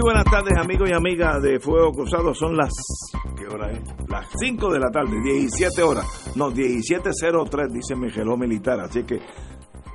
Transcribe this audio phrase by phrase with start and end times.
[0.00, 2.72] Muy buenas tardes amigos y amigas de Fuego Cruzado, son las,
[3.36, 3.82] ¿qué hora es?
[4.08, 9.20] Las 5 de la tarde, 17 horas, no, 17.03 dice mi reloj militar, así que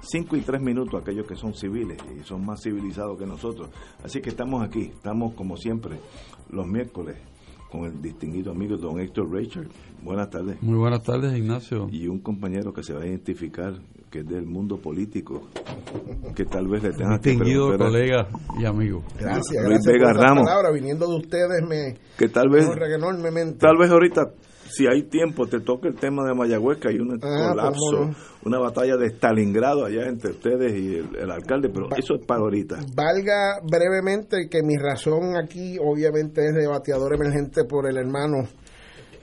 [0.02, 3.72] 5 y 3 minutos aquellos que son civiles y son más civilizados que nosotros.
[4.04, 6.00] Así que estamos aquí, estamos como siempre
[6.52, 7.18] los miércoles
[7.72, 9.70] con el distinguido amigo don Héctor Richard.
[10.04, 10.62] Buenas tardes.
[10.62, 11.88] Muy buenas tardes, Ignacio.
[11.92, 13.74] Y un compañero que se va a identificar,
[14.16, 15.42] que es del mundo político,
[16.36, 19.04] que tal vez le tenga que Distinguido colega y amigo.
[19.20, 20.44] Gracias, Luis gracias Vega por Ramos.
[20.46, 20.72] palabra.
[20.72, 23.58] Viniendo de ustedes me que tal vez enormemente.
[23.60, 24.32] Tal vez ahorita,
[24.70, 28.06] si hay tiempo, te toque el tema de Mayagüez, que hay un Ah, colapso, cómo
[28.12, 28.16] no.
[28.46, 32.40] una batalla de Stalingrado allá entre ustedes y el, el alcalde, pero eso es para
[32.40, 32.78] ahorita.
[32.96, 38.48] Valga brevemente que mi razón aquí obviamente es de bateador emergente por el hermano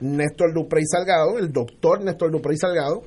[0.02, 3.02] Néstor Duprey Salgado, el doctor Néstor Duprey Salgado,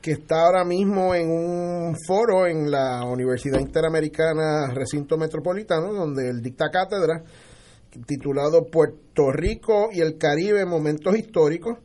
[0.00, 6.40] que está ahora mismo en un foro en la Universidad Interamericana Recinto Metropolitano, donde él
[6.40, 7.22] dicta cátedra,
[8.06, 11.78] titulado Puerto Rico y el Caribe, Momentos Históricos,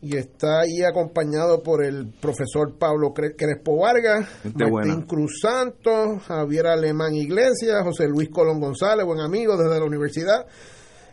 [0.00, 5.06] y está ahí acompañado por el profesor Pablo Cre- Crespo Vargas, Gente Martín buena.
[5.06, 10.46] Cruz Santos, Javier Alemán Iglesias, José Luis Colón González, buen amigo desde la universidad,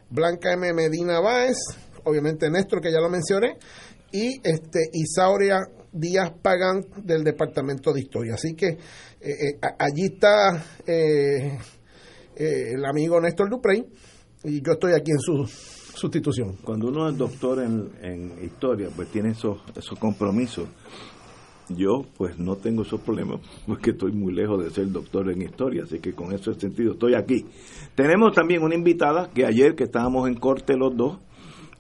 [0.10, 0.72] Blanca M.
[0.74, 1.58] Medina Báez,
[2.04, 3.58] obviamente Néstor, que ya lo mencioné,
[4.12, 5.62] y este Isauria
[5.96, 8.34] Díaz Pagán del Departamento de Historia.
[8.36, 8.78] Así que eh,
[9.22, 11.58] eh, allí está eh,
[12.36, 13.86] eh, el amigo Néstor Duprey
[14.44, 16.58] y yo estoy aquí en su sustitución.
[16.64, 20.68] Cuando uno es doctor en, historia, pues tiene esos, esos compromisos.
[21.70, 25.84] Yo, pues no tengo esos problemas, porque estoy muy lejos de ser doctor en historia,
[25.84, 27.46] así que con ese sentido estoy aquí.
[27.96, 31.18] Tenemos también una invitada que ayer que estábamos en corte los dos,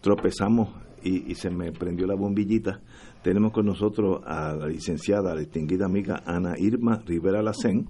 [0.01, 0.69] tropezamos
[1.03, 2.81] y se me prendió la bombillita.
[3.25, 7.89] Tenemos con nosotros a la licenciada, la distinguida amiga Ana Irma Rivera Lacén,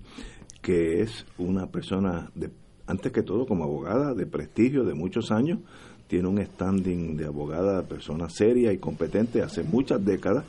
[0.62, 2.52] que es una persona, de,
[2.88, 5.60] antes que todo, como abogada de prestigio de muchos años,
[6.08, 10.46] tiene un standing de abogada, persona seria y competente hace muchas décadas,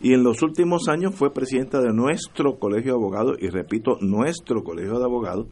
[0.00, 4.64] y en los últimos años fue presidenta de nuestro colegio de abogados, y repito, nuestro
[4.64, 5.48] colegio de abogados,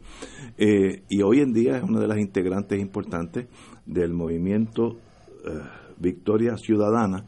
[0.57, 3.45] eh, y hoy en día es una de las integrantes importantes
[3.85, 4.97] del movimiento
[5.45, 5.59] eh,
[5.99, 7.27] Victoria Ciudadana,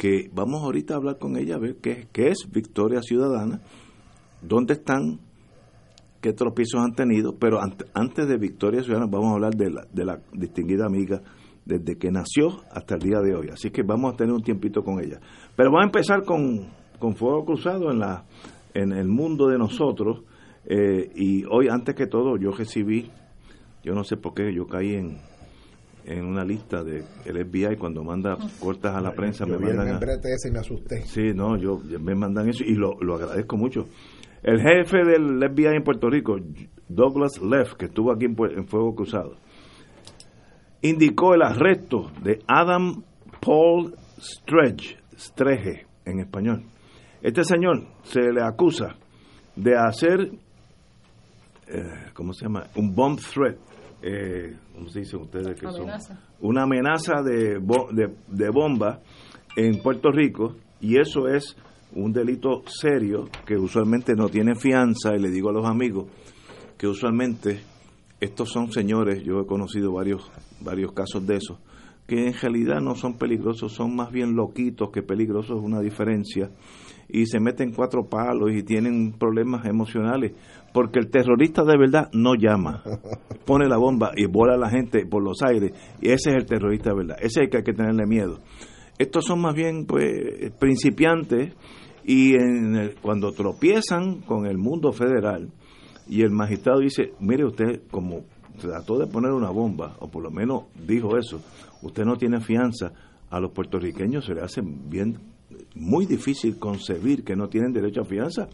[0.00, 3.60] que vamos ahorita a hablar con ella a ver qué, qué es Victoria Ciudadana,
[4.40, 5.20] dónde están,
[6.22, 9.86] qué tropiezos han tenido, pero ante- antes de Victoria Ciudadana vamos a hablar de la,
[9.92, 11.20] de la distinguida amiga
[11.66, 13.48] desde que nació hasta el día de hoy.
[13.52, 15.20] Así que vamos a tener un tiempito con ella.
[15.54, 16.68] Pero vamos a empezar con,
[16.98, 18.24] con Fuego Cruzado en, la,
[18.72, 20.22] en el mundo de nosotros.
[20.64, 23.10] eh, y hoy, antes que todo, yo recibí,
[23.84, 25.18] yo no sé por qué, yo caí en,
[26.04, 29.46] en una lista del FBI cuando manda cortas a la prensa.
[29.46, 31.02] Yo me vi el mandan a- ese y me asusté.
[31.06, 33.86] Sí, no, yo me mandan eso y lo, lo agradezco mucho.
[34.42, 36.36] El jefe del FBI en Puerto Rico,
[36.88, 39.36] Douglas Leff, que estuvo aquí en, Pue- en Fuego Cruzado,
[40.82, 43.02] indicó el arresto de Adam
[43.40, 46.62] Paul Stretch, Streje en español.
[47.22, 48.96] Este señor se le acusa
[49.56, 50.30] de hacer,
[51.68, 51.82] eh,
[52.14, 52.64] ¿cómo se llama?
[52.76, 53.56] Un bomb threat.
[54.02, 56.14] Eh, ¿Cómo se dice ustedes que Amenaza.
[56.14, 56.18] son?
[56.48, 59.00] Una amenaza de, bo- de, de bomba
[59.56, 61.56] en Puerto Rico y eso es
[61.94, 66.06] un delito serio que usualmente no tiene fianza y le digo a los amigos
[66.78, 67.60] que usualmente
[68.20, 70.30] estos son señores, yo he conocido varios
[70.60, 71.58] varios casos de esos,
[72.10, 76.50] que en realidad no son peligrosos, son más bien loquitos que peligrosos, es una diferencia,
[77.08, 80.32] y se meten cuatro palos y tienen problemas emocionales,
[80.74, 82.82] porque el terrorista de verdad no llama,
[83.46, 85.70] pone la bomba y vuela a la gente por los aires,
[86.02, 88.38] y ese es el terrorista de verdad, ese es el que hay que tenerle miedo.
[88.98, 91.54] Estos son más bien pues principiantes
[92.04, 95.48] y en el- cuando tropiezan con el mundo federal
[96.08, 98.24] y el magistrado dice, mire usted, como
[98.60, 101.40] trató de poner una bomba, o por lo menos dijo eso,
[101.82, 102.92] usted no tiene fianza,
[103.30, 105.18] a los puertorriqueños se le hace bien,
[105.74, 108.48] muy difícil concebir que no tienen derecho a fianza.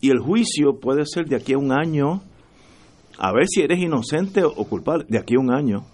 [0.00, 2.22] Y el juicio puede ser de aquí a un año,
[3.18, 5.84] a ver si eres inocente o culpable, de aquí a un año.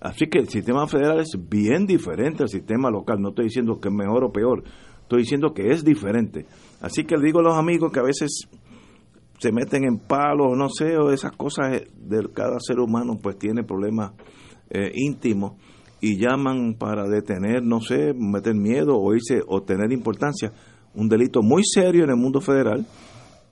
[0.00, 3.20] Así que el sistema federal es bien diferente al sistema local.
[3.20, 4.62] No estoy diciendo que es mejor o peor,
[5.06, 6.46] Estoy diciendo que es diferente.
[6.80, 8.48] Así que le digo a los amigos que a veces
[9.38, 13.62] se meten en palos, no sé, o esas cosas de cada ser humano pues tiene
[13.62, 14.14] problemas
[14.68, 15.52] eh, íntimos
[16.00, 20.52] y llaman para detener, no sé, meter miedo o irse o tener importancia,
[20.94, 22.86] un delito muy serio en el mundo federal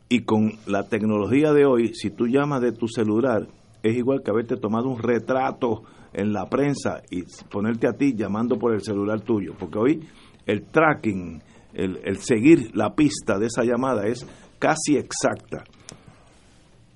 [0.08, 3.46] y con la tecnología de hoy, si tú llamas de tu celular,
[3.82, 5.82] es igual que haberte tomado un retrato
[6.12, 10.00] en la prensa y ponerte a ti llamando por el celular tuyo, porque hoy
[10.46, 11.42] el tracking,
[11.72, 14.26] el, el seguir la pista de esa llamada es
[14.58, 15.64] casi exacta.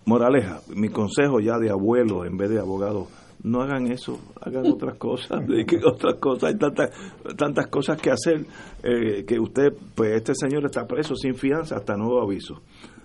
[0.07, 3.09] Moraleja, mi consejo ya de abuelo en vez de abogado,
[3.43, 5.43] no hagan eso, hagan otras cosas,
[5.85, 6.91] otras cosas, hay tantas,
[7.37, 8.45] tantas cosas que hacer
[8.83, 12.63] eh, que usted, pues este señor está preso sin fianza hasta nuevo aviso.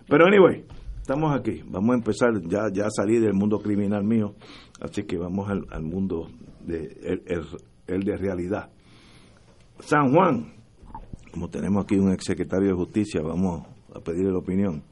[0.07, 0.65] Pero anyway,
[0.97, 4.33] estamos aquí, vamos a empezar ya ya a salir del mundo criminal mío,
[4.81, 6.30] así que vamos al, mundo
[6.65, 7.21] de
[7.88, 8.69] el, de realidad.
[9.79, 10.53] San Juan,
[11.31, 14.83] como tenemos aquí un exsecretario de justicia, vamos a pedirle la opinión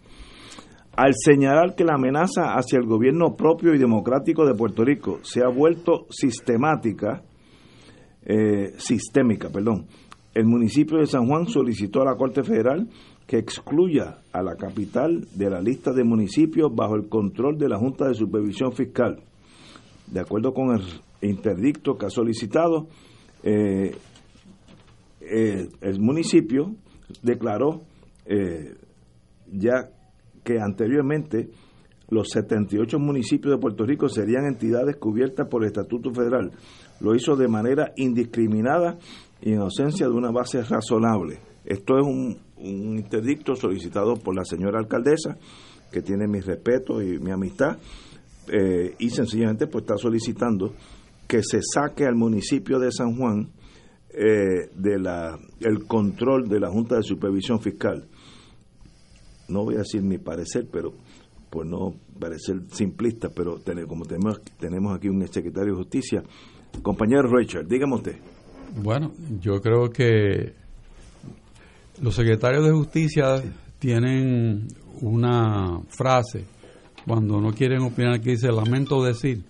[0.96, 5.42] al señalar que la amenaza hacia el gobierno propio y democrático de Puerto Rico se
[5.42, 7.24] ha vuelto sistemática,
[8.24, 9.88] eh, sistémica, perdón,
[10.34, 12.88] el municipio de San Juan solicitó a la Corte Federal
[13.26, 17.78] que excluya a la capital de la lista de municipios bajo el control de la
[17.78, 19.24] Junta de Supervisión Fiscal.
[20.08, 20.84] De acuerdo con el
[21.22, 22.88] interdicto que ha solicitado,
[23.44, 23.96] eh,
[25.22, 26.76] eh, el municipio
[27.24, 27.82] declaró
[29.52, 29.90] ya
[30.44, 31.50] que anteriormente
[32.12, 36.52] los 78 municipios de Puerto Rico serían entidades cubiertas por el Estatuto Federal.
[37.00, 38.98] Lo hizo de manera indiscriminada
[39.42, 41.40] y en ausencia de una base razonable.
[41.64, 45.38] Esto es un, interdicto solicitado por la señora alcaldesa,
[45.92, 47.78] que tiene mi respeto y mi amistad,
[48.48, 50.74] eh, y sencillamente pues está solicitando
[51.28, 53.48] que se saque al municipio de San Juan
[54.14, 58.06] eh, de el control de la Junta de Supervisión Fiscal
[59.48, 60.94] no voy a decir mi parecer, pero
[61.50, 66.24] por no parecer simplista, pero como tenemos, tenemos aquí un secretario de justicia,
[66.82, 68.16] compañero Richard, dígame usted.
[68.82, 69.12] Bueno,
[69.42, 70.54] yo creo que
[72.02, 73.44] los secretarios de justicia
[73.80, 74.68] tienen
[75.02, 76.46] una frase
[77.06, 79.44] cuando no quieren opinar que dice lamento decir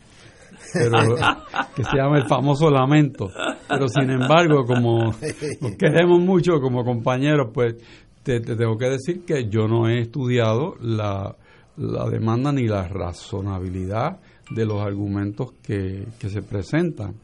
[0.73, 1.15] pero
[1.75, 3.29] que se llama el famoso lamento
[3.67, 5.13] pero sin embargo como
[5.61, 7.75] nos queremos mucho como compañeros pues
[8.23, 11.35] te, tengo que decir que yo no he estudiado la,
[11.75, 14.19] demanda ni la razonabilidad
[14.50, 17.15] de los argumentos que, se presentan,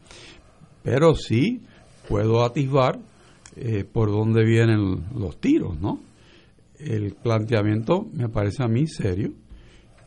[0.83, 1.61] pero sí
[2.07, 2.99] puedo atisbar
[3.55, 5.99] eh, por dónde vienen los tiros, ¿no?
[6.79, 9.33] El planteamiento me parece a mí serio,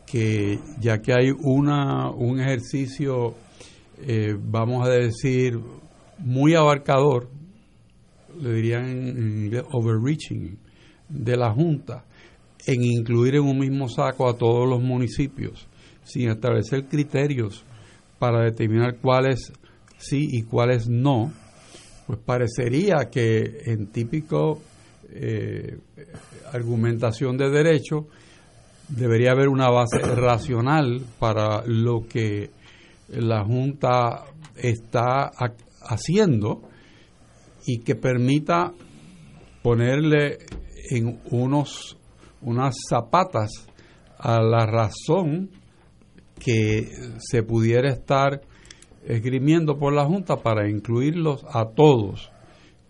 [0.07, 3.35] que ya que hay una, un ejercicio,
[4.03, 5.59] eh, vamos a decir,
[6.19, 7.29] muy abarcador,
[8.41, 10.59] le dirían en inglés overreaching,
[11.11, 12.05] de la Junta
[12.67, 15.67] en incluir en un mismo saco a todos los municipios
[16.05, 17.65] sin establecer criterios
[18.19, 19.53] para determinar cuáles
[19.99, 21.33] sí y cuáles no,
[22.07, 24.61] pues parecería que en típico
[25.11, 25.79] eh,
[26.53, 28.07] argumentación de derecho
[28.89, 32.51] debería haber una base racional para lo que
[33.09, 34.25] la Junta
[34.57, 35.31] está
[35.83, 36.63] haciendo
[37.67, 38.73] y que permita
[39.63, 40.39] ponerle
[40.91, 41.97] en unos,
[42.43, 43.51] unas zapatas
[44.19, 45.51] a la razón
[46.39, 48.43] que se pudiera estar
[49.05, 52.31] esgrimiendo por la Junta para incluirlos a todos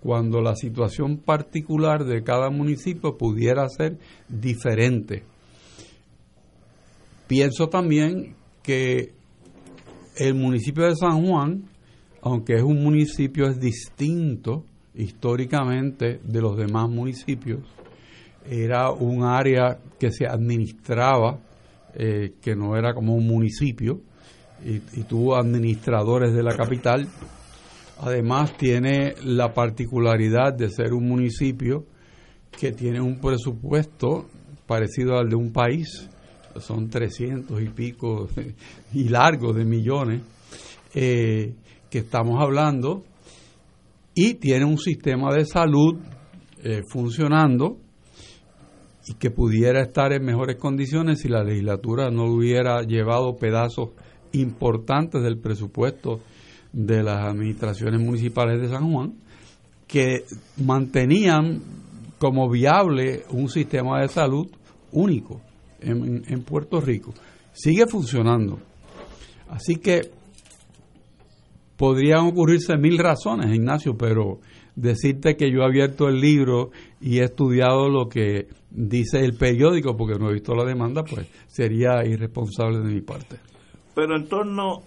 [0.00, 5.24] cuando la situación particular de cada municipio pudiera ser diferente.
[7.28, 9.12] Pienso también que
[10.16, 11.64] el municipio de San Juan,
[12.22, 14.64] aunque es un municipio es distinto
[14.94, 17.60] históricamente de los demás municipios,
[18.48, 21.38] era un área que se administraba,
[21.94, 24.00] eh, que no era como un municipio,
[24.64, 27.08] y, tuvo administradores de la capital.
[27.98, 31.84] Además tiene la particularidad de ser un municipio
[32.58, 34.26] que tiene un presupuesto
[34.66, 36.08] parecido al de un país,
[36.58, 38.28] son 300 y pico
[38.94, 40.22] y largos de millones
[40.94, 41.54] eh,
[41.88, 43.02] que estamos hablando,
[44.14, 45.98] y tiene un sistema de salud
[46.62, 47.78] eh, funcionando
[49.10, 53.90] y que pudiera estar en mejores condiciones si la legislatura no hubiera llevado pedazos
[54.30, 56.20] importantes del presupuesto
[56.72, 59.14] de las administraciones municipales de San Juan
[59.88, 60.24] que
[60.58, 61.60] mantenían
[62.18, 64.46] como viable un sistema de salud
[64.92, 65.40] único
[65.80, 67.12] en, en Puerto Rico.
[67.52, 68.60] Sigue funcionando.
[69.48, 70.02] Así que
[71.76, 74.38] podrían ocurrirse mil razones, Ignacio, pero
[74.76, 79.96] decirte que yo he abierto el libro y he estudiado lo que dice el periódico
[79.96, 83.38] porque no he visto la demanda, pues sería irresponsable de mi parte.
[83.94, 84.82] Pero en torno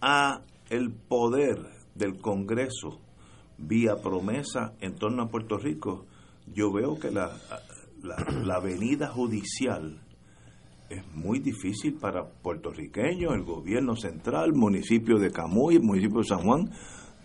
[0.00, 0.40] a
[0.70, 1.58] el poder
[1.94, 3.00] del Congreso
[3.58, 6.06] vía promesa en torno a Puerto Rico,
[6.54, 7.30] yo veo que la,
[8.02, 10.00] la, avenida judicial
[10.88, 16.70] es muy difícil para puertorriqueños, el gobierno central, municipio de Camuy, municipio de San Juan.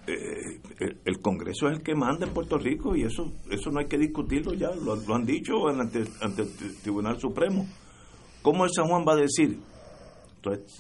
[0.06, 3.86] Eh, el, Congreso es el que manda en Puerto Rico y eso eso no hay
[3.86, 7.66] que discutirlo ya, lo, han dicho ante, ante el Tribunal Supremo.
[8.42, 9.58] ¿Cómo el San Juan va a decir,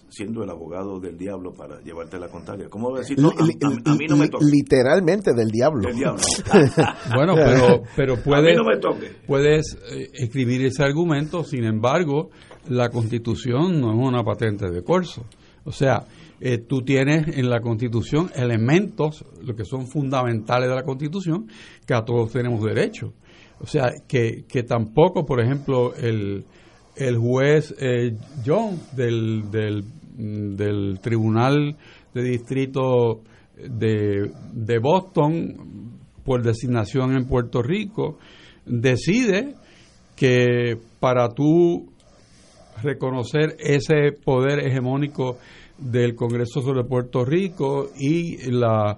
[0.09, 2.67] siendo el abogado del diablo para llevarte la contraria.
[2.69, 3.17] ¿Cómo voy a decir?
[3.19, 4.45] a, mí no me toca.
[4.45, 5.89] Literalmente del diablo.
[7.15, 8.57] bueno, pero, pero puedes,
[9.25, 12.29] puedes eh, escribir ese argumento, sin embargo,
[12.67, 15.25] la constitución no es una patente de corso.
[15.65, 16.05] O sea,
[16.39, 21.47] eh, tú tienes en la constitución elementos, lo que son fundamentales de la constitución,
[21.85, 23.13] que a todos tenemos derecho.
[23.59, 26.45] O sea, que, que tampoco, por ejemplo, el,
[26.95, 31.77] el juez eh, John del, del, Tribunal
[32.13, 33.21] de Distrito
[33.57, 38.17] de, de Boston por designación en Puerto Rico
[38.65, 39.55] decide
[40.15, 41.89] que para tú
[42.81, 45.37] reconocer ese poder hegemónico
[45.83, 48.97] del Congreso sobre Puerto Rico y la,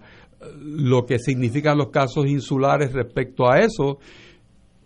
[0.62, 4.00] lo que significan los casos insulares respecto a eso.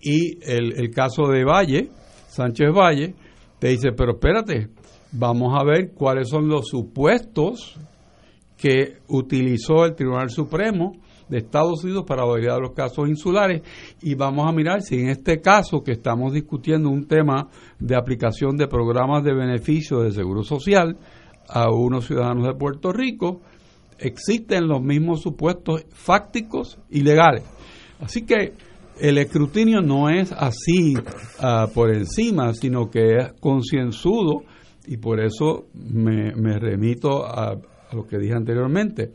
[0.02, 1.90] Y el, el caso de Valle,
[2.30, 3.16] Sánchez Valle,
[3.60, 4.70] te dice, pero espérate,
[5.12, 7.78] vamos a ver cuáles son los supuestos
[8.58, 10.94] que utilizó el Tribunal Supremo
[11.28, 13.62] de Estados Unidos para validar los casos insulares.
[14.02, 18.58] Y vamos a mirar si en este caso que estamos discutiendo un tema de aplicación
[18.58, 20.98] de programas de beneficio de seguro social
[21.50, 23.42] a unos ciudadanos de Puerto Rico,
[23.98, 27.44] existen los mismos supuestos fácticos y legales.
[28.00, 28.54] Así que
[29.00, 30.96] el escrutinio no es así
[31.40, 34.44] ah, por encima, sino que es concienzudo
[34.88, 37.56] y por eso me, remito a,
[37.94, 39.12] lo que dije anteriormente.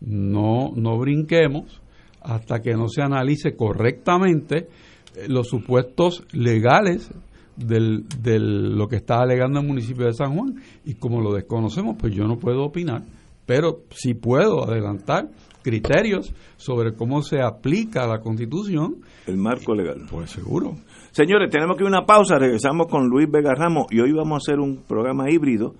[0.00, 1.80] No, no brinquemos
[2.20, 4.68] hasta que no se analice correctamente
[5.14, 7.10] eh, los supuestos legales
[7.56, 12.14] de lo que está alegando el municipio de San Juan y como lo desconocemos, pues
[12.14, 13.04] yo no puedo opinar,
[13.46, 15.28] pero sí puedo adelantar
[15.64, 18.96] criterios sobre cómo se aplica la Constitución.
[19.26, 20.02] El marco legal.
[20.10, 20.76] Pues seguro.
[21.10, 24.34] Señores, tenemos que ir a una pausa, regresamos con Luis Vega Ramos y hoy vamos
[24.34, 25.74] a hacer un programa híbrido,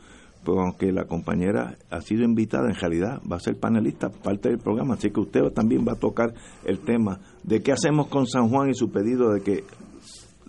[0.44, 4.58] pues aunque la compañera ha sido invitada, en realidad va a ser panelista, parte del
[4.58, 8.48] programa, así que usted también va a tocar el tema de qué hacemos con San
[8.48, 9.64] Juan y su pedido de que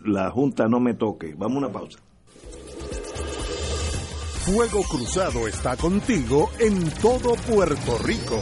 [0.06, 1.34] la Junta no me toque.
[1.38, 2.00] Vamos a una pausa.
[4.46, 8.40] Fuego Cruzado está contigo en todo Puerto Rico.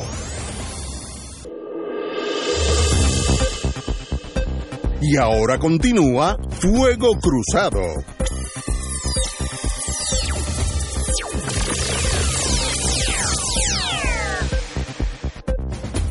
[5.01, 7.82] Y ahora continúa Fuego Cruzado.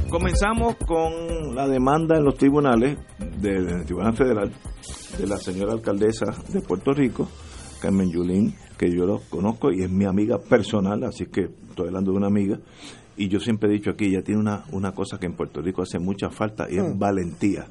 [0.09, 2.99] Comenzamos con la demanda en los tribunales
[3.41, 4.53] del Tribunal Federal
[5.23, 7.29] de la señora alcaldesa de Puerto Rico,
[7.81, 12.11] Carmen Yulín, que yo lo conozco y es mi amiga personal, así que estoy hablando
[12.11, 12.59] de una amiga.
[13.17, 15.83] Y yo siempre he dicho aquí, ella tiene una, una cosa que en Puerto Rico
[15.83, 16.99] hace mucha falta y es mm.
[16.99, 17.67] valentía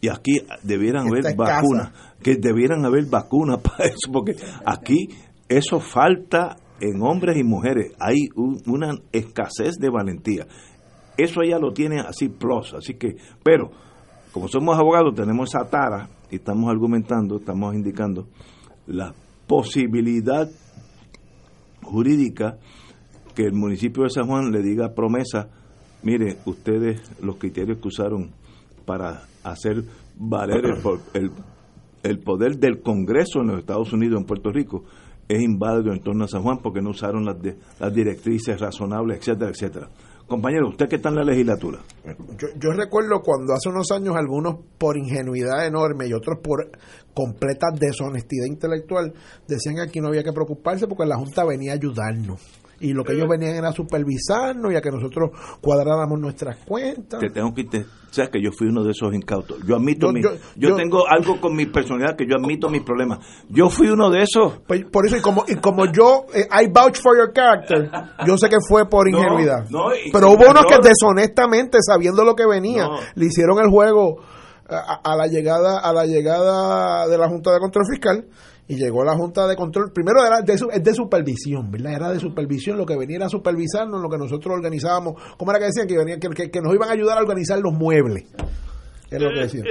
[0.00, 4.34] y aquí debieran haber vacunas, que debieran haber vacunas para eso, porque
[4.66, 5.06] aquí
[5.48, 10.48] eso falta en hombres y mujeres, hay una escasez de valentía.
[11.16, 13.70] Eso ella lo tiene así plus, así que, pero
[14.32, 18.26] como somos abogados tenemos esa tara y estamos argumentando, estamos indicando
[18.86, 19.14] la
[19.46, 20.48] posibilidad
[21.82, 22.58] jurídica
[23.34, 25.50] que el municipio de San Juan le diga promesa,
[26.02, 28.30] mire, ustedes los criterios que usaron
[28.86, 29.84] para hacer
[30.16, 30.64] valer
[31.12, 31.30] el,
[32.02, 34.84] el, poder del Congreso en los Estados Unidos, en Puerto Rico,
[35.28, 37.36] es inválido en torno a San Juan porque no usaron las,
[37.78, 39.88] las directrices razonables, etcétera, etcétera.
[40.32, 41.80] Compañero, usted que está en la legislatura.
[42.38, 46.70] Yo, yo, recuerdo cuando hace unos años algunos por ingenuidad enorme y otros por
[47.12, 49.12] completa deshonestidad intelectual
[49.46, 52.40] decían que aquí no había que preocuparse porque la Junta venía a ayudarnos
[52.82, 57.20] y lo que ellos venían era supervisarnos y a que nosotros cuadráramos nuestras cuentas.
[57.20, 57.64] Te tengo que
[58.10, 59.58] sabes que yo fui uno de esos incautos.
[59.66, 60.22] Yo admito yo, mi,
[60.56, 63.20] yo, tengo algo con mi personalidad que yo admito mis problemas.
[63.48, 64.58] Yo fui uno de esos.
[64.66, 67.90] Pues, por eso y como y como yo eh, I vouch for your character,
[68.26, 69.66] yo sé que fue por ingenuidad.
[70.12, 74.20] Pero hubo unos que deshonestamente sabiendo lo que venía le hicieron el juego
[74.74, 78.26] a, la llegada a la llegada de la Junta de Control Fiscal
[78.68, 81.92] y llegó la Junta de Control, primero era de, de supervisión, ¿verdad?
[81.92, 85.66] Era de supervisión, lo que venía era supervisarnos, lo que nosotros organizábamos, ¿cómo era que
[85.66, 85.86] decían?
[85.86, 88.24] Que, venía, que, que nos iban a ayudar a organizar los muebles
[89.16, 89.62] es lo que decía.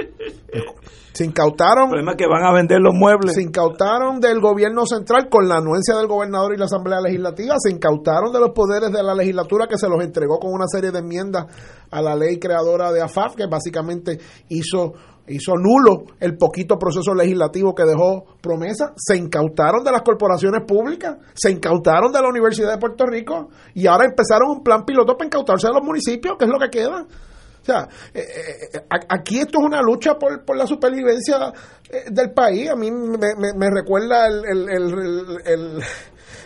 [1.12, 1.90] Se incautaron.
[2.16, 3.34] que van a vender los muebles.
[3.34, 7.54] Se incautaron del gobierno central con la anuencia del gobernador y la Asamblea Legislativa.
[7.58, 10.90] Se incautaron de los poderes de la legislatura que se los entregó con una serie
[10.90, 11.46] de enmiendas
[11.90, 14.18] a la ley creadora de AFAF, que básicamente
[14.48, 14.94] hizo
[15.28, 21.16] hizo nulo el poquito proceso legislativo que dejó promesa, se incautaron de las corporaciones públicas,
[21.34, 25.26] se incautaron de la Universidad de Puerto Rico y ahora empezaron un plan piloto para
[25.26, 27.06] incautarse de los municipios, que es lo que queda.
[27.62, 28.24] O sea, eh,
[28.74, 31.52] eh, aquí esto es una lucha por, por la supervivencia
[31.88, 32.68] eh, del país.
[32.68, 35.80] A mí me, me, recuerda el, el,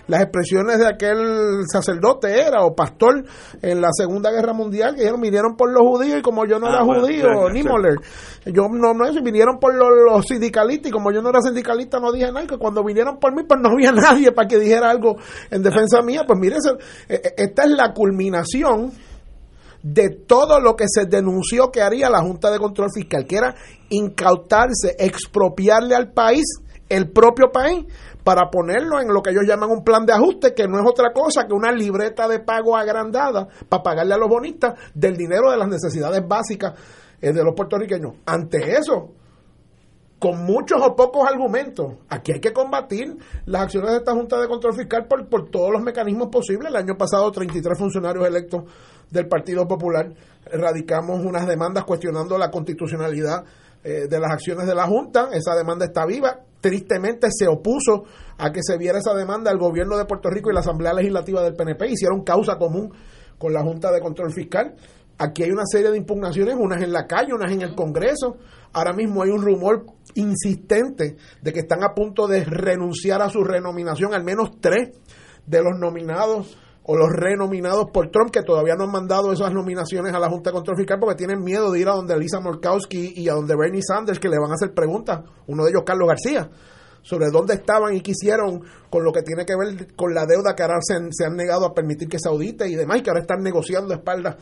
[0.09, 3.25] las expresiones de aquel sacerdote era o pastor
[3.63, 6.69] en la Segunda Guerra Mundial que dijeron vinieron por los judíos y como yo no
[6.69, 7.97] era ah, judío, ni Niemöller,
[8.45, 12.13] yo no no eso, vinieron por los, sindicalistas y como yo no era sindicalista no
[12.13, 15.17] dije nada, que cuando vinieron por mí pues no había nadie para que dijera algo
[15.51, 16.57] en defensa mía, pues mire,
[17.09, 18.93] esta es la culminación
[19.83, 23.55] de todo lo que se denunció que haría la Junta de Control Fiscal, que era
[23.91, 26.45] incautarse, expropiarle al país,
[26.89, 27.85] el propio país,
[28.25, 31.13] para ponerlo en lo que ellos llaman un plan de ajuste, que no es otra
[31.13, 35.57] cosa que una libreta de pago agrandada para pagarle a los bonistas del dinero de
[35.57, 36.75] las necesidades básicas
[37.21, 38.15] eh, de los puertorriqueños.
[38.27, 39.13] Ante eso,
[40.19, 41.95] con muchos o pocos argumentos.
[42.09, 45.71] Aquí hay que combatir las acciones de esta Junta de Control Fiscal por, por todos
[45.71, 46.71] los mecanismos posibles.
[46.71, 48.65] El año pasado, 33 funcionarios electos
[49.11, 50.13] del Partido Popular
[50.53, 53.45] radicamos unas demandas cuestionando la constitucionalidad
[53.83, 55.29] eh, de las acciones de la Junta.
[55.33, 56.41] Esa demanda está viva.
[56.61, 58.05] Tristemente se opuso
[58.39, 61.43] a que se viera esa demanda el gobierno de Puerto Rico y la Asamblea Legislativa
[61.43, 61.91] del PNP.
[61.91, 62.93] Hicieron causa común
[63.39, 64.75] con la Junta de Control Fiscal.
[65.19, 68.37] Aquí hay una serie de impugnaciones, unas en la calle, unas en el Congreso.
[68.73, 73.43] Ahora mismo hay un rumor insistente de que están a punto de renunciar a su
[73.43, 74.91] renominación, al menos tres
[75.47, 76.59] de los nominados
[76.89, 80.51] o los renominados por Trump, que todavía no han mandado esas nominaciones a la Junta
[80.51, 83.57] de Control Fiscal porque tienen miedo de ir a donde Lisa Murkowski y a donde
[83.57, 86.49] Bernie Sanders, que le van a hacer preguntas, uno de ellos Carlos García,
[87.03, 90.55] sobre dónde estaban y qué hicieron con lo que tiene que ver con la deuda
[90.55, 93.11] que ahora se, se han negado a permitir que se audite y demás, y que
[93.11, 94.37] ahora están negociando a espaldas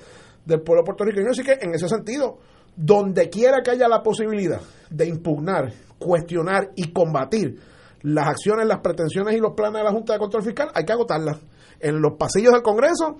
[0.44, 1.30] del pueblo puertorriqueño.
[1.30, 2.38] Así que en ese sentido,
[2.76, 7.58] donde quiera que haya la posibilidad de impugnar, cuestionar y combatir
[8.02, 10.92] las acciones, las pretensiones y los planes de la Junta de Control Fiscal, hay que
[10.92, 11.38] agotarlas.
[11.84, 13.16] En los pasillos del Congreso,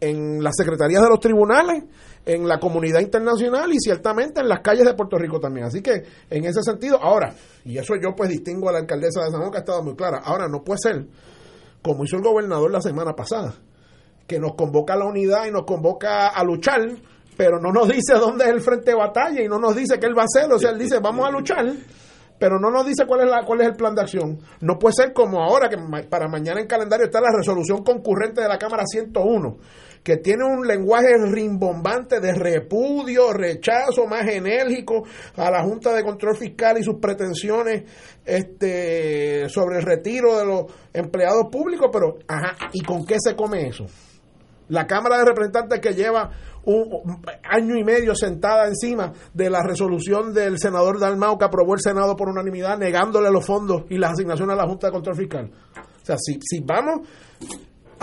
[0.00, 1.84] en las secretarías de los tribunales,
[2.26, 5.66] en la comunidad internacional y ciertamente en las calles de Puerto Rico también.
[5.66, 9.30] Así que en ese sentido, ahora, y eso yo pues distingo a la alcaldesa de
[9.30, 11.06] San Juan que ha estado muy clara, ahora no puede ser
[11.84, 13.54] como hizo el gobernador la semana pasada,
[14.26, 16.80] que nos convoca a la unidad y nos convoca a luchar,
[17.36, 20.06] pero no nos dice dónde es el frente de batalla y no nos dice qué
[20.06, 20.50] él va a hacer.
[20.50, 21.66] O sea, él dice, vamos a luchar,
[22.38, 24.38] pero no nos dice cuál es, la, cuál es el plan de acción.
[24.60, 25.76] No puede ser como ahora, que
[26.08, 29.56] para mañana en calendario está la resolución concurrente de la Cámara 101,
[30.02, 35.04] que tiene un lenguaje rimbombante de repudio, rechazo más enérgico
[35.36, 37.84] a la Junta de Control Fiscal y sus pretensiones
[38.24, 43.68] este, sobre el retiro de los empleados públicos, pero, ajá, ¿y con qué se come
[43.68, 43.86] eso?
[44.68, 46.30] La Cámara de Representantes que lleva
[46.66, 51.80] un año y medio sentada encima de la resolución del senador Dalmau que aprobó el
[51.80, 55.50] Senado por unanimidad negándole los fondos y las asignaciones a la Junta de Control Fiscal.
[56.02, 57.08] O sea, si, si vamos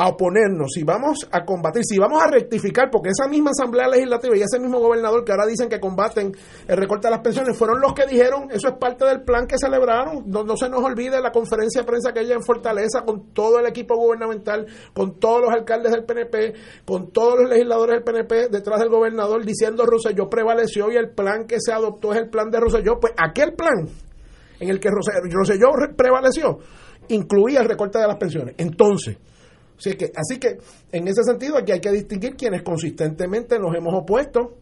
[0.02, 4.36] a oponernos, si vamos a combatir, si vamos a rectificar, porque esa misma Asamblea Legislativa
[4.36, 6.36] y ese mismo gobernador que ahora dicen que combaten
[6.68, 9.60] el recorte de las pensiones, fueron los que dijeron, eso es parte del plan que
[9.60, 13.32] celebraron, no, no se nos olvide la conferencia de prensa que hay en Fortaleza con
[13.32, 18.04] todo el equipo gubernamental, con todos los alcaldes del PNP, con todos los legisladores del
[18.04, 22.30] PNP detrás del gobernador diciendo Roselló prevaleció y el plan que se adoptó es el
[22.32, 23.88] plan de Roselló, pues aquel plan
[24.60, 26.58] en el que Roselló prevaleció
[27.10, 28.56] incluía el recorte de las pensiones.
[28.58, 29.18] Entonces,
[29.82, 30.60] Así que, así que
[30.91, 34.58] en ese sentido aquí hay que distinguir quienes consistentemente nos hemos opuesto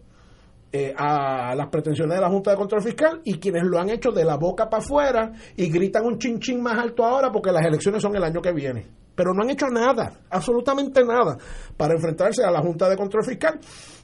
[0.72, 4.12] eh, a las pretensiones de la Junta de Control Fiscal y quienes lo han hecho
[4.12, 8.02] de la boca para afuera y gritan un chinchín más alto ahora porque las elecciones
[8.02, 8.88] son el año que viene.
[9.14, 11.38] Pero no han hecho nada, absolutamente nada,
[11.76, 13.60] para enfrentarse a la Junta de Control Fiscal.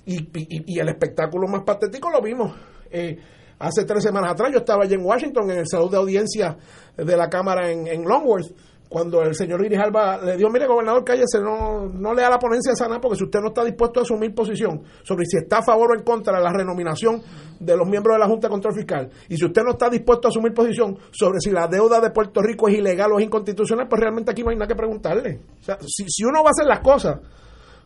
[0.06, 2.54] Y, el espectáculo más patético lo vimos.
[2.92, 3.18] Eh,
[3.60, 6.58] hace tres semanas atrás yo estaba allí en Washington en el salón de audiencia
[6.98, 8.52] de la Cámara en Longworth
[8.96, 12.74] cuando el señor Iris Alba le dio, mire, gobernador, cállese, no, no lea la ponencia
[12.78, 15.92] sana, porque si usted no está dispuesto a asumir posición sobre si está a favor
[15.92, 17.22] o en contra de la renominación
[17.60, 20.30] de los miembros de la Junta de Control Fiscal, y si usted no está dispuesto
[20.30, 23.86] a asumir posición sobre si la deuda de Puerto Rico es ilegal o es inconstitucional,
[23.90, 25.42] pues realmente aquí no hay nada que preguntarle.
[25.60, 27.20] O sea, si, si uno va a hacer las cosas,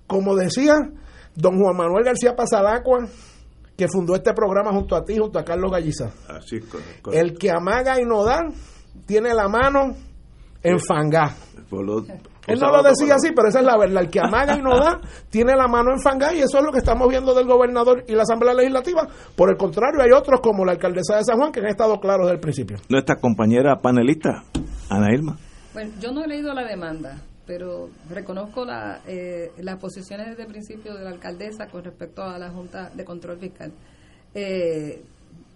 [0.06, 0.76] como decía
[1.34, 3.08] don Juan Manuel García Pasadacua,
[3.76, 6.12] que fundó este programa junto a ti, junto a Carlos Galliza.
[6.28, 6.60] Así
[7.12, 8.44] El que amaga y no da,
[9.08, 9.96] tiene la mano
[10.64, 11.36] en fangá.
[12.48, 14.04] Él no lo decía así, pero esa es la verdad.
[14.04, 16.72] El que amaga y no da, tiene la mano en fangá y eso es lo
[16.72, 19.08] que estamos viendo del gobernador y la Asamblea Legislativa.
[19.36, 22.26] Por el contrario, hay otros como la alcaldesa de San Juan que han estado claros
[22.26, 22.78] desde el principio.
[22.90, 24.44] Nuestra compañera panelista,
[24.90, 25.38] Ana Irma.
[25.74, 30.48] Bueno, yo no he leído la demanda, pero reconozco la, eh, las posiciones desde el
[30.48, 33.72] principio de la alcaldesa con respecto a la Junta de Control Fiscal.
[34.34, 35.04] Eh,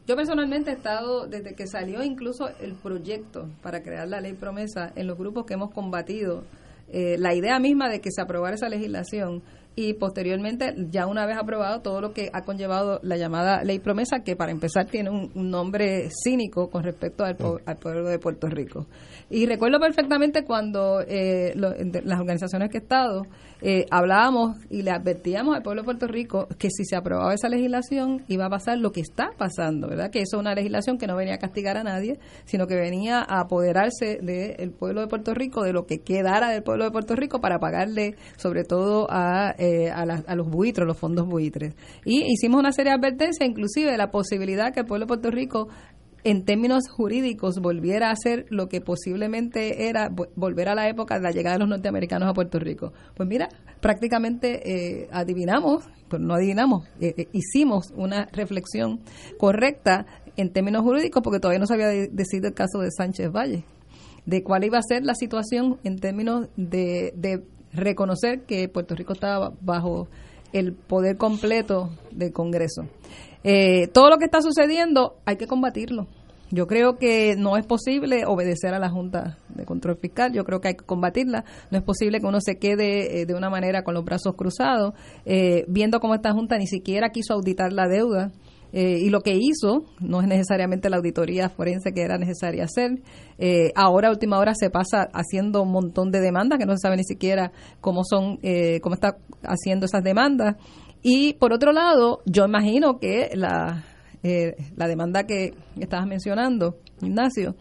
[0.06, 4.92] yo personalmente he estado, desde que salió incluso el proyecto para crear la ley promesa,
[4.96, 6.44] en los grupos que hemos combatido
[6.90, 9.42] eh, la idea misma de que se aprobara esa legislación
[9.76, 14.20] y posteriormente, ya una vez aprobado, todo lo que ha conllevado la llamada ley promesa,
[14.24, 17.36] que para empezar tiene un, nombre cínico con respecto al,
[17.66, 18.86] al, pueblo de Puerto Rico.
[19.32, 23.24] Y recuerdo perfectamente cuando eh, las organizaciones que he estado
[23.66, 27.48] eh, hablábamos y le advertíamos al pueblo de Puerto Rico que si se aprobaba esa
[27.48, 30.12] legislación iba a pasar lo que está pasando, ¿verdad?
[30.12, 33.20] Que eso es una legislación que no venía a castigar a nadie, sino que venía
[33.20, 37.16] a apoderarse del pueblo de Puerto Rico, de lo que quedara del pueblo de Puerto
[37.16, 41.74] Rico para pagarle sobre todo a, eh, a, a los buitres, los fondos buitres.
[42.04, 45.32] Y hicimos una serie de advertencias, inclusive de la posibilidad que el pueblo de Puerto
[45.32, 45.70] Rico
[46.24, 51.22] en términos jurídicos volviera a ser lo que posiblemente era volver a la época de
[51.22, 52.94] la llegada de los norteamericanos a Puerto Rico.
[53.16, 53.50] Pues mira,
[53.82, 59.02] prácticamente eh, adivinamos, pero no adivinamos, eh, eh, hicimos una reflexión
[59.38, 60.06] correcta
[60.38, 63.66] en términos jurídicos porque todavía no se había decidido el caso de Sánchez Valle,
[64.26, 69.14] de cuál iba a ser la situación en términos de, de reconocer que Puerto Rico
[69.14, 70.08] estaba bajo
[70.54, 72.88] el poder completo del Congreso.
[73.44, 76.08] Eh, todo lo que está sucediendo hay que combatirlo.
[76.52, 80.62] Yo creo que no es posible obedecer a la Junta de Control Fiscal, yo creo
[80.62, 81.46] que hay que combatirla.
[81.72, 84.94] No es posible que uno se quede eh, de una manera con los brazos cruzados,
[85.26, 88.32] eh, viendo cómo esta Junta ni siquiera quiso auditar la deuda.
[88.76, 93.04] y lo que hizo no es necesariamente la auditoría forense que era necesaria hacer.
[93.76, 96.98] ahora, a última hora, se pasa haciendo un montón de demandas que no se sabe
[96.98, 97.52] ni siquiera
[97.82, 98.40] cómo son,
[98.82, 100.56] cómo está haciendo esas demandas.
[101.04, 103.84] Y por otro lado, yo imagino que la,
[104.24, 107.56] eh, la demanda que estabas mencionando, Ignacio,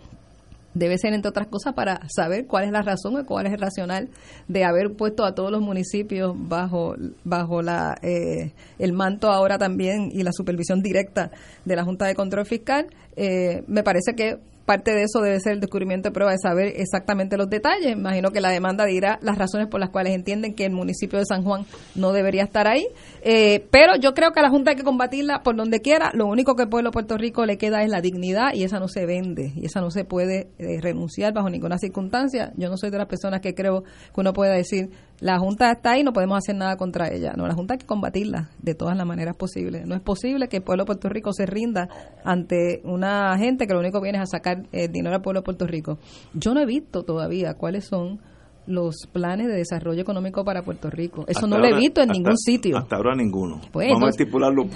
[0.74, 3.61] debe ser, entre otras cosas, para saber cuál es la razón o cuál es el
[3.61, 4.09] racional
[4.48, 10.11] de haber puesto a todos los municipios bajo, bajo la, eh, el manto ahora también
[10.12, 11.31] y la supervisión directa
[11.64, 12.87] de la Junta de Control Fiscal.
[13.16, 14.38] Eh, me parece que
[14.72, 17.92] parte de eso debe ser el descubrimiento de prueba de saber exactamente los detalles.
[17.92, 21.26] Imagino que la demanda dirá las razones por las cuales entienden que el municipio de
[21.26, 22.87] San Juan no debería estar ahí.
[23.20, 26.11] Eh, pero yo creo que a la Junta hay que combatirla por donde quiera.
[26.14, 28.78] Lo único que al pueblo de Puerto Rico le queda es la dignidad y esa
[28.78, 32.54] no se vende y esa no se puede eh, renunciar bajo ninguna circunstancia.
[32.56, 34.88] Yo no soy de las personas que creo que uno pueda decir
[35.22, 37.32] la Junta está ahí, no podemos hacer nada contra ella.
[37.37, 39.87] No, la Junta hay que combatirla de todas las maneras posibles.
[39.87, 41.88] No es posible que el pueblo de Puerto Rico se rinda
[42.24, 45.42] ante una gente que lo único que viene es a sacar el dinero al pueblo
[45.42, 45.98] de Puerto Rico.
[46.35, 48.18] Yo no he visto todavía cuáles son
[48.66, 51.25] los planes de desarrollo económico para Puerto Rico.
[51.27, 52.77] Eso no lo he visto en ningún sitio.
[52.77, 53.61] Hasta ahora ninguno.
[53.72, 54.66] Pues, Vamos a estipularlo.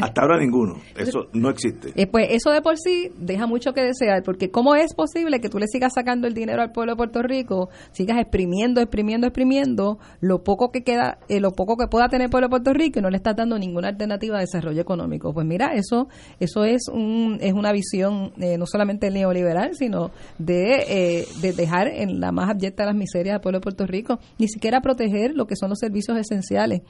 [0.00, 0.76] Hasta ahora ninguno.
[0.96, 1.92] Eso no existe.
[1.94, 5.48] Eh, pues eso de por sí deja mucho que desear, porque ¿cómo es posible que
[5.48, 9.98] tú le sigas sacando el dinero al pueblo de Puerto Rico, sigas exprimiendo, exprimiendo, exprimiendo
[10.20, 12.98] lo poco que queda, eh, lo poco que pueda tener el pueblo de Puerto Rico
[12.98, 15.32] y no le estás dando ninguna alternativa de desarrollo económico?
[15.32, 16.08] Pues mira, eso
[16.40, 22.20] eso es un es una visión eh, no solamente neoliberal, sino de, de dejar en
[22.20, 25.56] la más abyecta de las miserias pueblo de Puerto Rico, ni siquiera proteger lo que
[25.56, 26.82] son los servicios esenciales.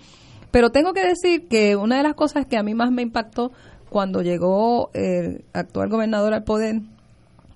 [0.50, 3.52] Pero tengo que decir que una de las cosas que a mí más me impactó
[3.88, 6.80] cuando llegó el actual gobernador al poder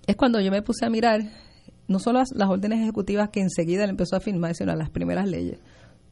[0.07, 1.23] es cuando yo me puse a mirar
[1.89, 5.59] no solo las, órdenes ejecutivas que enseguida le empezó a firmar, sino las primeras leyes.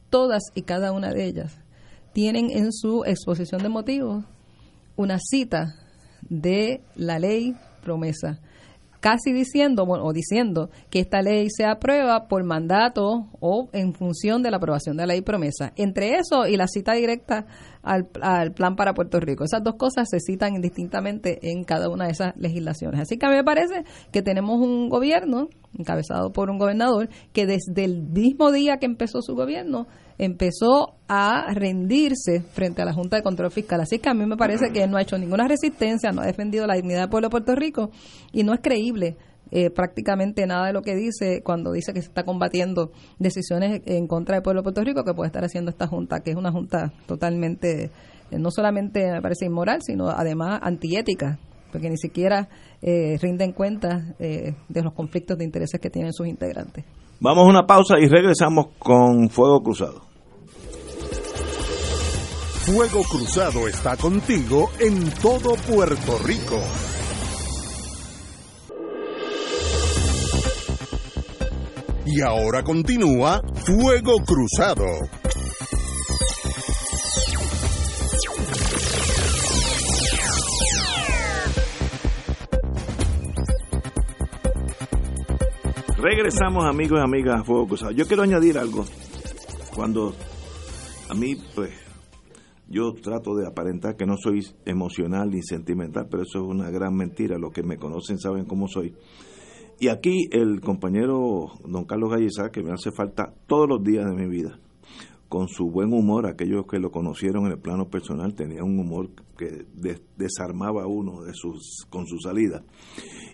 [0.09, 1.57] Todas y cada una de ellas
[2.13, 4.25] tienen en su exposición de motivos
[4.95, 5.75] una cita
[6.29, 8.41] de la ley promesa
[8.99, 14.51] casi diciendo o diciendo que esta ley se aprueba por mandato o en función de
[14.51, 15.73] la aprobación de la ley promesa.
[15.75, 17.45] Entre eso y la cita directa
[17.81, 19.43] al, al, plan para Puerto Rico.
[19.43, 23.01] Esas dos cosas se citan indistintamente en cada una de esas legislaciones.
[23.01, 27.45] Así que a mí me parece que tenemos un gobierno encabezado por un gobernador que
[27.45, 29.87] desde el mismo día que empezó su gobierno
[30.19, 33.81] empezó a rendirse frente a la Junta de Control Fiscal.
[33.81, 36.67] Así que a mí me parece que no ha hecho ninguna resistencia, no ha defendido
[36.67, 37.89] la dignidad del pueblo de Puerto Rico
[38.33, 39.17] y no es creíble
[39.51, 44.07] eh, prácticamente nada de lo que dice cuando dice que se está combatiendo decisiones en
[44.07, 46.51] contra del pueblo de Puerto Rico que puede estar haciendo esta junta, que es una
[46.51, 47.85] junta totalmente,
[48.29, 51.39] eh, no solamente me parece inmoral, sino además antiética,
[51.71, 52.49] porque ni siquiera
[52.81, 56.83] eh, rinden cuenta de los conflictos de intereses que tienen sus integrantes.
[57.21, 60.08] Vamos a una pausa y regresamos con Fuego Cruzado.
[62.71, 66.61] Fuego Cruzado está contigo en todo Puerto Rico.
[72.05, 74.85] Y ahora continúa Fuego Cruzado.
[85.97, 87.91] Regresamos amigos y amigas a Fuego Cruzado.
[87.93, 88.85] Yo quiero añadir algo.
[89.73, 90.13] Cuando
[91.09, 91.88] a mí, pues,
[92.69, 96.95] yo trato de aparentar que no soy emocional ni sentimental, pero eso es una gran
[96.95, 97.39] mentira.
[97.39, 98.93] Los que me conocen saben cómo soy.
[99.79, 104.13] Y aquí el compañero don Carlos Gallezá, que me hace falta todos los días de
[104.13, 104.59] mi vida,
[105.29, 109.09] con su buen humor, aquellos que lo conocieron en el plano personal, tenía un humor
[109.37, 109.65] que
[110.17, 112.63] desarmaba a uno de sus, con su salida.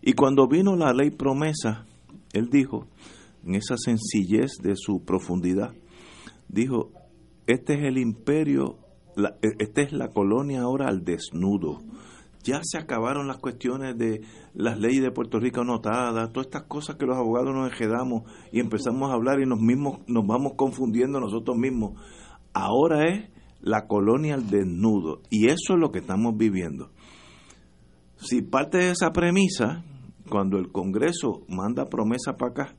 [0.02, 1.86] Y cuando vino la ley promesa,
[2.32, 2.88] él dijo,
[3.43, 5.74] en esa sencillez de su profundidad,
[6.48, 6.91] dijo,
[7.48, 8.78] este es el imperio,
[9.15, 11.82] la, esta es la colonia ahora al desnudo
[12.45, 14.21] ya se acabaron las cuestiones de
[14.54, 18.60] las leyes de Puerto Rico anotadas, todas estas cosas que los abogados nos enjedamos y
[18.60, 21.99] empezamos a hablar y nos mismos nos vamos confundiendo nosotros mismos.
[22.54, 26.91] Ahora es la colonia al desnudo y eso es lo que estamos viviendo.
[28.17, 29.84] Si parte de esa premisa,
[30.30, 32.75] cuando el Congreso manda promesa para acá,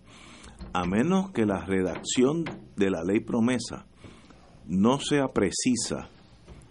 [0.73, 2.45] a menos que la redacción
[2.77, 3.87] de la ley promesa
[4.69, 6.09] no sea precisa,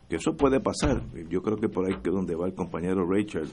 [0.10, 1.04] que eso puede pasar.
[1.30, 3.48] Yo creo que por ahí que donde va el compañero Richard,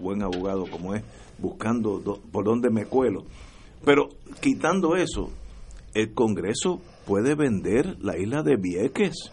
[0.00, 1.04] buen abogado como es,
[1.38, 2.00] buscando
[2.32, 3.24] por dónde me cuelo.
[3.84, 4.08] Pero
[4.40, 5.30] quitando eso,
[5.94, 9.32] el Congreso puede vender la isla de Vieques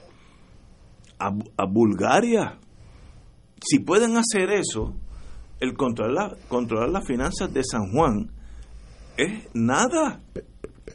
[1.19, 2.59] a, a Bulgaria.
[3.61, 4.93] Si pueden hacer eso,
[5.59, 8.31] el controlar, controlar las finanzas de San Juan
[9.17, 10.21] es nada.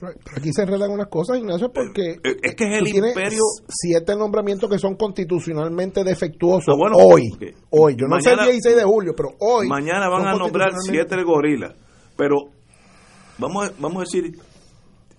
[0.00, 4.16] Pero aquí se enredan unas cosas, Ignacio, porque eh, es que es el imperio siete
[4.16, 7.28] nombramientos que son constitucionalmente defectuosos ah, hoy.
[7.70, 9.68] Hoy, yo no sé el 16 de julio, pero hoy.
[9.68, 11.74] Mañana van a nombrar siete gorilas,
[12.16, 12.36] pero
[13.38, 14.38] vamos a, vamos a decir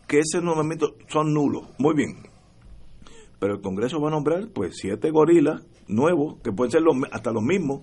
[0.07, 1.63] que ese nombramiento son nulos.
[1.77, 2.17] Muy bien.
[3.39, 7.31] Pero el Congreso va a nombrar pues siete gorilas nuevos, que pueden ser los, hasta
[7.31, 7.81] los mismos,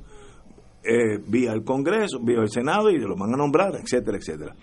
[0.83, 4.57] eh, vía el Congreso, vía el Senado, y los van a nombrar, etcétera, etcétera.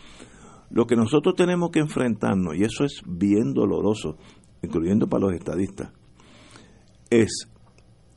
[0.69, 4.17] Lo que nosotros tenemos que enfrentarnos, y eso es bien doloroso,
[4.62, 5.91] incluyendo para los estadistas,
[7.10, 7.49] es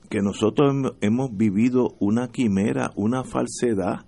[0.08, 4.06] que nosotros hemos vivido una quimera, una falsedad.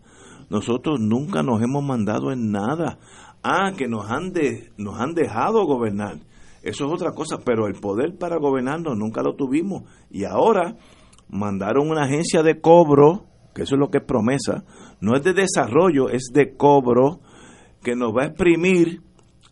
[0.50, 2.98] Nosotros nunca nos hemos mandado en nada.
[3.44, 6.18] Ah, que nos han, de, nos han dejado gobernar.
[6.62, 9.84] Eso es otra cosa, pero el poder para gobernarnos nunca lo tuvimos.
[10.10, 10.76] Y ahora
[11.28, 13.24] mandaron una agencia de cobro,
[13.54, 14.64] que eso es lo que es promesa,
[15.00, 17.20] no es de desarrollo, es de cobro
[17.82, 19.02] que nos va a exprimir,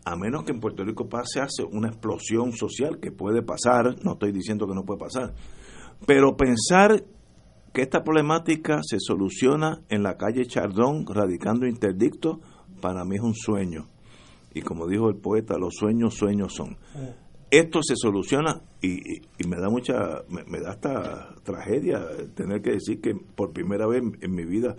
[0.05, 4.13] a menos que en Puerto Rico pase hace una explosión social que puede pasar, no
[4.13, 5.33] estoy diciendo que no puede pasar,
[6.05, 7.03] pero pensar
[7.73, 12.39] que esta problemática se soluciona en la calle Chardón radicando interdicto,
[12.81, 13.87] para mí es un sueño.
[14.53, 16.77] Y como dijo el poeta, los sueños, sueños son.
[17.49, 22.01] Esto se soluciona y, me da mucha, me, da hasta tragedia
[22.33, 24.75] tener que decir que por primera vez en mi vida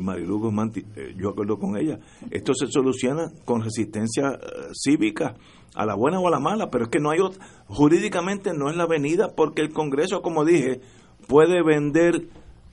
[0.00, 1.98] Marilu Guzmán, eh, yo acuerdo con ella,
[2.30, 5.34] esto se soluciona con resistencia eh, cívica,
[5.74, 8.70] a la buena o a la mala, pero es que no hay otra, jurídicamente no
[8.70, 10.80] es la avenida porque el Congreso, como dije,
[11.26, 12.28] puede vender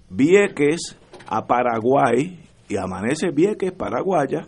[0.10, 0.97] Vieques
[1.28, 4.47] a Paraguay y amanece Vieques, Paraguaya.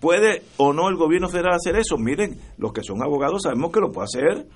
[0.00, 1.96] ¿Puede o no el gobierno federal hacer eso?
[1.96, 4.46] Miren, los que son abogados sabemos que lo puede hacer.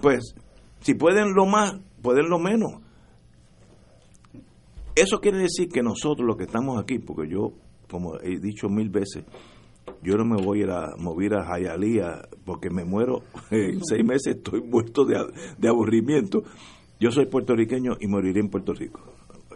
[0.00, 0.34] Pues,
[0.80, 2.80] si pueden lo más, pueden lo menos
[5.00, 7.52] eso quiere decir que nosotros los que estamos aquí, porque yo,
[7.88, 9.24] como he dicho mil veces,
[10.02, 14.04] yo no me voy a ir a mover a Jayalía porque me muero en seis
[14.04, 16.42] meses, estoy muerto de, aburrimiento.
[17.00, 19.00] Yo soy puertorriqueño y moriré en Puerto Rico.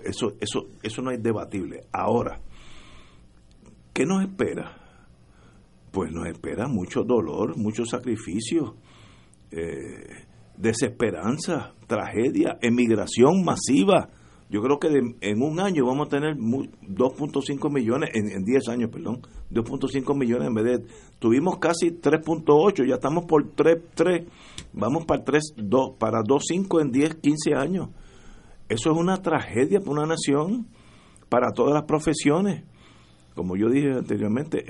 [0.04, 1.80] Eso, eso, eso no es debatible.
[1.92, 2.40] Ahora,
[3.92, 4.78] ¿qué nos espera?
[5.90, 8.76] Pues nos espera mucho dolor, mucho sacrificio,
[9.50, 10.26] eh,
[10.56, 14.08] desesperanza, tragedia, emigración masiva
[14.52, 19.22] yo creo que en un año vamos a tener 2.5 millones, en, 10 años, perdón,
[19.50, 20.86] 2.5 millones en vez de...
[21.18, 23.80] Tuvimos casi 3.8, ya estamos por 3,
[24.74, 27.88] vamos para 3, 2, para 2.5 en 10, 15 años.
[28.68, 30.66] Eso es una tragedia para una nación,
[31.30, 32.62] para todas las profesiones.
[33.34, 34.66] Como yo dije anteriormente,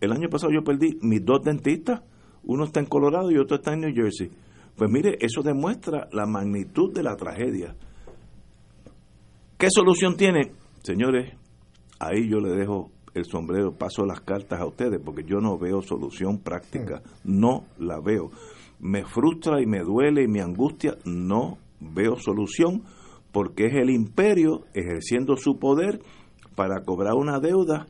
[0.00, 2.00] el año pasado yo perdí mis dos dentistas,
[2.42, 4.30] uno está en Colorado y otro está en New Jersey.
[4.76, 7.76] Pues mire, eso demuestra la magnitud de la tragedia
[9.58, 10.52] ¿Qué solución tiene?
[10.82, 11.32] Señores,
[11.98, 15.80] ahí yo le dejo el sombrero, paso las cartas a ustedes, porque yo no veo
[15.80, 18.30] solución práctica, no la veo.
[18.78, 22.82] me frustra y me duele y me angustia, no veo solución
[23.32, 26.00] porque es el imperio ejerciendo su poder
[26.54, 27.86] para cobrar una deuda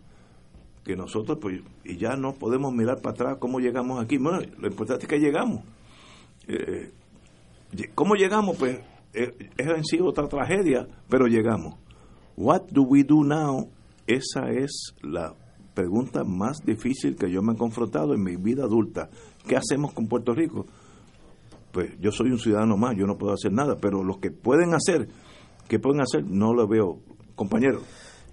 [0.85, 4.19] que nosotros pues y ya no podemos mirar para atrás cómo llegamos aquí.
[4.19, 5.65] Bueno, lo importante es que llegamos.
[6.47, 6.93] Eh,
[7.97, 8.57] ¿Cómo llegamos?
[8.57, 8.85] Pues eh,
[9.17, 11.75] es en sí otra tragedia, pero llegamos.
[12.37, 13.71] What do we do now?
[14.07, 15.35] Esa es la
[15.75, 19.09] pregunta más difícil que yo me he confrontado en mi vida adulta.
[19.47, 20.67] ¿Qué hacemos con Puerto Rico?
[21.73, 24.75] Pues yo soy un ciudadano más, yo no puedo hacer nada, pero los que pueden
[24.75, 25.09] hacer,
[25.69, 26.25] ¿qué pueden hacer?
[26.25, 26.99] No lo veo.
[27.35, 27.81] Compañero.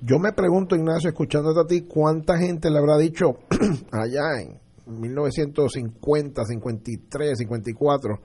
[0.01, 3.37] Yo me pregunto, Ignacio, escuchándote a ti, ¿cuánta gente le habrá dicho
[3.91, 8.19] allá en 1950, 53, 54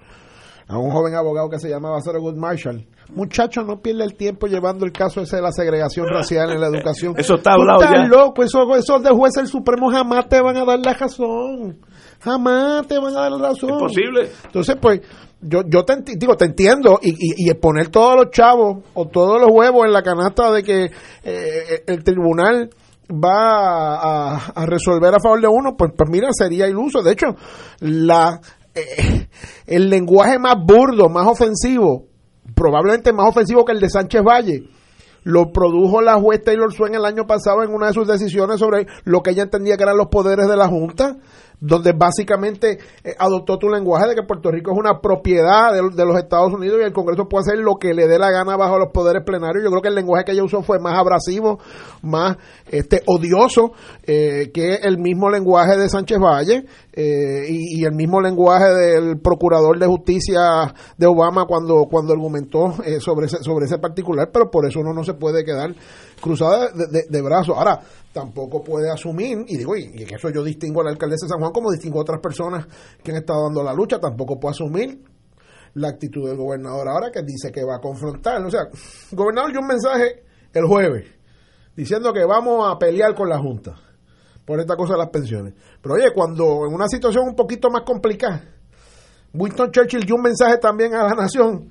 [0.69, 2.87] a un joven abogado que se llamaba Good Marshall.
[3.15, 6.67] Muchacho, no pierde el tiempo llevando el caso ese de la segregación racial en la
[6.67, 7.15] educación.
[7.17, 8.05] Eso está hablado ya.
[8.07, 11.79] loco, esos, esos de juez del Supremo jamás te van a dar la razón.
[12.21, 13.71] Jamás te van a dar la razón.
[13.71, 14.31] Es posible.
[14.45, 15.01] Entonces, pues,
[15.41, 19.51] yo, yo te, digo, te entiendo y, y, poner todos los chavos o todos los
[19.51, 20.91] huevos en la canasta de que
[21.23, 22.69] eh, el tribunal
[23.11, 27.03] va a, resolver a favor de uno, pues, pues mira, sería iluso.
[27.03, 27.27] De hecho,
[27.81, 28.41] la
[28.75, 29.29] eh,
[29.67, 32.07] el lenguaje más burdo, más ofensivo,
[32.55, 34.69] probablemente más ofensivo que el de Sánchez Valle,
[35.25, 38.87] lo produjo la juez Taylor Swain el año pasado en una de sus decisiones sobre
[39.05, 41.19] lo que ella entendía que eran los poderes de la Junta
[41.61, 46.17] donde básicamente eh, adoptó tu lenguaje de que Puerto Rico es una propiedad de, los
[46.17, 48.93] Estados Unidos y el Congreso puede hacer lo que le dé la gana bajo los
[48.93, 49.65] poderes plenarios.
[49.65, 51.59] Yo creo que el lenguaje que ella usó fue más abrasivo,
[52.03, 52.37] más
[52.71, 53.73] este odioso
[54.05, 59.79] eh, que el mismo lenguaje de Sánchez Valle eh, y, el mismo lenguaje del procurador
[59.79, 64.81] de justicia de Obama cuando, cuando argumentó sobre, ese, sobre ese particular, pero por eso
[64.81, 65.75] uno no se puede quedar
[66.21, 67.57] cruzado de, de brazos.
[67.57, 67.81] Ahora,
[68.13, 71.41] tampoco puede asumir, y digo, y, en eso yo distingo a la alcaldesa de San
[71.41, 72.67] Juan como distingo a otras personas
[73.03, 75.03] que han estado dando la lucha, tampoco puede asumir
[75.75, 78.45] la actitud del gobernador ahora que dice que va a confrontar.
[78.45, 81.07] O sea, el gobernador dio un mensaje el jueves
[81.77, 83.77] diciendo que vamos a pelear con la Junta
[84.45, 85.55] por esta cosa de las pensiones.
[85.81, 88.43] Pero oye, cuando en una situación un poquito más complicada,
[89.33, 91.71] Winston Churchill dio un mensaje también a la nación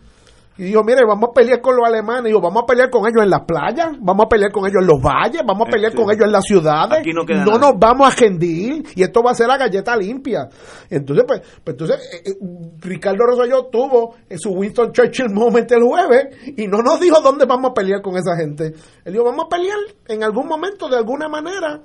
[0.57, 2.25] y dijo, mire, vamos a pelear con los alemanes.
[2.25, 4.81] Y dijo, vamos a pelear con ellos en las playas, vamos a pelear con ellos
[4.81, 7.05] en los valles, vamos a pelear con ellos en las ciudades.
[7.45, 10.49] no, nos vamos a gendir y esto va a ser la galleta limpia.
[10.89, 12.33] Entonces, pues, pues entonces, eh, eh,
[12.79, 17.71] Ricardo Rosselló tuvo su Winston Churchill moment el jueves y no nos dijo dónde vamos
[17.71, 18.73] a pelear con esa gente.
[19.05, 21.81] Él dijo, vamos a pelear en algún momento, de alguna manera.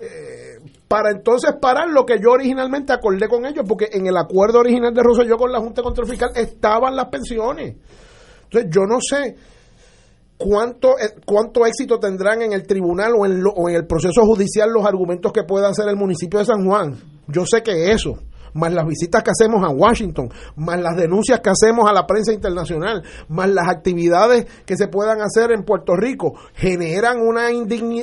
[0.00, 4.60] Eh, para entonces parar lo que yo originalmente acordé con ellos, porque en el acuerdo
[4.60, 7.76] original de Rosselló con la Junta de Control Fiscal estaban las pensiones.
[8.44, 9.36] Entonces yo no sé
[10.36, 14.70] cuánto, eh, cuánto éxito tendrán en el tribunal o en, o en el proceso judicial
[14.70, 16.96] los argumentos que pueda hacer el municipio de San Juan.
[17.28, 18.18] Yo sé que eso
[18.54, 22.32] más las visitas que hacemos a Washington, más las denuncias que hacemos a la prensa
[22.32, 27.48] internacional, más las actividades que se puedan hacer en Puerto Rico, generan una,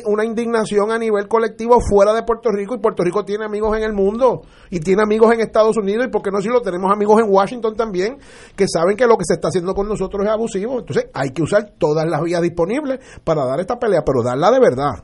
[0.05, 3.83] una indignación a nivel colectivo fuera de Puerto Rico y Puerto Rico tiene amigos en
[3.83, 6.91] el mundo y tiene amigos en Estados Unidos y por qué no si lo tenemos
[6.91, 8.17] amigos en Washington también
[8.55, 10.79] que saben que lo que se está haciendo con nosotros es abusivo.
[10.79, 14.59] Entonces hay que usar todas las vías disponibles para dar esta pelea, pero darla de
[14.59, 15.03] verdad.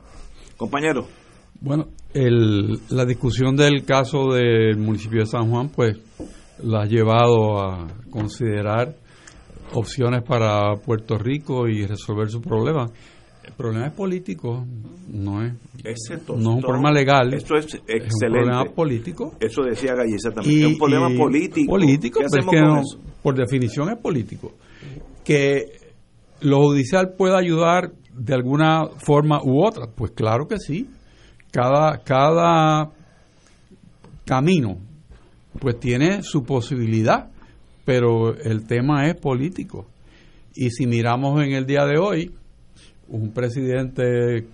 [0.56, 1.19] Compañero.
[1.60, 5.98] Bueno, el, la discusión del caso del municipio de San Juan, pues,
[6.62, 8.94] la ha llevado a considerar
[9.72, 12.86] opciones para Puerto Rico y resolver su problema.
[13.44, 14.64] El problema es político,
[15.08, 17.34] no es, no es un problema legal.
[17.34, 18.06] Eso es excelente.
[18.06, 19.34] Es un problema político.
[19.40, 20.60] Eso decía Galleza también.
[20.60, 21.70] es un problema político.
[21.70, 22.20] Político,
[23.22, 24.52] por definición es político.
[25.24, 25.64] Que
[26.40, 30.88] lo judicial pueda ayudar de alguna forma u otra, pues claro que sí
[31.50, 32.90] cada, cada
[34.24, 34.78] camino
[35.58, 37.28] pues tiene su posibilidad,
[37.84, 39.86] pero el tema es político.
[40.54, 42.30] Y si miramos en el día de hoy,
[43.08, 44.46] un presidente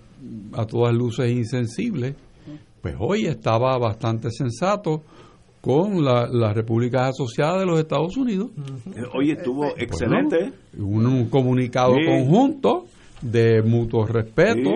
[0.53, 2.15] a todas luces insensible,
[2.81, 5.03] pues hoy estaba bastante sensato
[5.61, 8.51] con las repúblicas asociadas de los Estados Unidos.
[9.13, 10.51] Hoy estuvo excelente.
[10.77, 12.85] un, comunicado conjunto
[13.21, 14.69] de mutuo respeto,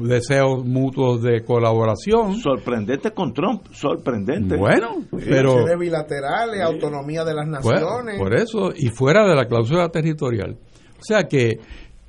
[0.00, 2.36] deseos mutuos de colaboración.
[2.36, 4.56] Sorprendente con Trump, sorprendente.
[4.56, 8.18] Bueno, pero bilaterales, autonomía de las naciones.
[8.18, 10.56] por eso y fuera de la cláusula territorial.
[10.98, 11.58] O sea que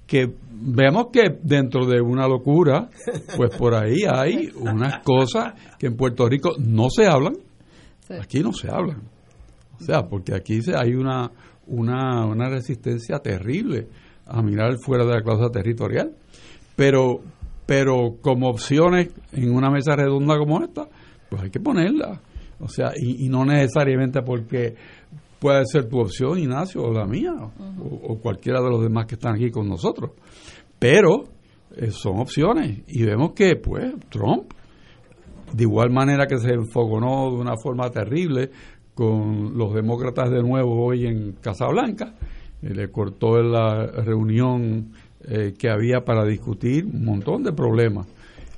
[0.05, 2.89] que vemos que dentro de una locura,
[3.37, 7.33] pues por ahí hay unas cosas que en Puerto Rico no se hablan,
[8.21, 9.01] aquí no se hablan.
[9.79, 11.31] O sea, porque aquí hay una,
[11.65, 13.87] una, una resistencia terrible
[14.33, 16.11] a mirar fuera de la cláusula territorial.
[16.75, 17.21] Pero,
[17.65, 20.87] pero como opciones en una mesa redonda como esta,
[21.29, 22.19] pues hay que ponerla.
[22.59, 24.75] O sea, y, no necesariamente porque
[25.39, 29.35] puede ser tu opción, Ignacio, o la mía, o, cualquiera de los demás que están
[29.35, 30.11] aquí con nosotros.
[30.79, 31.25] Pero
[31.75, 34.51] eh, son opciones y vemos que, pues, Trump,
[35.53, 38.49] de igual manera que se enfogonó de una forma terrible
[38.95, 42.15] con los demócratas de nuevo hoy en Casablanca,
[42.69, 44.93] le cortó la reunión
[45.25, 48.07] eh, que había para discutir un montón de problemas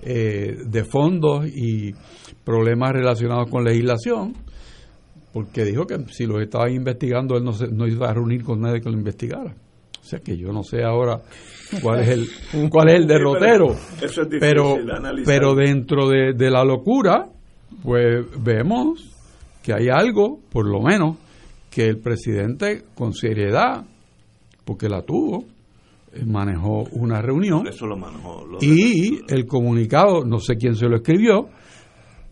[0.04, 1.92] de fondos y
[2.44, 4.34] problemas relacionados con legislación,
[5.34, 8.62] porque dijo que si los estaba investigando él no, se, no iba a reunir con
[8.62, 9.56] nadie que lo investigara.
[10.00, 11.20] O sea que yo no sé ahora
[11.82, 13.76] cuál es el cuál es el derrotero.
[14.40, 14.78] pero,
[15.26, 17.28] pero dentro de, de la locura,
[17.84, 19.12] pues vemos
[19.64, 21.18] que hay algo, por lo menos,
[21.72, 23.84] que el presidente con seriedad,
[24.66, 25.46] porque la tuvo,
[26.12, 30.98] eh, manejó una reunión eso lo manejó, y el comunicado, no sé quién se lo
[30.98, 31.48] escribió,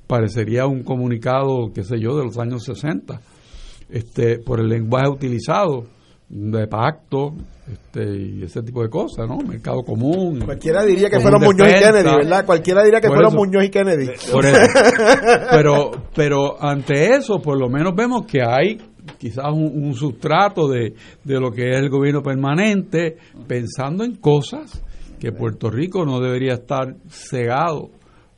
[0.07, 3.21] parecería un comunicado, qué sé yo, de los años 60,
[3.89, 5.85] este, por el lenguaje utilizado
[6.29, 7.35] de pacto
[7.71, 9.37] este, y ese tipo de cosas, ¿no?
[9.37, 10.41] Mercado común.
[10.43, 12.45] Cualquiera diría que fueron Muñoz y Kennedy, ¿verdad?
[12.45, 14.07] Cualquiera diría que fueron Muñoz y Kennedy.
[15.51, 18.79] pero, pero ante eso, por lo menos vemos que hay
[19.17, 20.93] quizás un, un sustrato de,
[21.23, 24.83] de lo que es el gobierno permanente, pensando en cosas
[25.19, 27.91] que Puerto Rico no debería estar cegado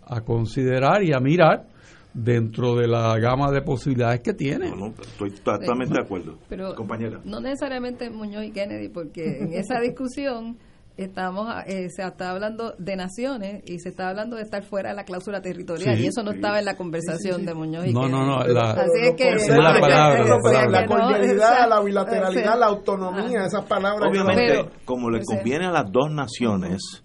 [0.06, 1.66] a considerar y a mirar
[2.14, 4.68] dentro de la gama de posibilidades que tiene.
[5.02, 7.20] estoy totalmente de acuerdo, pero compañera.
[7.26, 10.58] No necesariamente Muñoz y Kennedy, porque en esa discusión
[10.98, 14.96] estamos eh, se está hablando de naciones y se está hablando de estar fuera de
[14.96, 18.18] la cláusula territorial y eso no estaba en la conversación de Muñoz y no, Kennedy.
[18.18, 23.66] No, no, la, Así es que la, palabra, la cordialidad, la bilateralidad, la autonomía, esas
[23.66, 24.10] palabras.
[24.10, 27.04] Obviamente, como le conviene a las dos naciones,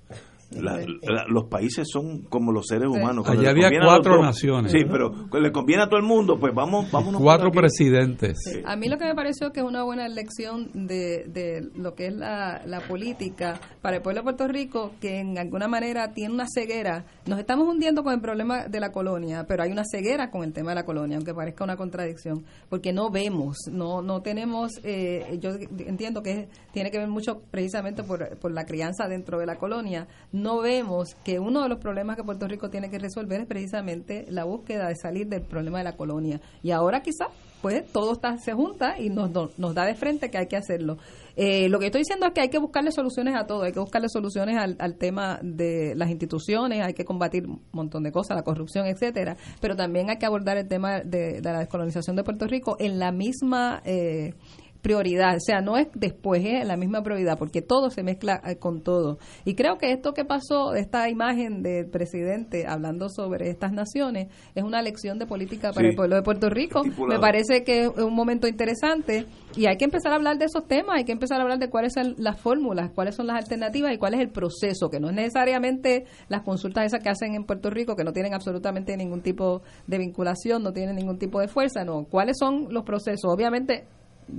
[0.50, 3.28] los países son como los seres humanos.
[3.28, 4.72] Allá había cuatro naciones.
[4.72, 8.38] Sí, pero le conviene a todo el mundo, pues vamos, vamos Cuatro presidentes.
[8.64, 12.08] A mí lo que me pareció que es una buena lección de, de lo que
[12.08, 16.34] es la, la, política para el pueblo de Puerto Rico, que en alguna manera tiene
[16.34, 17.04] una ceguera.
[17.26, 20.52] Nos estamos hundiendo con el problema de la colonia, pero hay una ceguera con el
[20.52, 25.38] tema de la colonia, aunque parezca una contradicción, porque no vemos, no, no tenemos, eh,
[25.40, 25.50] yo
[25.86, 30.08] entiendo que tiene que ver mucho precisamente por, por la crianza dentro de la colonia
[30.32, 34.26] no vemos que uno de los problemas que Puerto Rico tiene que resolver es precisamente
[34.28, 36.40] la búsqueda de salir del problema de la colonia.
[36.62, 37.28] Y ahora quizás,
[37.62, 40.98] pues, todo está, se junta y nos, nos da de frente que hay que hacerlo.
[41.36, 43.80] Eh, lo que estoy diciendo es que hay que buscarle soluciones a todo, hay que
[43.80, 48.36] buscarle soluciones al, al tema de las instituciones, hay que combatir un montón de cosas,
[48.36, 52.24] la corrupción, etcétera, pero también hay que abordar el tema de, de la descolonización de
[52.24, 53.82] Puerto Rico en la misma...
[53.84, 54.34] Eh,
[54.82, 58.56] prioridad, o sea, no es después, es la misma prioridad, porque todo se mezcla eh,
[58.56, 59.18] con todo.
[59.44, 64.64] Y creo que esto que pasó, esta imagen del presidente hablando sobre estas naciones, es
[64.64, 66.82] una lección de política para el pueblo de Puerto Rico.
[67.08, 69.26] Me parece que es un momento interesante
[69.56, 71.68] y hay que empezar a hablar de esos temas, hay que empezar a hablar de
[71.68, 75.08] cuáles son las fórmulas, cuáles son las alternativas y cuál es el proceso, que no
[75.08, 79.22] es necesariamente las consultas esas que hacen en Puerto Rico, que no tienen absolutamente ningún
[79.22, 83.32] tipo de vinculación, no tienen ningún tipo de fuerza, no, cuáles son los procesos.
[83.32, 83.84] Obviamente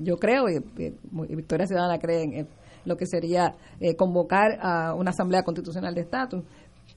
[0.04, 0.60] yo creo, y,
[1.36, 2.48] Victoria Ciudadana cree en
[2.86, 6.44] lo que sería eh, convocar a una asamblea constitucional de estatus.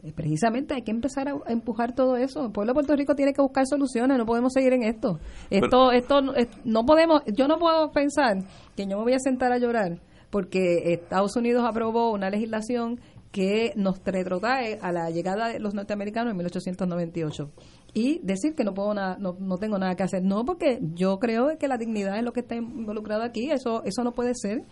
[0.03, 2.47] Eh, precisamente hay que empezar a, empujar todo eso.
[2.47, 5.19] El pueblo de Puerto Rico tiene que buscar soluciones, no podemos seguir en esto.
[5.51, 6.21] Esto, esto
[6.65, 8.39] no podemos, yo no puedo pensar
[8.77, 9.99] que yo me voy a sentar a llorar
[10.31, 12.99] porque Estados Unidos aprobó una legislación
[13.31, 17.51] que nos retrotrae a la llegada de los norteamericanos en 1898
[17.95, 20.23] y decir que no puedo nada, no, no tengo nada que hacer.
[20.23, 23.51] No, porque yo creo que la dignidad es lo que está involucrado aquí.
[23.53, 24.65] Eso eso no puede ser.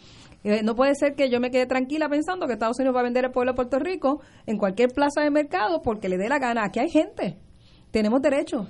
[0.43, 3.05] Eh, no puede ser que yo me quede tranquila pensando que Estados Unidos va a
[3.05, 6.41] vender el pueblo de Puerto Rico en cualquier plaza de mercado porque le dé la
[6.41, 6.65] gana.
[6.65, 7.39] Aquí hay gente.
[7.93, 8.67] Tenemos derechos.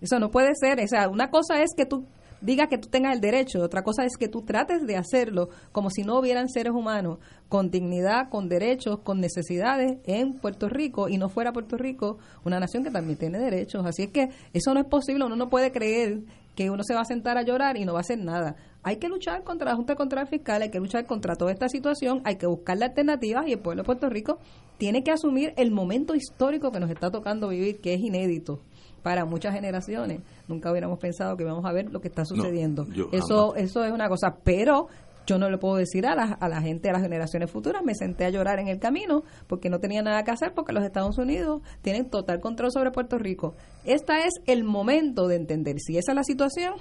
[0.00, 0.78] Eso no puede ser.
[0.80, 2.06] O sea, una cosa es que tú
[2.40, 5.90] diga que tú tengas el derecho, otra cosa es que tú trates de hacerlo como
[5.90, 7.18] si no hubieran seres humanos
[7.48, 12.60] con dignidad, con derechos, con necesidades en Puerto Rico y no fuera Puerto Rico una
[12.60, 13.84] nación que también tiene derechos.
[13.86, 16.20] Así es que eso no es posible, uno no puede creer
[16.54, 18.56] que uno se va a sentar a llorar y no va a hacer nada.
[18.82, 21.68] Hay que luchar contra la Junta de Control Fiscal, hay que luchar contra toda esta
[21.68, 24.38] situación, hay que buscar alternativas y el pueblo de Puerto Rico
[24.78, 28.60] tiene que asumir el momento histórico que nos está tocando vivir, que es inédito
[29.06, 30.20] para muchas generaciones.
[30.48, 32.84] Nunca hubiéramos pensado que íbamos a ver lo que está sucediendo.
[33.12, 34.88] eso, eso es una cosa, pero
[35.28, 37.94] yo no le puedo decir a la, a la gente, a las generaciones futuras, me
[37.94, 41.18] senté a llorar en el camino porque no tenía nada que hacer porque los Estados
[41.18, 43.54] Unidos tienen total control sobre Puerto Rico.
[43.84, 46.74] Este es el momento de entender si esa es la situación,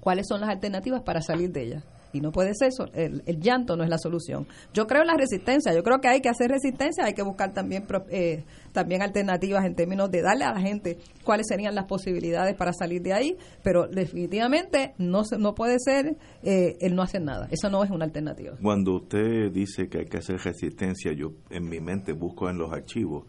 [0.00, 1.82] cuáles son las alternativas para salir de ella.
[2.12, 4.46] Y no puede ser eso, el, llanto no es la solución.
[4.72, 7.52] Yo creo en la resistencia, yo creo que hay que hacer resistencia, hay que buscar
[7.52, 12.54] también eh, también alternativas en términos de darle a la gente cuáles serían las posibilidades
[12.54, 17.48] para salir de ahí, pero definitivamente no no puede ser eh, el no hacer nada.
[17.50, 18.56] Eso no es una alternativa.
[18.62, 22.72] Cuando usted dice que hay que hacer resistencia, yo en mi mente busco en los
[22.72, 23.24] archivos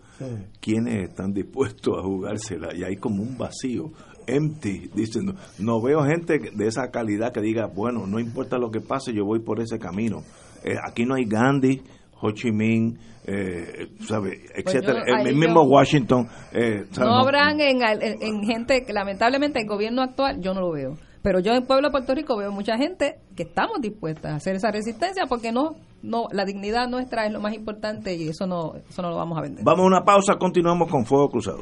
[0.60, 3.92] quiénes están dispuestos a jugársela y hay como un vacío
[4.36, 8.82] empty, diciendo, no veo gente de esa calidad que diga, bueno, no importa lo que
[8.82, 10.24] pase, yo voy por ese camino.
[10.64, 11.82] Eh, aquí no hay Gandhi,
[12.22, 14.42] Ho Chi Minh, eh, ¿sabe?
[14.54, 16.28] Pues etcétera, el mismo Washington.
[16.52, 20.98] Eh, no habrán en, en, gente, lamentablemente el gobierno actual, yo no lo veo.
[21.22, 24.56] Pero yo en Pueblo de Puerto Rico veo mucha gente que estamos dispuestas a hacer
[24.56, 28.76] esa resistencia porque no, no, la dignidad nuestra es lo más importante y eso no,
[28.90, 29.64] eso no lo vamos a vender.
[29.66, 31.62] Vamos a una pausa, continuamos con Fuego Cruzado.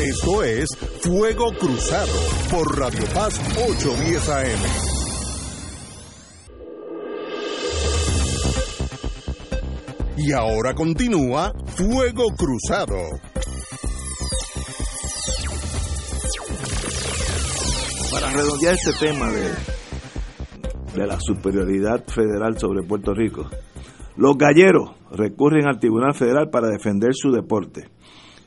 [0.00, 0.68] Esto es
[1.02, 2.12] Fuego Cruzado
[2.50, 4.60] por Radio Paz 810 AM.
[10.16, 12.96] Y ahora continúa Fuego Cruzado.
[18.10, 19.50] Para redondear este tema de,
[20.94, 23.48] de la superioridad federal sobre Puerto Rico,
[24.16, 27.90] los galleros recurren al Tribunal Federal para defender su deporte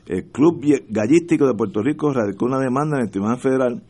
[0.08, 3.84] el Club Gallístico de Puerto Rico radicó una demanda en el Tribunal Federal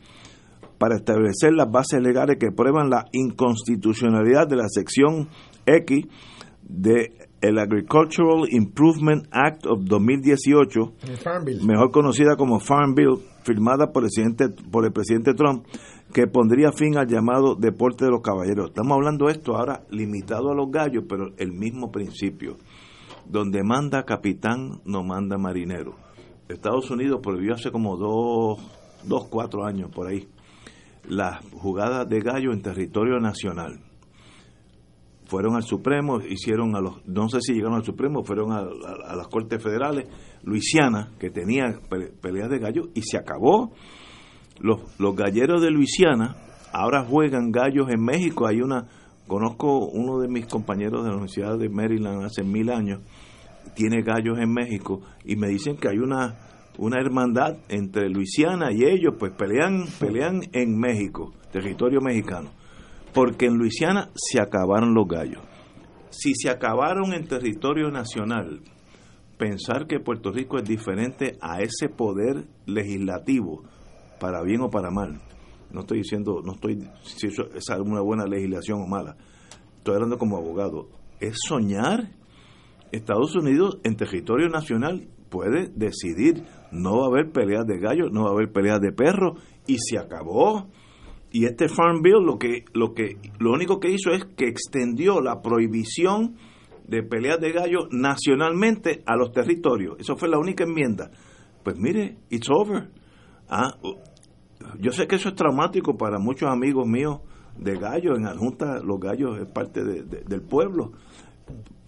[0.78, 5.28] para establecer las bases legales que prueban la inconstitucionalidad de la sección
[5.64, 6.06] X
[6.62, 10.80] de el Agricultural Improvement Act of 2018,
[11.64, 15.64] mejor conocida como Farm Bill, firmada por el, presidente, por el presidente Trump,
[16.12, 18.70] que pondría fin al llamado deporte de los caballeros.
[18.70, 22.56] Estamos hablando de esto ahora limitado a los gallos, pero el mismo principio.
[23.28, 26.05] Donde manda capitán, no manda marinero.
[26.48, 28.60] Estados Unidos prohibió hace como dos,
[29.04, 30.28] dos, cuatro años por ahí
[31.08, 33.80] las jugadas de gallo en territorio nacional.
[35.26, 38.62] Fueron al Supremo, hicieron a los, no sé si llegaron al Supremo, fueron a,
[39.16, 40.06] las Cortes Federales,
[40.44, 41.80] Luisiana, que tenía
[42.20, 43.72] peleas de gallo, y se acabó.
[44.60, 46.36] Los, los galleros de Luisiana
[46.72, 48.46] ahora juegan gallos en México.
[48.46, 48.86] Hay una,
[49.26, 53.00] conozco uno de mis compañeros de la Universidad de Maryland hace mil años,
[53.76, 56.34] tiene gallos en México y me dicen que hay una
[56.78, 62.50] una hermandad entre Luisiana y ellos, pues pelean pelean en México, territorio mexicano,
[63.14, 65.42] porque en Luisiana se acabaron los gallos.
[66.10, 68.60] Si se acabaron en territorio nacional,
[69.38, 73.62] pensar que Puerto Rico es diferente a ese poder legislativo,
[74.20, 75.20] para bien o para mal.
[75.70, 79.16] No estoy diciendo, no estoy si eso es una buena legislación o mala.
[79.78, 80.88] Estoy hablando como abogado.
[81.20, 82.08] Es soñar
[82.92, 88.24] Estados Unidos en territorio nacional puede decidir no va a haber peleas de gallos, no
[88.24, 90.68] va a haber peleas de perros y se acabó.
[91.32, 95.20] Y este Farm Bill lo que lo que lo único que hizo es que extendió
[95.20, 96.36] la prohibición
[96.86, 99.96] de peleas de gallos nacionalmente a los territorios.
[99.98, 101.10] Eso fue la única enmienda.
[101.64, 102.90] Pues mire, it's over.
[103.48, 103.76] Ah,
[104.78, 107.20] yo sé que eso es traumático para muchos amigos míos
[107.58, 108.16] de gallos.
[108.16, 110.92] En la Junta los gallos es parte del pueblo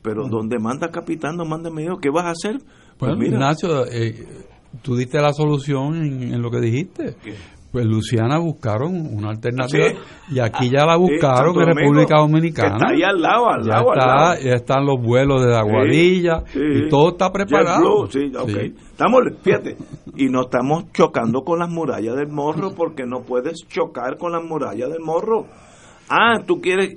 [0.09, 2.63] pero donde manda capitán no manda medio, ¿qué vas a hacer?
[2.97, 4.27] Pues bueno, Ignacio, eh,
[4.81, 7.15] tú diste la solución en, lo que dijiste.
[7.71, 9.89] Pues Luciana buscaron una alternativa
[10.31, 12.77] y aquí ya la buscaron en República Dominicana.
[12.77, 16.89] Está ahí al lado, al ya lado, está, Ya están los vuelos de Aguadilla y
[16.89, 18.07] todo está preparado.
[18.07, 18.75] sí, okay.
[18.91, 19.77] Estamos, fíjate,
[20.17, 24.43] y no estamos chocando con las murallas del morro porque no puedes chocar con las
[24.43, 25.45] murallas del morro.
[26.09, 26.97] Ah, tú quieres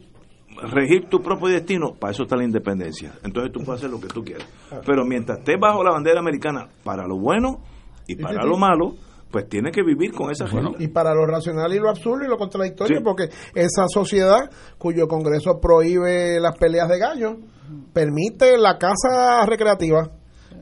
[0.70, 3.14] regir tu propio destino, para eso está la independencia.
[3.24, 4.48] Entonces tú puedes hacer lo que tú quieras.
[4.86, 7.62] Pero mientras estés bajo la bandera americana, para lo bueno
[8.08, 8.96] y para lo malo,
[9.32, 12.28] pues tiene que vivir con esa bueno, Y para lo racional y lo absurdo y
[12.28, 17.38] lo contradictorio, porque esa sociedad cuyo Congreso prohíbe las peleas de gallo,
[17.94, 20.12] permite la casa recreativa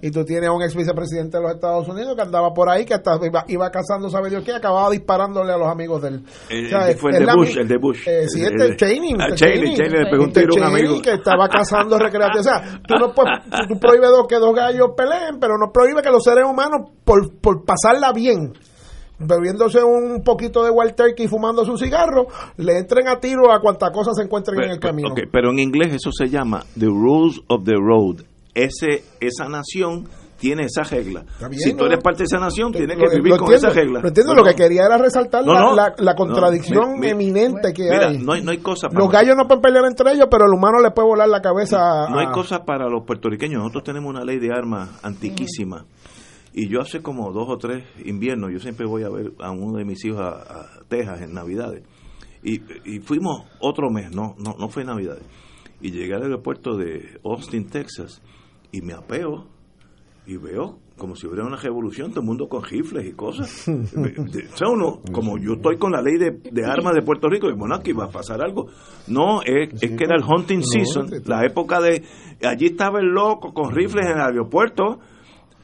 [0.02, 2.86] y tú tienes a un ex vicepresidente de los Estados Unidos que andaba por ahí,
[2.86, 6.24] que hasta iba, cazando, sabe Dios qué, acababa disparándole a los amigos del.
[6.50, 8.08] El, fue el de Bush, el de Bush.
[8.08, 9.14] Eh, sí, este Cheney.
[9.20, 11.02] Ah, Cheney, Cheney, le pegó un tiro a un amigo.
[11.02, 12.39] que estaba cazando recreativo.
[12.39, 16.10] O sea, tú no puedes, tú, prohíbes que dos gallos peleen, pero no prohíbe que
[16.10, 18.54] los seres humanos, por, por pasarla bien,
[19.20, 22.28] bebiéndose un poquito de Wild Turkey y fumando su cigarro,
[22.58, 25.12] le entren a tiro a cuantas cosas se encuentren en el camino.
[25.12, 28.24] Okay, pero en inglés eso se llama The Rules of the Road
[28.64, 30.07] ese, esa nación
[30.39, 31.26] tiene esa regla.
[31.51, 33.99] si tú eres parte de esa nación, tienes que vivir con esa regla.
[34.01, 38.18] Lo entiendo, lo que quería era resaltar la, contradicción eminente que hay.
[38.18, 40.80] No hay, no hay cosa los gallos no pueden pelear entre ellos, pero el humano
[40.82, 42.10] le puede volar la cabeza.
[42.10, 43.60] No, hay cosa para los puertorriqueños.
[43.60, 45.86] Nosotros tenemos una ley de armas antiquísima.
[46.53, 49.78] Y yo hace como dos o tres inviernos, yo siempre voy a ver a uno
[49.78, 51.84] de mis hijos a, a Texas en Navidades.
[52.43, 55.18] Y, y fuimos otro mes, no, no, no fue Navidad.
[55.82, 58.22] Y llegué al aeropuerto de Austin, Texas,
[58.72, 59.47] y me apeo
[60.26, 63.67] y veo como si hubiera una revolución, todo el mundo con rifles y cosas.
[63.67, 67.53] o sea, uno, como yo estoy con la ley de, armas de Puerto Rico, y
[67.53, 68.67] bueno, aquí va a pasar algo.
[69.07, 72.03] No, es, es que era el hunting season, la época de...
[72.43, 74.99] Allí estaba el loco con rifles en el aeropuerto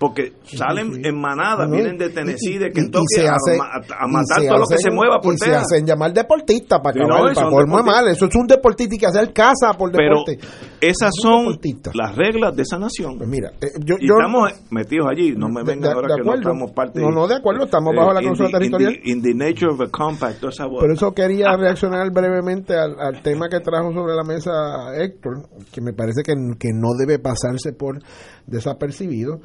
[0.05, 4.77] porque salen en manada, vienen de Tennessee, de Kentucky, a, a, matar todo lo que
[4.77, 8.07] se mueva por Y se hacen llamar deportistas para acabar, para mal.
[8.09, 10.37] Eso es un deportista y que hacer casa por deporte.
[10.39, 11.57] Pero esas son
[11.95, 13.17] las reglas de esa nación.
[13.17, 16.71] Pues mira, eh, yo, y estamos metidos allí, no me vengan ahora que no estamos
[16.71, 17.01] parte.
[17.01, 18.99] No, no, de acuerdo, estamos bajo la consulta territorial.
[19.05, 23.59] In the, nature of a compact, Por eso quería reaccionar brevemente al, al, tema que
[23.59, 24.51] trajo sobre la mesa
[24.95, 27.97] Héctor, que me parece que, que no debe pasarse por
[28.45, 29.39] desapercibido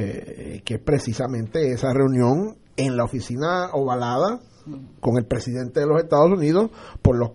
[0.00, 4.38] eh, que es precisamente esa reunión en la oficina ovalada
[5.00, 6.70] con el presidente de los Estados Unidos
[7.02, 7.30] por los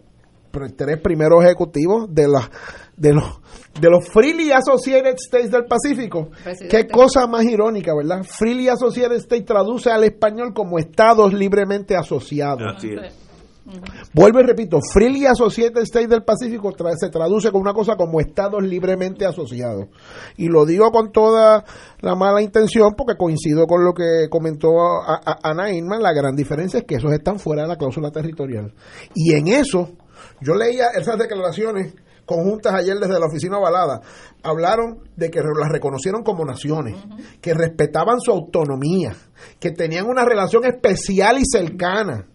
[0.78, 2.50] tres primeros ejecutivos de la
[2.96, 3.42] de los
[3.82, 6.30] de los Freely Associated States del Pacífico.
[6.70, 8.24] Qué cosa más irónica, ¿verdad?
[8.24, 12.82] Freely Associated States traduce al español como estados libremente asociados.
[14.14, 18.62] Vuelvo y repito, Freely Associated States del Pacífico se traduce con una cosa como estados
[18.62, 19.88] libremente asociados.
[20.36, 21.64] Y lo digo con toda
[22.02, 24.72] la mala intención porque coincido con lo que comentó
[25.44, 28.74] Ana Inman, la gran diferencia es que esos están fuera de la cláusula territorial.
[29.16, 29.92] Y en eso,
[30.42, 31.94] yo leía esas declaraciones
[32.26, 34.02] conjuntas ayer desde la oficina ovalada,
[34.44, 36.96] hablaron de que las reconocieron como naciones,
[37.42, 39.14] que respetaban su autonomía,
[39.60, 42.28] que tenían una relación especial y cercana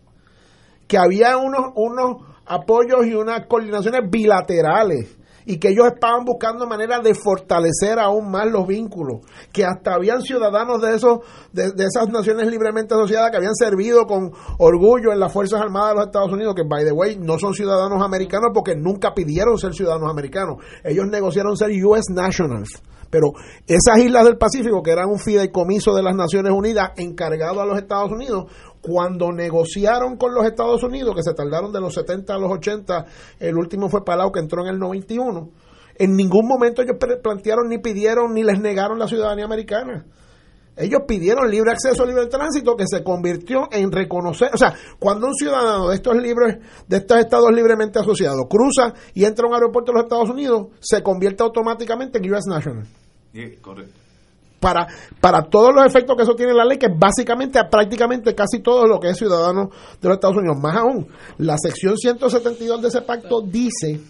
[0.88, 5.18] que había unos, unos apoyos y unas coordinaciones bilaterales
[5.48, 10.20] y que ellos estaban buscando maneras de fortalecer aún más los vínculos, que hasta habían
[10.20, 11.20] ciudadanos de esos
[11.52, 15.94] de, esas naciones libremente asociadas que habían servido con orgullo en las Fuerzas Armadas de
[15.96, 19.72] los Estados Unidos, que by the way no son ciudadanos americanos porque nunca pidieron ser
[19.72, 22.82] ciudadanos americanos, ellos negociaron ser US nationals.
[23.10, 23.32] Pero
[23.66, 27.78] esas islas del Pacífico, que eran un fideicomiso de las Naciones Unidas encargado a los
[27.78, 32.38] Estados Unidos, cuando negociaron con los Estados Unidos, que se tardaron de los 70 a
[32.38, 33.06] los 80,
[33.40, 35.50] el último fue Palau, que entró en el 91,
[35.98, 40.06] en ningún momento ellos plantearon ni pidieron ni les negaron la ciudadanía americana.
[40.76, 45.34] Ellos pidieron libre acceso, libre tránsito, que se convirtió en reconocer, o sea, cuando un
[45.34, 49.90] ciudadano de estos libres, de estos estados libremente asociados, cruza y entra a un aeropuerto
[49.90, 52.86] de los Estados Unidos, se convierte automáticamente en US National.
[53.32, 53.97] Sí, correcto
[54.60, 54.86] para,
[55.20, 58.98] para todos los efectos que eso tiene la ley, que básicamente prácticamente casi todo lo
[58.98, 60.58] que es ciudadano de los Estados Unidos.
[60.60, 61.06] Más aún,
[61.38, 64.00] la sección 172 de ese pacto dice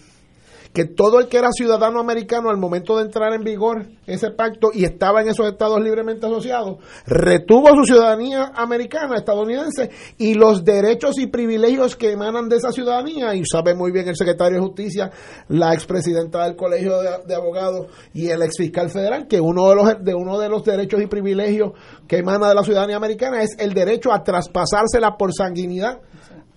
[0.73, 4.69] que todo el que era ciudadano americano al momento de entrar en vigor ese pacto
[4.73, 11.17] y estaba en esos estados libremente asociados, retuvo su ciudadanía americana, estadounidense, y los derechos
[11.17, 15.11] y privilegios que emanan de esa ciudadanía, y sabe muy bien el secretario de Justicia,
[15.47, 20.13] la expresidenta del Colegio de, Abogados y el exfiscal federal, que uno de, los, de
[20.13, 21.71] uno de los derechos y privilegios
[22.07, 25.99] que emana de la ciudadanía americana es el derecho a traspasársela por sanguinidad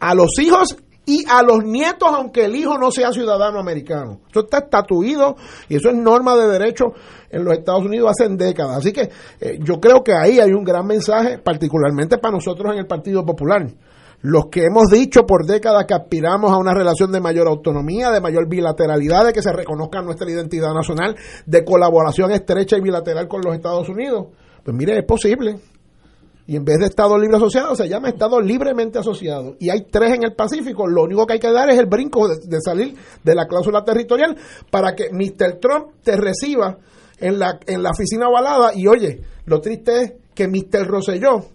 [0.01, 4.21] a los hijos y a los nietos, aunque el hijo no sea ciudadano americano.
[4.31, 5.37] Eso está estatuido
[5.69, 6.93] y eso es norma de derecho
[7.31, 8.79] en los Estados Unidos hace décadas.
[8.79, 12.79] Así que eh, yo creo que ahí hay un gran mensaje, particularmente para nosotros en
[12.79, 13.67] el Partido Popular.
[14.21, 18.21] Los que hemos dicho por décadas que aspiramos a una relación de mayor autonomía, de
[18.21, 23.43] mayor bilateralidad, de que se reconozca nuestra identidad nacional, de colaboración estrecha y bilateral con
[23.43, 24.29] los Estados Unidos,
[24.63, 25.59] pues mire, es posible
[26.53, 29.57] y en vez de Estado libre asociado se llama Estado libremente asociado.
[29.59, 30.87] Y hay tres en el Pacífico.
[30.87, 32.95] Lo único que hay que dar es el brinco de, salir
[33.25, 34.37] de la cláusula territorial
[34.71, 35.59] para que Mr.
[35.59, 36.77] Trump te reciba
[37.19, 38.73] en la, en la oficina avalada.
[38.75, 40.87] Y oye, lo triste es que Mr.
[40.87, 41.47] Rosselló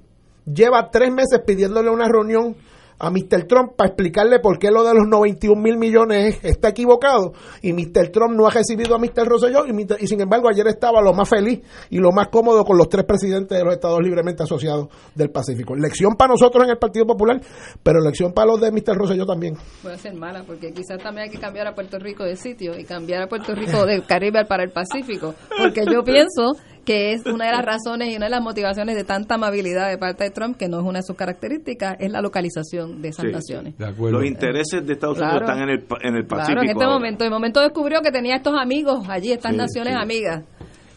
[0.52, 2.56] lleva tres meses pidiéndole una reunión
[3.00, 3.46] a Mr.
[3.48, 8.10] Trump para explicarle por qué lo de los 91 mil millones está equivocado y Mr.
[8.10, 9.26] Trump no ha recibido a Mr.
[9.26, 12.90] Rosselló y, sin embargo ayer estaba lo más feliz y lo más cómodo con los
[12.90, 15.76] tres presidentes de los estados libremente asociados del Pacífico.
[15.76, 17.40] Lección para nosotros en el Partido Popular,
[17.84, 18.96] pero lección para los de Mr.
[18.96, 19.56] Rosselló también.
[19.82, 22.84] Puede ser mala porque quizás también hay que cambiar a Puerto Rico de sitio y
[22.84, 26.54] cambiar a Puerto Rico del Caribe para el Pacífico, porque yo pienso
[26.88, 29.98] que es una de las razones y una de las motivaciones de tanta amabilidad de
[29.98, 33.26] parte de Trump, que no es una de sus características, es la localización de esas
[33.26, 33.76] naciones.
[33.78, 36.46] Los intereses de Estados Unidos están en el, en el Pacífico.
[36.46, 37.26] Claro, en este momento.
[37.26, 40.46] En momento descubrió que tenía estos amigos allí, estas naciones amigas.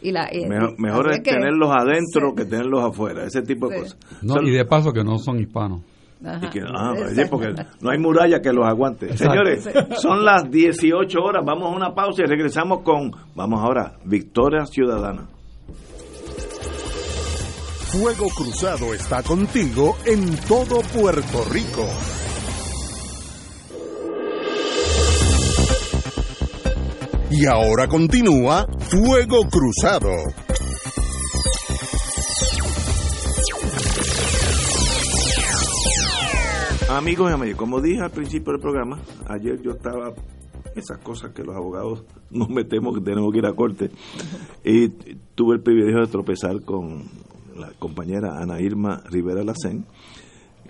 [0.00, 0.30] Y la,
[0.78, 3.98] mejor, es tenerlos adentro que tenerlos afuera, ese tipo de cosas.
[4.22, 5.80] No, y de paso que no son hispanos.
[6.24, 6.94] ah,
[7.28, 9.16] porque no hay muralla que los aguante.
[9.16, 9.68] Señores,
[10.00, 15.39] son las 18 horas, vamos a una pausa y regresamos con, vamos ahora, Victoria Ciudadana.
[17.92, 21.84] Fuego Cruzado está contigo en todo Puerto Rico.
[27.32, 30.08] Y ahora continúa Fuego Cruzado.
[36.90, 40.14] Amigos y amigas, como dije al principio del programa, ayer yo estaba
[40.76, 43.90] esas cosas que los abogados nos metemos que tenemos que ir a corte.
[44.64, 44.90] Y
[45.34, 47.29] tuve el privilegio de tropezar con
[47.60, 49.86] la compañera Ana Irma Rivera Lacén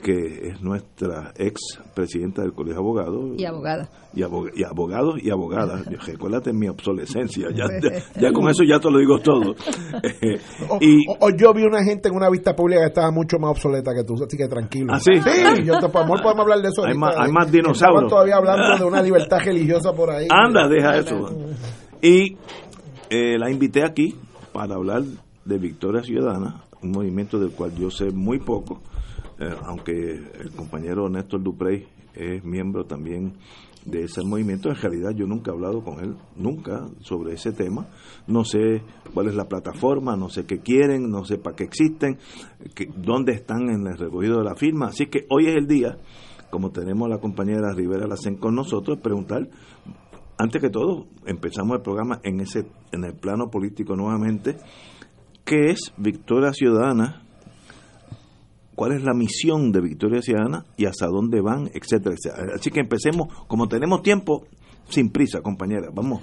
[0.02, 3.24] que es nuestra ex presidenta del Colegio de Abogados.
[3.36, 3.88] Y abogada.
[4.14, 4.22] Y,
[4.64, 5.84] abogados y abogadas.
[6.06, 7.48] Recuérdate mi obsolescencia.
[7.54, 7.66] Ya,
[8.18, 9.54] ya, con eso ya te lo digo todo.
[10.80, 13.92] y, o, yo vi una gente en una vista pública que estaba mucho más obsoleta
[13.94, 14.92] que tú, así que tranquilo.
[14.94, 15.12] ¿Ah, sí?
[15.20, 16.84] Sí, yo te, amor, podemos hablar de eso.
[16.84, 18.10] Hay, más, hay más dinosaurios.
[18.10, 20.26] todavía hablando de una libertad religiosa por ahí.
[20.30, 21.28] Anda, deja eso.
[22.00, 22.36] Y
[23.10, 24.14] eh, la invité aquí
[24.52, 25.02] para hablar
[25.44, 28.80] de Victoria Ciudadana, un movimiento del cual yo sé muy poco
[29.40, 29.92] eh, aunque
[30.38, 33.32] el compañero Néstor Duprey es miembro también
[33.86, 37.88] de ese movimiento, en realidad yo nunca he hablado con él, nunca, sobre ese tema.
[38.26, 38.82] No sé
[39.14, 42.18] cuál es la plataforma, no sé qué quieren, no sé para qué existen,
[42.96, 44.88] dónde están en el recogido de la firma.
[44.88, 45.96] Así que hoy es el día,
[46.50, 49.48] como tenemos a la compañera Rivera Lacen con nosotros, preguntar,
[50.36, 54.58] antes que todo, empezamos el programa en, ese, en el plano político nuevamente,
[55.50, 57.22] ¿qué es Victoria Ciudadana?
[58.76, 62.54] cuál es la misión de Victoria Ciudadana y hasta dónde van, etcétera, etcétera.
[62.54, 64.46] Así que empecemos, como tenemos tiempo,
[64.88, 66.22] sin prisa, compañera, vamos.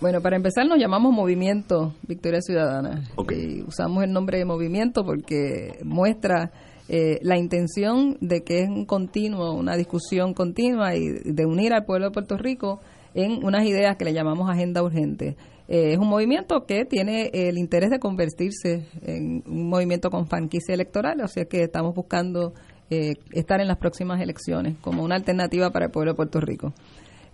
[0.00, 3.04] Bueno, para empezar nos llamamos Movimiento Victoria Ciudadana.
[3.30, 6.50] Y usamos el nombre de movimiento porque muestra
[6.88, 11.84] eh, la intención de que es un continuo, una discusión continua y de unir al
[11.84, 12.80] pueblo de Puerto Rico
[13.14, 15.36] en unas ideas que le llamamos agenda urgente.
[15.68, 20.74] Eh, es un movimiento que tiene el interés de convertirse en un movimiento con franquicia
[20.74, 22.54] electoral, o sea que estamos buscando
[22.88, 26.72] eh, estar en las próximas elecciones como una alternativa para el pueblo de Puerto Rico.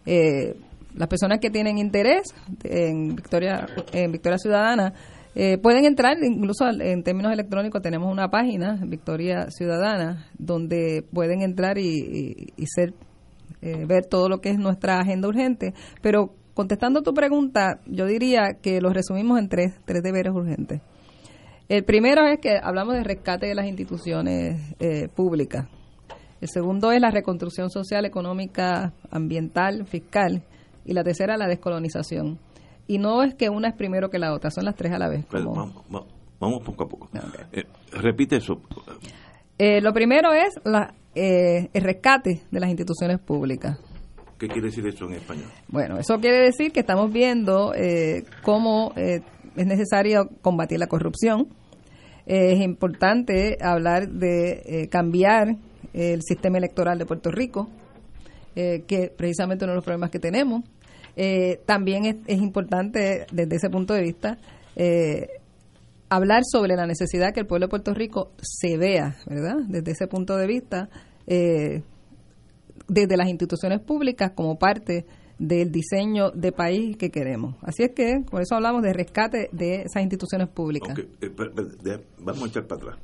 [0.06, 0.56] Eh,
[0.94, 4.92] las personas que tienen interés en Victoria, en Victoria Ciudadana
[5.62, 12.52] pueden entrar, incluso en términos electrónicos tenemos una página, Victoria Ciudadana, donde pueden entrar y,
[12.54, 12.92] y ser
[13.62, 15.72] ver todo lo que es nuestra agenda urgente,
[16.02, 20.80] pero contestando tu pregunta, yo diría que lo resumimos en tres, tres deberes urgentes.
[21.68, 25.68] El primero es que hablamos de rescate de las instituciones eh, públicas.
[26.40, 30.42] El segundo es la reconstrucción social, económica, ambiental, fiscal.
[30.84, 32.38] Y la tercera, la descolonización.
[32.88, 35.08] Y no es que una es primero que la otra, son las tres a la
[35.08, 35.24] vez.
[35.30, 37.08] vamos, poco a poco.
[37.52, 38.60] Eh, repite eso.
[39.56, 43.78] Eh, lo primero es la, el rescate de las instituciones públicas.
[44.42, 45.46] ¿Qué quiere decir eso en español?
[45.68, 49.20] Bueno, eso quiere decir que estamos viendo eh, cómo eh,
[49.54, 51.46] es necesario combatir la corrupción.
[52.26, 55.54] es importante hablar de eh, cambiar
[55.92, 57.68] el sistema electoral de Puerto Rico,
[58.56, 60.64] que precisamente uno de los problemas que tenemos.
[61.64, 64.38] también es, es, importante desde ese punto de vista
[66.08, 69.58] hablar sobre la necesidad que el pueblo de Puerto Rico se vea, ¿verdad?
[69.68, 70.88] Desde ese punto de vista,
[71.28, 71.82] eh,
[72.88, 75.04] desde las instituciones públicas como parte
[75.38, 77.56] del diseño de país que queremos.
[77.62, 80.96] Así es que por eso hablamos de rescate de esas instituciones públicas.
[81.20, 81.30] Eh,
[82.18, 82.98] vamos a echar para atrás.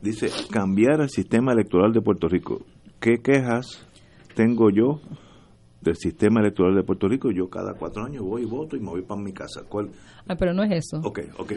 [0.00, 2.62] Dice, cambiar el sistema electoral de Puerto Rico.
[3.00, 3.86] ¿Qué quejas
[4.34, 5.00] tengo yo
[5.82, 7.30] del sistema electoral de Puerto Rico?
[7.30, 9.62] Yo cada cuatro años voy y voto y me voy para mi casa.
[9.68, 9.90] ¿Cuál?
[10.26, 11.06] Ah, pero no es eso.
[11.06, 11.52] Ok, ok.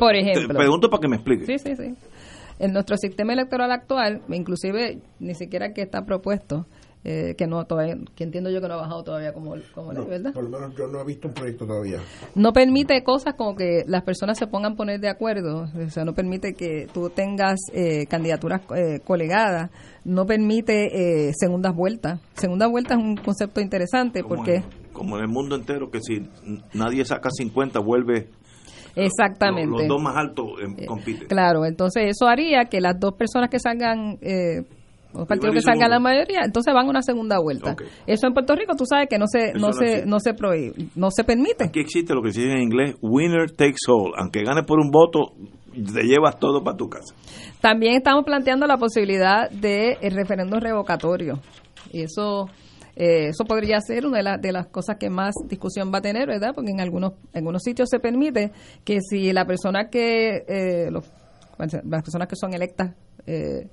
[0.00, 0.56] por, ejemplo.
[0.56, 1.46] pregunto para que me explique.
[1.46, 1.94] Sí, sí, sí.
[2.58, 6.66] En nuestro sistema electoral actual, inclusive ni siquiera que está propuesto,
[7.08, 10.04] eh, que no todavía, que entiendo yo que no ha bajado todavía como, como ley,
[10.08, 10.32] ¿verdad?
[10.32, 12.00] Por lo menos yo no he visto un proyecto todavía.
[12.34, 16.04] No permite cosas como que las personas se pongan a poner de acuerdo, o sea,
[16.04, 19.70] no permite que tú tengas eh, candidaturas eh, colegadas,
[20.04, 22.20] no permite segundas vueltas.
[22.34, 24.64] Segunda vuelta es un concepto interesante porque...
[24.92, 26.28] como en el mundo entero, que si
[26.74, 28.30] nadie saca 50 vuelve
[28.96, 29.78] Exactamente.
[29.78, 31.28] Los, dos más altos eh, compiten.
[31.28, 34.64] Claro, entonces eso haría que las dos personas que salgan, eh,
[35.14, 37.76] los partidos que salgan la mayoría, entonces van a una segunda vuelta.
[38.06, 41.10] Eso en Puerto Rico tú sabes que no se no, se no se prohíbe, no
[41.10, 41.64] se permite.
[41.64, 44.90] Aquí existe lo que se dice en inglés winner takes all, aunque ganes por un
[44.90, 45.34] voto
[45.72, 47.14] te llevas todo para tu casa.
[47.60, 51.40] También estamos planteando la posibilidad de el referendo revocatorio.
[51.92, 52.48] Y eso
[52.96, 56.52] eh, eso podría ser una de, las cosas que más discusión va a tener, ¿verdad?
[56.54, 58.52] Porque en algunos, en algunos sitios se permite
[58.84, 62.94] que si la persona que, eh, las personas que son electas,
[63.26, 63.68] eh,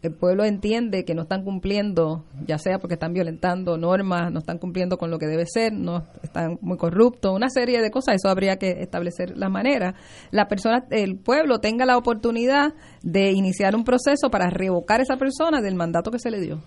[0.00, 4.58] el pueblo entiende que no están cumpliendo, ya sea porque están violentando normas, no están
[4.58, 8.28] cumpliendo con lo que debe ser, no están muy corruptos, una serie de cosas, eso
[8.28, 9.96] habría que establecer la manera.
[10.30, 15.16] La persona, el pueblo tenga la oportunidad de iniciar un proceso para revocar a esa
[15.16, 16.62] persona del mandato que se le dio.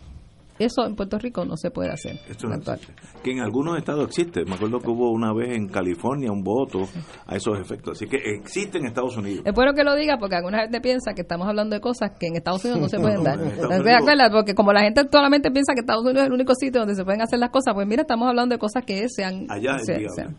[0.66, 2.20] Eso en Puerto Rico no se puede hacer.
[2.30, 2.93] Esto no existe.
[3.24, 4.45] Que en algunos estados existe.
[4.45, 6.88] Me acuerdo que hubo una vez en California un voto
[7.26, 7.97] a esos efectos.
[7.97, 9.43] Así que existe en Estados Unidos.
[9.45, 12.28] Es bueno que lo diga porque alguna gente piensa que estamos hablando de cosas que
[12.28, 13.38] en Estados Unidos no se pueden dar.
[13.84, 14.30] ¿Te acuerdas?
[14.32, 17.03] Porque como la gente solamente piensa que Estados Unidos es el único sitio donde se
[17.03, 19.45] pueden hacer las cosas, pues mira, estamos hablando de cosas que sean...
[19.49, 20.16] Allá es se- viable.
[20.16, 20.36] sean-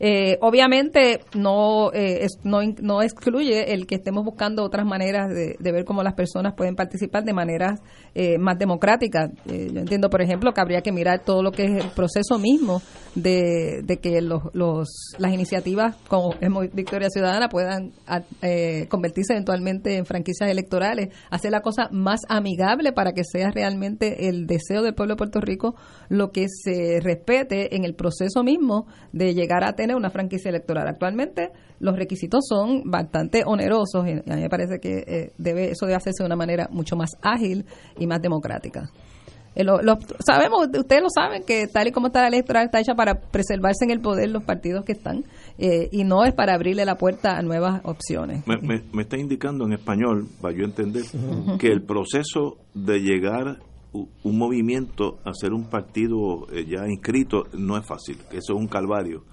[0.00, 5.84] eh, obviamente no, eh, no no excluye el que estemos buscando otras maneras de, ver
[5.84, 7.80] cómo las personas pueden participar de maneras
[8.14, 9.30] eh, más democráticas.
[9.46, 12.38] Eh, yo entiendo, por ejemplo, que habría que mirar todo lo que es el proceso
[12.38, 12.82] mismo
[13.14, 14.88] de, de que los, los,
[15.18, 16.34] las iniciativas como
[16.72, 17.92] Victoria Ciudadana puedan
[18.42, 24.28] eh, convertirse eventualmente en franquicias electorales, hacer la cosa más amigable para que sea realmente
[24.28, 25.74] el deseo del pueblo de Puerto Rico
[26.08, 30.86] lo que se respete en el proceso mismo de llegar a tener una franquicia electoral.
[30.88, 35.86] Actualmente los requisitos son bastante onerosos y a mí me parece que eh, debe eso
[35.86, 37.64] debe hacerse de una manera mucho más ágil
[37.98, 38.90] y más democrática.
[39.56, 42.66] Eh, lo- lo- sabemos, ustedes lo saben, que tal y como está la ley electoral
[42.66, 45.24] está hecha para preservarse en el poder los partidos que están
[45.58, 48.46] eh, y no es para abrirle la puerta a nuevas opciones.
[48.46, 51.02] Me, me- me está indicando en español, para yo entender,
[51.58, 53.58] que el proceso de llegar
[53.92, 58.58] un movimiento a ser un partido eh, ya inscrito no es fácil, que eso es
[58.60, 59.24] un calvario.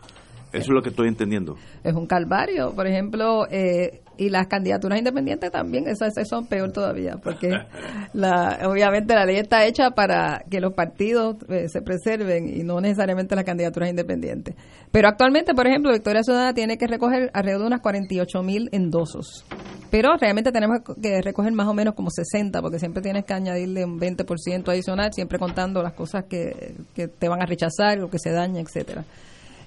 [0.53, 1.57] Eso es lo que estoy entendiendo.
[1.83, 6.71] es un calvario, por ejemplo, eh, y las candidaturas independientes también, esas, esas son peor
[6.71, 7.49] todavía, porque
[8.13, 12.79] la, obviamente la ley está hecha para que los partidos eh, se preserven y no
[12.81, 14.55] necesariamente las candidaturas independientes.
[14.91, 19.45] Pero actualmente, por ejemplo, Victoria Ciudadana tiene que recoger alrededor de unas 48 mil endosos.
[19.89, 23.85] Pero realmente tenemos que recoger más o menos como 60, porque siempre tienes que añadirle
[23.85, 28.19] un 20% adicional, siempre contando las cosas que, que te van a rechazar, lo que
[28.19, 29.05] se daña, etcétera.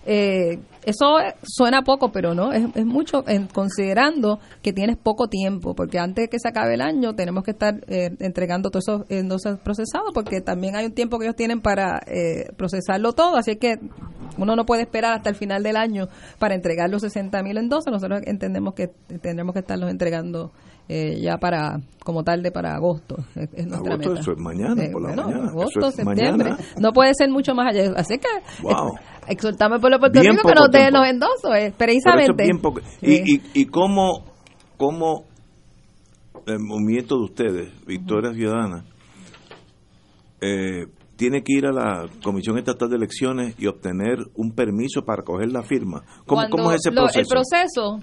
[0.06, 5.74] Eh, eso suena poco, pero no, es, es mucho en, considerando que tienes poco tiempo,
[5.74, 9.10] porque antes de que se acabe el año tenemos que estar eh, entregando todos esos
[9.10, 13.56] endosos procesados, porque también hay un tiempo que ellos tienen para eh, procesarlo todo, así
[13.56, 13.78] que
[14.38, 17.92] uno no puede esperar hasta el final del año para entregar los 60 mil endosos,
[17.92, 18.88] nosotros entendemos que
[19.20, 20.52] tendremos que estarlos entregando
[20.92, 23.16] eh, ya para como tarde para agosto.
[23.36, 24.20] Es, es nuestra Agosto, meta.
[24.20, 25.48] eso es mañana, por la bueno, mañana.
[25.50, 26.50] Agosto, es septiembre.
[26.50, 26.58] mañana.
[26.80, 27.92] No puede ser mucho más allá.
[27.96, 28.88] Así que Wow.
[28.96, 32.42] eh, exhortamos al pueblo Puerto Bien Rico que nos den los endosos, eh, eso precisamente.
[32.42, 32.60] bien.
[33.00, 33.06] Sí.
[33.24, 34.24] Y, y, y cómo,
[34.76, 35.24] cómo
[36.46, 38.84] el movimiento de ustedes, Victoria Ciudadana,
[40.40, 40.86] eh,
[41.16, 45.52] tiene que ir a la Comisión Estatal de Elecciones y obtener un permiso para coger
[45.52, 46.02] la firma.
[46.26, 47.20] ¿Cómo, cómo es ese lo- proceso?
[47.20, 48.00] el proceso,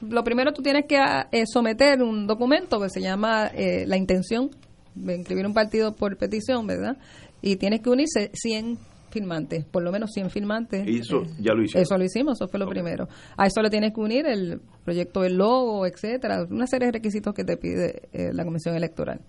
[0.00, 3.96] lo primero tú tienes que ah, eh, someter un documento que se llama eh, la
[3.96, 4.50] intención
[4.94, 6.96] de inscribir un partido por petición, ¿verdad?
[7.40, 8.78] Y tienes que unirse 100
[9.10, 10.86] firmantes, por lo menos 100 firmantes.
[10.86, 11.82] Y eso Eh, ya lo hicieron.
[11.82, 13.08] Eso lo hicimos, eso fue lo primero.
[13.36, 17.34] A eso le tienes que unir el proyecto del logo, etcétera, una serie de requisitos
[17.34, 19.20] que te pide eh, la Comisión Electoral.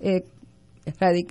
[0.00, 0.24] Eh,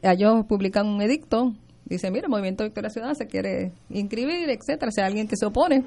[0.03, 1.53] ellos publican un edicto,
[1.85, 5.45] dice, mira, el Movimiento Victoria Ciudadana se quiere inscribir, etcétera, si hay alguien que se
[5.45, 5.83] opone,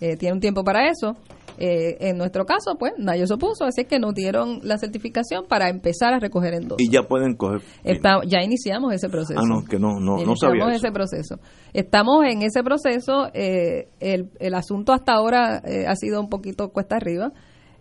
[0.00, 1.16] eh, tiene un tiempo para eso.
[1.60, 5.68] Eh, en nuestro caso, pues, nadie se opuso, así que nos dieron la certificación para
[5.68, 6.80] empezar a recoger endosos.
[6.80, 7.62] Y ya pueden coger.
[7.84, 9.40] Está- ya iniciamos ese proceso.
[9.40, 10.86] Ah, no, que no, no, no Iniciamos sabía eso.
[10.86, 11.36] ese proceso.
[11.72, 13.28] Estamos en ese proceso.
[13.34, 17.32] eh, el, el asunto hasta ahora eh, ha sido un poquito cuesta arriba.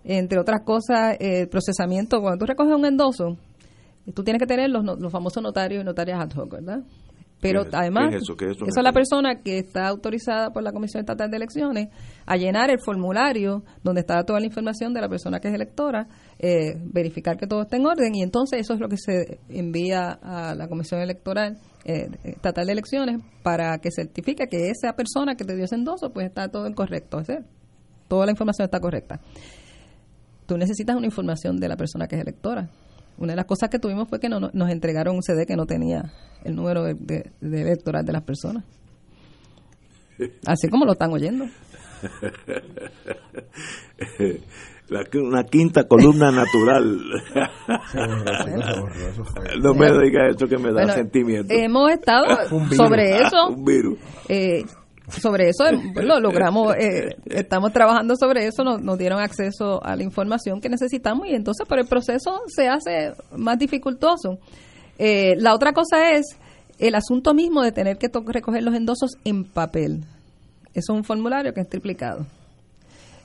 [0.03, 2.21] Entre otras cosas, eh, el procesamiento.
[2.21, 3.37] Cuando tú recoges un endoso,
[4.13, 6.79] tú tienes que tener los, los famosos notarios y notarias ad hoc, ¿verdad?
[7.39, 8.35] Pero ¿Qué es- además, qué es eso?
[8.35, 8.65] ¿Qué es eso?
[8.65, 11.89] esa es la persona que está autorizada por la Comisión Estatal de Elecciones
[12.27, 16.07] a llenar el formulario donde está toda la información de la persona que es electora,
[16.37, 20.11] eh, verificar que todo está en orden y entonces eso es lo que se envía
[20.21, 25.45] a la Comisión Electoral eh, Estatal de Elecciones para que certifique que esa persona que
[25.45, 27.45] te dio ese endoso pues está todo en correcto, decir,
[28.07, 29.19] toda la información está correcta.
[30.45, 32.69] Tú necesitas una información de la persona que es electora.
[33.17, 35.55] Una de las cosas que tuvimos fue que no- no- nos entregaron un CD que
[35.55, 36.11] no tenía
[36.43, 38.63] el número de, de- de electoral de las personas.
[40.45, 41.45] Así como lo están oyendo.
[44.89, 46.97] La- una quinta columna natural.
[49.61, 51.53] no me diga eso que me da Bueno, sentimiento.
[51.53, 52.25] Hemos estado
[52.75, 53.49] sobre eso.
[53.49, 53.99] Un virus.
[54.29, 54.63] eh,
[55.09, 59.95] sobre eso eh, lo logramos, eh, estamos trabajando sobre eso, nos, nos dieron acceso a
[59.95, 64.37] la información que necesitamos y entonces por el proceso se hace más dificultoso.
[64.99, 66.25] Eh, la otra cosa es
[66.79, 70.03] el asunto mismo de tener que recoger los endosos en papel.
[70.77, 72.25] Eso es un formulario que es triplicado.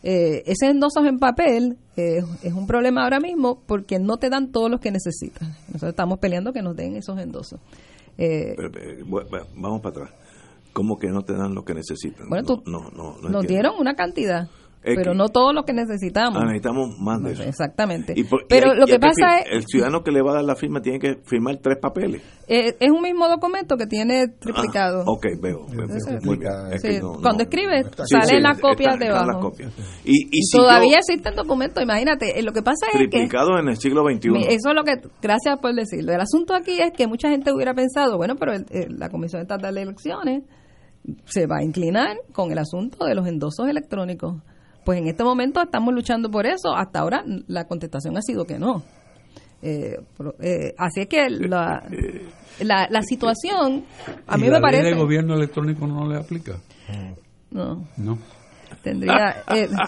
[0.02, 4.50] Eh, ese endosos en papel eh, es un problema ahora mismo porque no te dan
[4.50, 5.48] todos los que necesitas.
[5.68, 7.60] Nosotros estamos peleando que nos den esos endosos.
[8.18, 9.04] Eh, Pero, eh,
[9.54, 10.10] vamos para atrás.
[10.72, 12.28] ¿Cómo que no te dan lo que necesitan?
[12.30, 13.46] Bueno, no, tú- no, no, no nos entiendo.
[13.46, 14.48] dieron una cantidad.
[14.82, 16.36] Pero no todo lo que necesitamos.
[16.42, 17.42] Ah, necesitamos más de eso.
[17.44, 18.12] Exactamente.
[18.16, 19.46] Y por- y pero hay- lo que pasa es...
[19.52, 22.22] El ciudadano que le va a dar la firma tiene que firmar tres papeles.
[22.48, 25.00] eh, es un mismo documento que tiene triplicado.
[25.02, 25.66] Ah, ok, veo.
[25.68, 25.96] veo, veo.
[25.96, 26.52] Ese- Muy bien.
[26.72, 29.26] Es que Sí, no- cuando no- escribe, Sí, sale sí, la copia están- están las
[29.26, 29.40] debajo.
[29.50, 29.72] copias.
[30.04, 32.38] Y, y Y si todavía yo- existen documentos, imagínate.
[32.38, 32.98] eh, Lo que pasa es que...
[33.08, 34.30] triplicado en el siglo XXI.
[34.48, 36.12] Eso es lo que, gracias por decirlo.
[36.12, 39.40] El asunto aquí es que mucha gente hubiera pensado, bueno, pero el- el- la Comisión
[39.42, 40.42] Estatal de Elecciones
[41.24, 44.36] se va a inclinar con el asunto de los endosos electrónicos.
[44.84, 46.74] Pues en este momento estamos luchando por eso.
[46.74, 48.82] Hasta ahora la contestación ha sido que no.
[49.62, 49.96] Eh,
[50.40, 51.84] eh, así es que la,
[52.60, 53.84] la, la situación,
[54.26, 54.82] a ¿Y mí la me ley parece...
[54.90, 56.56] de gobierno electrónico no le aplica?
[57.50, 58.18] No, No.
[58.82, 59.36] Tendría...
[59.54, 59.68] eh,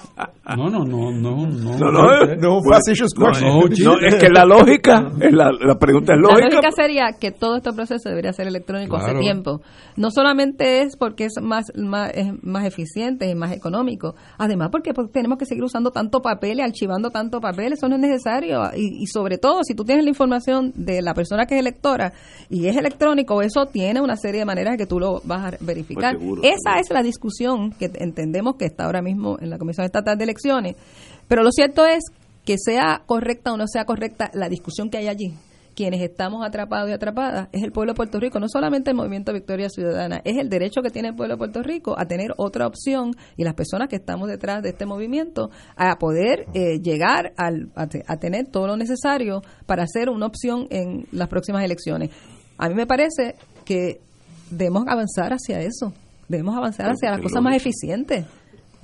[0.56, 1.46] No, no, no, no.
[1.46, 3.48] No, No, no, facetious no, question.
[3.48, 6.56] no, no, es que la lógica, es la, la pregunta es La lógica.
[6.56, 9.62] lógica sería que todo este proceso debería ser electrónico hace tiempo.
[9.96, 14.92] No solamente es porque es más, más, es más eficiente y más económico, además porque
[14.92, 18.64] pues, tenemos que seguir usando tanto papel y archivando tanto papel, eso no es necesario.
[18.76, 22.12] Y, y sobre todo, si tú tienes la información de la persona que es electora
[22.50, 26.12] y es electrónico, eso tiene una serie de maneras que tú lo vas a verificar.
[26.16, 26.80] Pues seguro, Esa seguro.
[26.82, 30.76] es la discusión que entendemos que está ahora mismo en la Comisión Estatal de Elecciones.
[31.28, 32.04] Pero lo cierto es
[32.44, 35.34] que sea correcta o no sea correcta la discusión que hay allí.
[35.74, 39.32] Quienes estamos atrapados y atrapadas es el pueblo de Puerto Rico, no solamente el movimiento
[39.32, 42.68] Victoria Ciudadana, es el derecho que tiene el pueblo de Puerto Rico a tener otra
[42.68, 47.72] opción y las personas que estamos detrás de este movimiento a poder eh, llegar al,
[47.74, 52.10] a, a tener todo lo necesario para hacer una opción en las próximas elecciones.
[52.56, 54.00] A mí me parece que
[54.50, 55.92] debemos avanzar hacia eso,
[56.28, 58.24] debemos avanzar hacia las cosas más eficientes.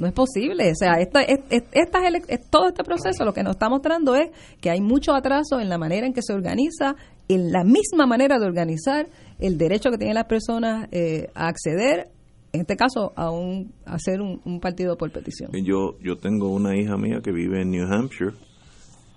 [0.01, 0.71] No es posible.
[0.71, 3.69] O sea, esta, es- es- estas ele- es- todo este proceso lo que nos está
[3.69, 4.31] mostrando es
[4.61, 6.97] que hay mucho atraso en la manera en que se organiza,
[7.29, 9.07] en la misma manera de organizar
[9.39, 12.09] el derecho que tienen las personas eh, a acceder,
[12.53, 15.51] en este caso, a, un, hacer un, partido por petición.
[15.65, 18.33] Yo, yo tengo una hija mía que vive en New Hampshire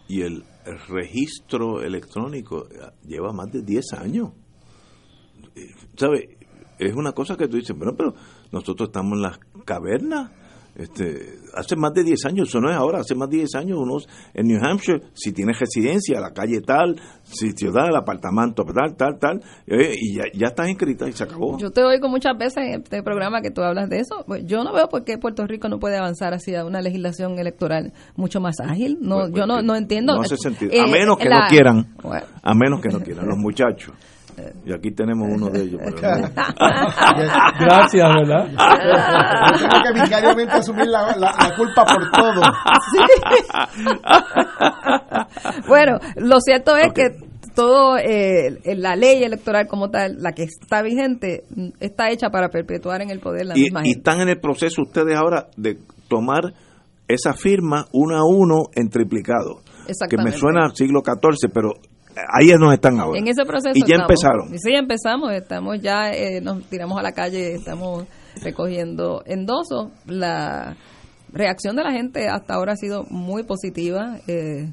[0.08, 0.44] y el,
[0.88, 4.30] registro electrónico eh, lleva más de 10 años.
[5.98, 6.30] ¿Sabes?
[6.80, 8.14] Es una cosa que tú dices, bueno, pero
[8.52, 10.32] nosotros estamos en las cavernas.
[10.76, 13.78] Este, hace más de 10 años, eso no es ahora, hace más de 10 años
[13.80, 13.98] uno
[14.34, 19.20] en New Hampshire, si tienes residencia, la calle tal, si ciudad, el apartamento tal, tal,
[19.20, 21.60] tal, eh, y ya, ya estás inscrita y se acabó.
[21.60, 24.24] Yo te oigo muchas veces en este programa que tú hablas de eso.
[24.26, 27.94] Pues yo no veo por qué Puerto Rico no puede avanzar hacia una legislación electoral
[28.16, 28.98] mucho más ágil.
[29.00, 30.16] No, Pues, yo no, pues, no entiendo.
[30.16, 30.72] No hace sentido.
[30.74, 31.94] Eh, a menos que la- no quieran.
[32.02, 32.26] Bueno.
[32.42, 33.94] A menos que no quieran, los muchachos.
[34.66, 35.80] Y aquí tenemos uno de ellos.
[35.84, 36.28] pero no.
[37.60, 38.48] Gracias, ¿verdad?
[39.60, 42.42] Yo tengo que vicariamente asumir la, la- la culpa por todo.
[45.68, 47.18] bueno, lo cierto es que
[47.56, 51.44] todo eh, la ley electoral como tal, la que está vigente,
[51.80, 54.00] está hecha para perpetuar en el poder la y, misma y gente.
[54.00, 55.78] están en el proceso ustedes ahora de
[56.08, 56.54] tomar
[57.08, 59.62] esa firma uno a uno en triplicado.
[60.10, 61.72] Que me suena al siglo XIV, pero
[62.32, 63.20] ahí es donde están ahora.
[63.20, 64.10] En ese proceso Y ya estamos.
[64.12, 64.60] empezaron.
[64.60, 68.06] Sí, empezamos, estamos ya, eh, nos tiramos a la calle, estamos
[68.42, 69.90] recogiendo endosos.
[70.06, 70.76] La
[71.32, 74.18] reacción de la gente hasta ahora ha sido muy positiva.
[74.28, 74.72] eh,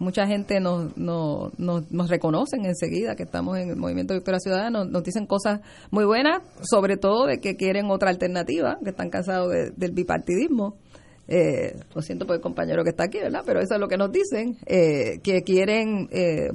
[0.00, 4.70] mucha gente nos, nos, nos, nos reconocen enseguida que estamos en el movimiento Victoria Ciudadana,
[4.70, 5.60] nos, nos dicen cosas
[5.90, 10.76] muy buenas, sobre todo de que quieren otra alternativa, que están cansados de- del bipartidismo.
[11.28, 13.42] Eh, lo siento por el compañero que está aquí, ¿verdad?
[13.44, 16.48] Pero eso es lo que nos dicen, eh, que quieren eh,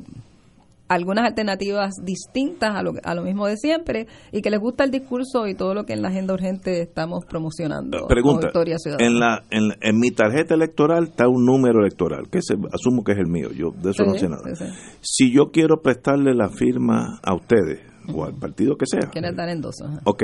[0.87, 4.91] algunas alternativas distintas a lo, a lo mismo de siempre y que les gusta el
[4.91, 8.07] discurso y todo lo que en la agenda urgente estamos promocionando.
[8.07, 9.07] Pregunta, Victoria Ciudadana.
[9.07, 13.13] en, la, en, en mi tarjeta electoral está un número electoral, que se, asumo que
[13.13, 14.43] es el mío, yo de eso no sé nada.
[14.55, 14.71] sí, sí.
[15.01, 17.79] Si yo quiero prestarle la firma a ustedes,
[18.13, 19.87] o al partido que sea, Quieren dar endosos.
[20.03, 20.23] Ok.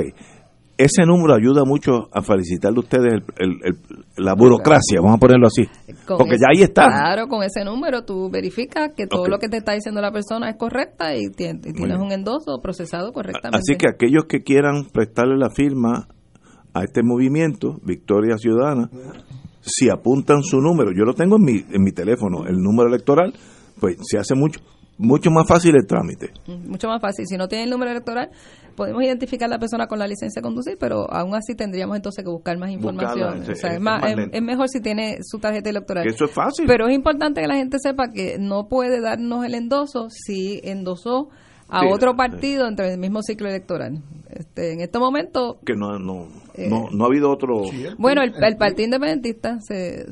[0.82, 5.18] Ese número ayuda mucho a felicitarle a ustedes el- el- el- la burocracia, vamos a
[5.18, 5.64] ponerlo así.
[6.06, 6.86] Con Porque ese- ya ahí está.
[6.86, 10.48] Claro, con ese número tú verificas que todo lo que te está diciendo la persona
[10.48, 12.00] es correcta y, tien- y tienes bien.
[12.00, 13.58] un endoso procesado correctamente.
[13.58, 16.08] Así que aquellos que quieran prestarle la firma
[16.72, 18.88] a este movimiento, Victoria Ciudadana,
[19.60, 23.34] si apuntan su número, yo lo tengo en mi, en mi teléfono, el número electoral,
[23.80, 24.60] pues se hace mucho
[25.00, 26.30] mucho más fácil el trámite.
[26.46, 27.26] Mm, Mucho más fácil.
[27.26, 28.30] Si no tiene el número electoral,
[28.76, 32.24] podemos identificar a la persona con la licencia de conducir, pero aún así tendríamos entonces
[32.24, 33.34] que buscar más información.
[33.34, 34.36] Buscarla, o sea, es- es, más- es más es- lento.
[34.36, 36.04] es mejor si tiene su tarjeta electoral.
[36.04, 36.66] Que eso es fácil.
[36.66, 41.28] Pero es importante que la gente sepa que no puede darnos el endoso si endosó
[41.68, 42.16] a Sí, otro sí.
[42.16, 44.02] partido entre el mismo ciclo electoral.
[44.28, 47.62] Este, en este momento, que no, no, Eh, no, no ha habido otro...
[47.98, 50.04] bueno, el, el Partido Independentista se,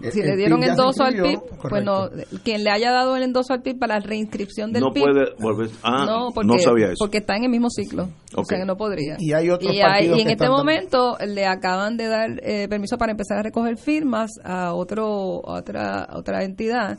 [0.00, 2.08] si le dieron endoso al PIB, pues no,
[2.44, 5.04] quien le haya dado el endoso al PIB para la reinscripción del no PIB.
[5.04, 5.70] puede volver.
[5.82, 6.96] Ah, no, porque, sabía eso.
[6.98, 8.08] Porque está en el mismo ciclo.
[8.34, 9.16] O sea que no podría.
[9.18, 13.12] Y hay otros y, y en este momento le acaban de dar eh, permiso para
[13.12, 16.98] empezar a recoger firmas a otro otra otra entidad.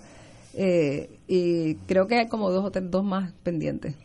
[0.54, 3.96] Eh, y creo que hay como dos o tres, dos más pendientes.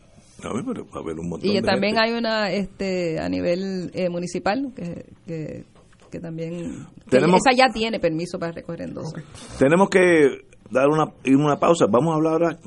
[1.41, 5.65] y también hay una este a nivel eh, municipal que, que
[6.09, 9.13] que también esa ya tiene permiso para recoger endosos.
[9.57, 11.85] Tenemos que dar una, una pausa.
[11.89, 12.59] Vamos a hablar ahora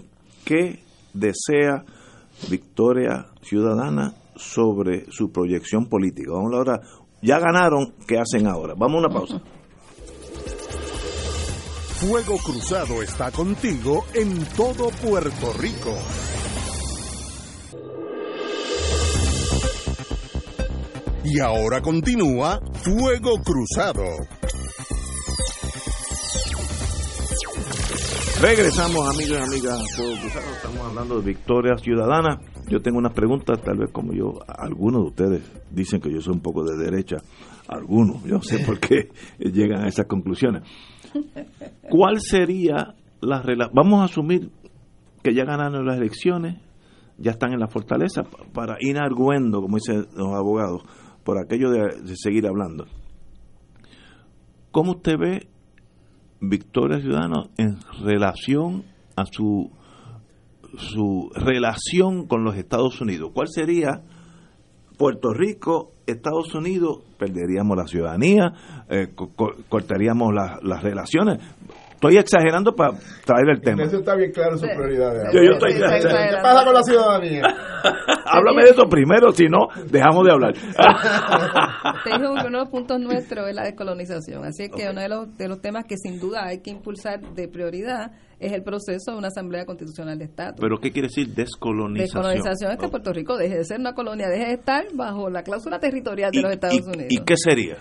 [0.45, 0.81] qué
[1.13, 1.85] desea
[2.51, 6.33] Victoria Ciudadana sobre su proyección política.
[6.33, 6.89] Vamos a hablar ahora,
[7.23, 8.75] ya ganaron, ¿qué hacen ahora?
[8.77, 9.43] Vamos a una pausa.
[11.99, 15.93] Fuego Cruzado está contigo en todo Puerto Rico.
[21.25, 24.03] Y ahora continúa Fuego Cruzado.
[28.41, 30.47] Regresamos, amigas y amigas, Cruzado.
[30.55, 32.41] Estamos hablando de victoria ciudadana.
[32.71, 36.33] Yo tengo unas preguntas, tal vez como yo, algunos de ustedes dicen que yo soy
[36.33, 37.19] un poco de derecha.
[37.69, 40.63] Algunos, yo sé por qué llegan a esas conclusiones.
[41.91, 43.75] ¿Cuál sería la relación?
[43.75, 44.51] Vamos a asumir
[45.23, 46.57] que ya ganaron las elecciones,
[47.19, 48.23] ya están en la fortaleza
[48.55, 50.85] para ir arguendo, como dicen los abogados,
[51.29, 52.87] por aquello de, seguir hablando.
[54.71, 55.47] ¿Cómo usted ve
[56.41, 59.71] Victoria Ciudadano en relación a su,
[60.79, 63.33] su relación con los Estados Unidos?
[63.35, 64.01] ¿Cuál sería
[64.97, 67.03] Puerto Rico, Estados Unidos?
[67.19, 68.55] Perderíamos la ciudadanía,
[68.89, 69.09] eh,
[69.69, 71.43] cortaríamos las relaciones.
[71.99, 72.93] Estoy exagerando para
[73.25, 73.83] traer el tema.
[73.83, 75.33] Eso está bien claro su prioridad.
[75.33, 77.43] Yo, yo estoy ¿Qué pasa con la ciudadanía?
[78.25, 80.53] Háblame de eso primero, si no, dejamos de hablar.
[82.05, 84.45] Te dijo que uno de los puntos nuestros es la descolonización.
[84.45, 87.49] Así que uno de los, de los temas que sin duda hay que impulsar de
[87.49, 90.55] prioridad es el proceso de una Asamblea Constitucional de Estado.
[90.61, 92.23] ¿Pero qué quiere decir descolonización?
[92.23, 95.43] Descolonización es que Puerto Rico deje de ser una colonia, deje de estar bajo la
[95.43, 97.09] cláusula territorial de los Estados Unidos.
[97.11, 97.77] ¿Y qué sería?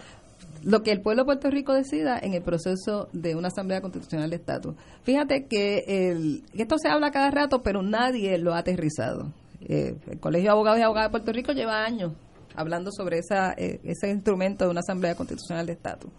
[0.63, 4.29] Lo que el pueblo de Puerto Rico decida en el proceso de una Asamblea Constitucional
[4.29, 4.75] de Estatus.
[5.03, 9.33] Fíjate que, el, esto se habla cada rato, pero nadie lo ha aterrizado.
[9.61, 12.13] Eh, el Colegio de Abogados y Abogadas de Puerto Rico lleva años
[12.55, 16.11] hablando sobre esa, eh, ese instrumento de una Asamblea Constitucional de Estatus.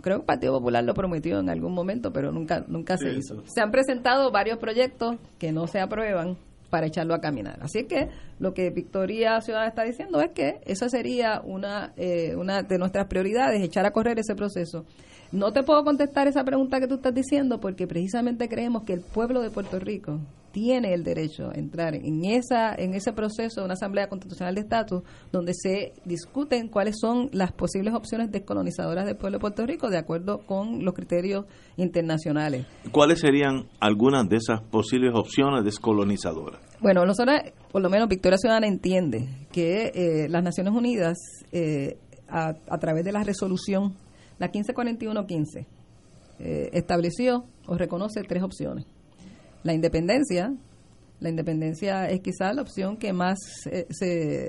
[0.00, 3.42] Creo que el Partido Popular lo prometió en algún momento, pero nunca, nunca se hizo.
[3.46, 6.38] Se han presentado varios proyectos que no se aprueban
[6.70, 7.58] para echarlo a caminar.
[7.60, 8.08] Así que
[8.38, 13.06] lo que Victoria Ciudadana está diciendo es que esa sería una, eh, una de nuestras
[13.06, 14.86] prioridades, echar a correr ese proceso.
[15.32, 19.00] No te puedo contestar esa pregunta que tú estás diciendo porque precisamente creemos que el
[19.00, 20.20] pueblo de Puerto Rico
[20.52, 24.62] tiene el derecho a entrar en esa en ese proceso de una asamblea constitucional de
[24.62, 29.88] estatus donde se discuten cuáles son las posibles opciones descolonizadoras del pueblo de Puerto Rico
[29.90, 31.46] de acuerdo con los criterios
[31.76, 32.66] internacionales.
[32.92, 36.60] ¿Cuáles serían algunas de esas posibles opciones descolonizadoras?
[36.80, 37.36] Bueno, nosotros,
[37.70, 41.18] por lo menos Victoria Ciudadana entiende que eh, las Naciones Unidas
[41.52, 41.98] eh,
[42.28, 43.94] a, a través de la resolución
[44.40, 45.66] la 1541-15
[46.42, 48.86] eh, estableció o reconoce tres opciones.
[49.62, 50.54] La independencia,
[51.20, 53.86] la independencia es quizá la opción que más se,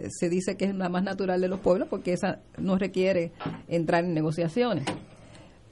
[0.10, 3.32] se, dice que es la más natural de los pueblos porque esa no requiere
[3.68, 4.86] entrar en negociaciones.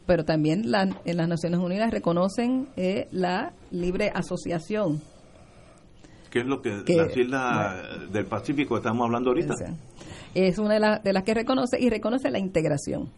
[0.06, 0.64] Pero también
[1.06, 5.02] en las Naciones Unidas reconocen eh, la libre asociación.
[6.30, 9.54] ¿Qué es lo que, las islas del Pacífico estamos hablando ahorita?
[10.34, 13.10] Es una de las que reconoce y reconoce la integración.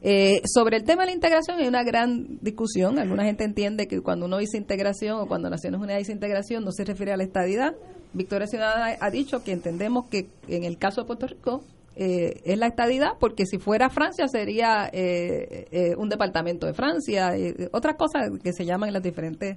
[0.00, 2.98] Eh, sobre el tema de la integración hay una gran discusión.
[2.98, 6.72] Alguna gente entiende que cuando uno dice integración o cuando Naciones Unidas dice integración no
[6.72, 7.74] se refiere a la estadidad.
[8.12, 11.64] Victoria Ciudadana ha dicho que entendemos que en el caso de Puerto Rico
[11.96, 17.32] eh, es la estadidad porque si fuera Francia sería eh, un departamento de Francia,
[17.72, 19.56] otras cosas que se llaman en las diferentes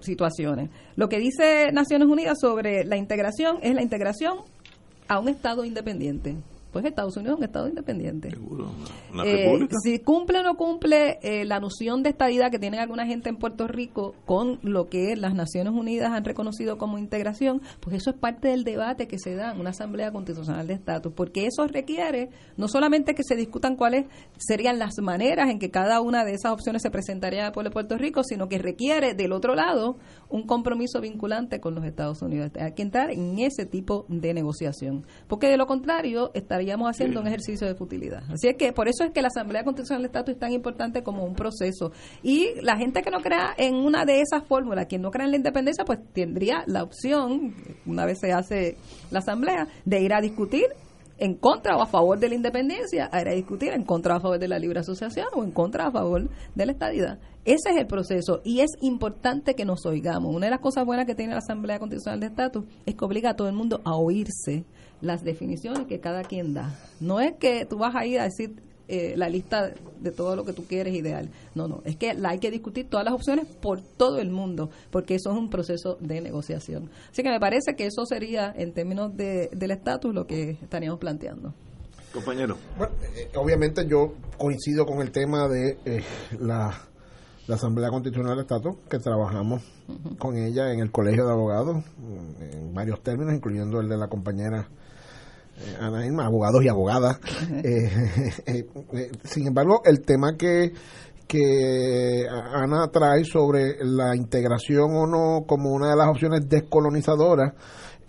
[0.00, 0.68] situaciones.
[0.94, 4.40] Lo que dice Naciones Unidas sobre la integración es la integración
[5.08, 6.36] a un Estado independiente
[6.72, 8.30] pues Estados Unidos es un Estado independiente.
[9.24, 13.28] Eh, si cumple o no cumple eh, la noción de estadidad que tiene alguna gente
[13.28, 18.10] en Puerto Rico con lo que las Naciones Unidas han reconocido como integración, pues eso
[18.10, 21.66] es parte del debate que se da en una Asamblea Constitucional de Estatus, porque eso
[21.66, 24.06] requiere no solamente que se discutan cuáles
[24.38, 27.74] serían las maneras en que cada una de esas opciones se presentaría al pueblo de
[27.74, 29.98] Puerto Rico, sino que requiere del otro lado
[30.30, 32.50] un compromiso vinculante con los Estados Unidos.
[32.58, 37.20] Hay que entrar en ese tipo de negociación, porque de lo contrario estaría estaríamos haciendo
[37.20, 38.22] un ejercicio de futilidad.
[38.30, 41.02] Así es que por eso es que la Asamblea Constitucional del Estatus es tan importante
[41.02, 41.90] como un proceso.
[42.22, 45.32] Y la gente que no crea en una de esas fórmulas, quien no crea en
[45.32, 48.76] la independencia, pues tendría la opción, una vez se hace
[49.10, 50.66] la Asamblea, de ir a discutir
[51.18, 54.38] en contra o a favor de la independencia, era discutir en contra o a favor
[54.38, 57.18] de la libre asociación o en contra o a favor de la estadidad.
[57.44, 60.32] Ese es el proceso y es importante que nos oigamos.
[60.32, 63.30] Una de las cosas buenas que tiene la Asamblea Constitucional de Estatus es que obliga
[63.30, 64.64] a todo el mundo a oírse
[65.02, 66.74] las definiciones que cada quien da.
[67.00, 68.54] No es que tú vas a ir a decir
[68.88, 71.30] eh, la lista de todo lo que tú quieres ideal.
[71.54, 74.70] No, no, es que la hay que discutir todas las opciones por todo el mundo,
[74.90, 76.90] porque eso es un proceso de negociación.
[77.10, 80.98] Así que me parece que eso sería, en términos de, del estatus, lo que estaríamos
[80.98, 81.52] planteando.
[82.12, 82.56] Compañero.
[82.76, 86.04] Bueno, eh, obviamente yo coincido con el tema de eh,
[86.38, 86.76] la,
[87.46, 89.62] la Asamblea Constitucional de Estatus, que trabajamos
[90.18, 91.82] con ella en el Colegio de Abogados,
[92.40, 94.81] en varios términos, incluyendo el de la compañera eh,
[96.20, 97.18] abogados y abogadas.
[97.64, 97.90] Eh,
[98.46, 100.72] eh, eh, sin embargo, el tema que,
[101.26, 107.54] que Ana trae sobre la integración o no como una de las opciones descolonizadoras,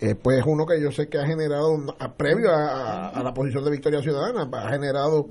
[0.00, 3.32] eh, pues es uno que yo sé que ha generado, a- previo a, a la
[3.32, 5.26] posición de Victoria Ciudadana, ha generado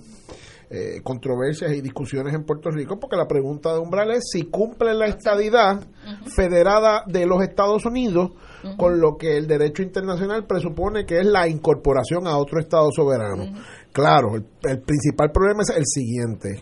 [0.69, 4.93] eh, controversias y discusiones en Puerto Rico, porque la pregunta de umbral es si cumple
[4.93, 5.81] la estadidad
[6.25, 8.31] federada de los Estados Unidos
[8.77, 13.45] con lo que el derecho internacional presupone que es la incorporación a otro Estado soberano.
[13.91, 16.59] Claro, el, el principal problema es el siguiente.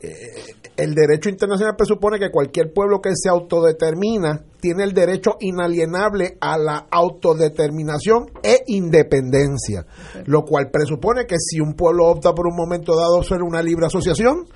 [0.00, 6.36] Eh, el derecho internacional presupone que cualquier pueblo que se autodetermina tiene el derecho inalienable
[6.40, 9.86] a la autodeterminación e independencia,
[10.24, 13.86] lo cual presupone que si un pueblo opta por un momento dado ser una libre
[13.86, 14.46] asociación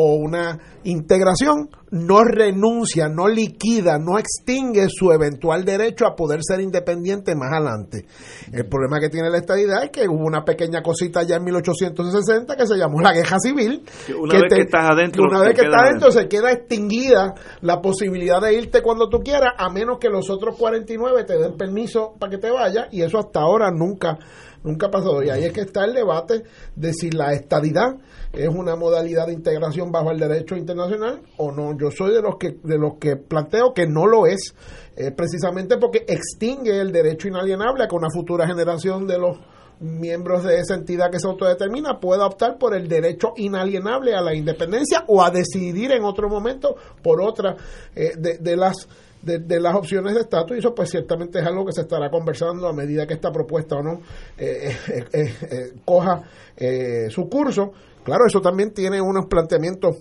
[0.00, 6.60] o una integración, no renuncia, no liquida, no extingue su eventual derecho a poder ser
[6.60, 8.06] independiente más adelante.
[8.52, 12.54] El problema que tiene la estadidad es que hubo una pequeña cosita ya en 1860
[12.54, 13.82] que se llamó la guerra civil.
[14.06, 16.22] Que una vez que estás adentro, una vez que estás adentro adentro.
[16.22, 20.56] se queda extinguida la posibilidad de irte cuando tú quieras, a menos que los otros
[20.56, 24.16] 49 te den permiso para que te vayas, y eso hasta ahora nunca,
[24.64, 25.22] nunca ha pasado.
[25.22, 26.42] Y ahí es que está el debate
[26.76, 27.96] de si la estadidad
[28.32, 31.76] es una modalidad de integración bajo el derecho internacional o no.
[31.78, 34.54] Yo soy de los que, de los que planteo que no lo es,
[34.96, 39.38] eh, precisamente porque extingue el derecho inalienable a que una futura generación de los
[39.80, 44.34] miembros de esa entidad que se autodetermina pueda optar por el derecho inalienable a la
[44.34, 47.56] independencia o a decidir en otro momento por otra
[47.94, 48.88] eh, de, de las
[49.22, 52.10] de, de las opciones de estatus y eso pues ciertamente es algo que se estará
[52.10, 54.00] conversando a medida que esta propuesta o no
[54.36, 56.22] eh, eh, eh, eh, coja
[56.56, 57.72] eh, su curso
[58.04, 59.96] claro eso también tiene unos planteamientos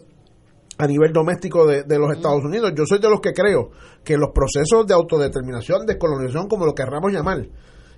[0.77, 2.71] a nivel doméstico de, de los Estados Unidos.
[2.75, 3.71] Yo soy de los que creo
[4.03, 7.47] que los procesos de autodeterminación, descolonización, como lo querramos llamar,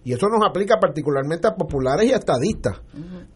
[0.04, 2.82] y eso nos aplica particularmente a populares y a estadistas,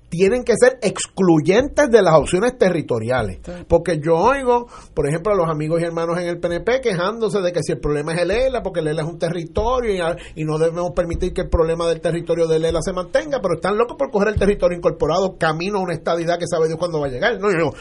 [0.09, 3.39] tienen que ser excluyentes de las opciones territoriales.
[3.67, 7.51] Porque yo oigo, por ejemplo, a los amigos y hermanos en el PNP quejándose de
[7.51, 10.45] que si el problema es el ELA, porque el ELA es un territorio y, y
[10.45, 13.97] no debemos permitir que el problema del territorio del ELA se mantenga, pero están locos
[13.97, 17.09] por coger el territorio incorporado camino a una estadidad que sabe Dios cuándo va a
[17.09, 17.39] llegar.
[17.39, 17.71] No, no, no.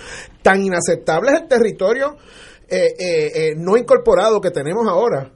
[0.43, 2.17] Tan inaceptable es el territorio
[2.69, 5.31] eh, eh, eh, no incorporado que tenemos ahora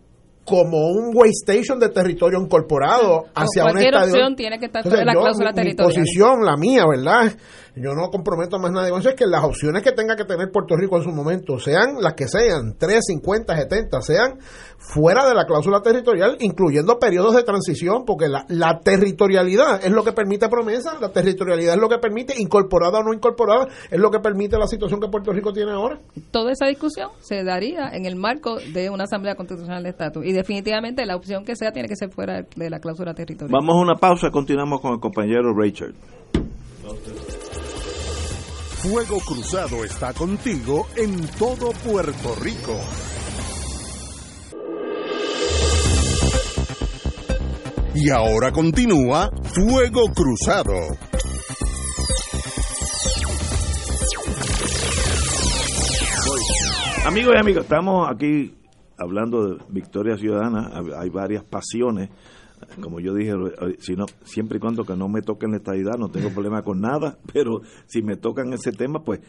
[0.46, 4.80] como un way station de territorio incorporado hacia una cualquier estadio- opción tiene que estar
[4.80, 5.94] Entonces, fuera de la yo, cláusula mi- mi territorial.
[6.04, 7.32] posición, la mía, ¿verdad?
[7.78, 10.24] Yo no comprometo a más nadie con eso, es que las opciones que tenga que
[10.24, 14.38] tener Puerto Rico en su momento, sean las que sean, 3, 50, 70, sean
[14.78, 20.04] fuera de la cláusula territorial, incluyendo periodos de transición, porque la, la territorialidad es lo
[20.04, 24.10] que permite promesa, la territorialidad es lo que permite, incorporada o no incorporada, es lo
[24.10, 25.98] que permite la situación que Puerto Rico tiene ahora.
[26.30, 30.24] Toda esa discusión se daría en el marco de una Asamblea Constitucional de Estatus.
[30.24, 33.50] Y definitivamente la opción que sea tiene que ser fuera de la cláusula territorial.
[33.52, 35.94] Vamos a una pausa, continuamos con el compañero Richard.
[38.82, 42.78] Fuego Cruzado está contigo en todo Puerto Rico.
[47.94, 50.74] Y ahora continúa Fuego Cruzado.
[57.06, 58.52] Amigos y amigas, estamos aquí
[58.98, 62.10] hablando de Victoria Ciudadana, hay varias pasiones,
[62.80, 63.32] como yo dije,
[63.78, 66.80] si no, siempre y cuando que no me toquen la estadidad, no tengo problema con
[66.80, 69.20] nada, pero si me tocan ese tema, pues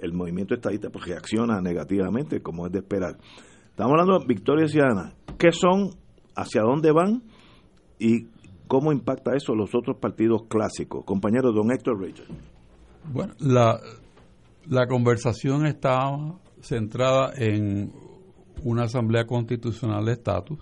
[0.00, 3.18] el movimiento estadista pues, reacciona negativamente, como es de esperar.
[3.68, 5.90] Estamos hablando de Victoria Ciudadana, ¿qué son,
[6.34, 7.22] hacia dónde van
[7.98, 8.26] y
[8.66, 11.04] cómo impacta eso los otros partidos clásicos?
[11.04, 12.28] Compañero don Héctor Richard.
[13.12, 13.80] Bueno, la,
[14.68, 15.98] la conversación está
[16.60, 17.92] centrada en
[18.62, 20.58] una asamblea constitucional de estatus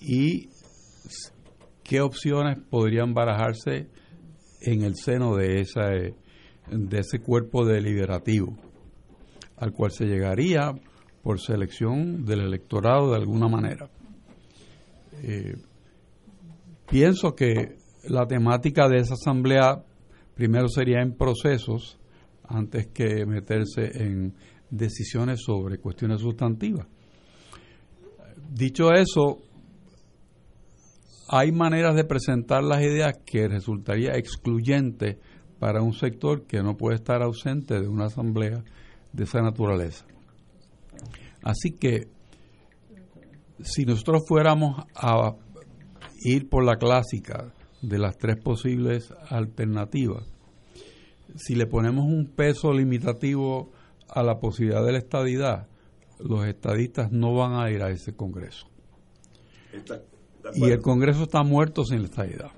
[0.00, 0.48] y
[1.82, 3.88] qué opciones podrían barajarse
[4.60, 8.56] en el seno de esa de ese cuerpo deliberativo
[9.56, 10.72] al cual se llegaría
[11.22, 13.90] por selección del electorado de alguna manera.
[15.22, 15.54] Eh,
[16.88, 17.76] pienso que
[18.08, 19.84] la temática de esa asamblea
[20.34, 21.98] primero sería en procesos
[22.48, 24.34] antes que meterse en
[24.70, 26.86] decisiones sobre cuestiones sustantivas.
[28.52, 29.38] Dicho eso,
[31.28, 35.18] hay maneras de presentar las ideas que resultaría excluyente
[35.60, 38.64] para un sector que no puede estar ausente de una asamblea
[39.12, 40.04] de esa naturaleza.
[41.42, 42.08] Así que
[43.62, 45.34] si nosotros fuéramos a
[46.24, 47.52] ir por la clásica
[47.82, 50.26] de las tres posibles alternativas,
[51.36, 53.70] si le ponemos un peso limitativo
[54.12, 55.68] a la posibilidad de la estadidad,
[56.18, 58.66] los estadistas no van a ir a ese Congreso.
[60.54, 62.50] y el Congreso está muerto sin la estadidad.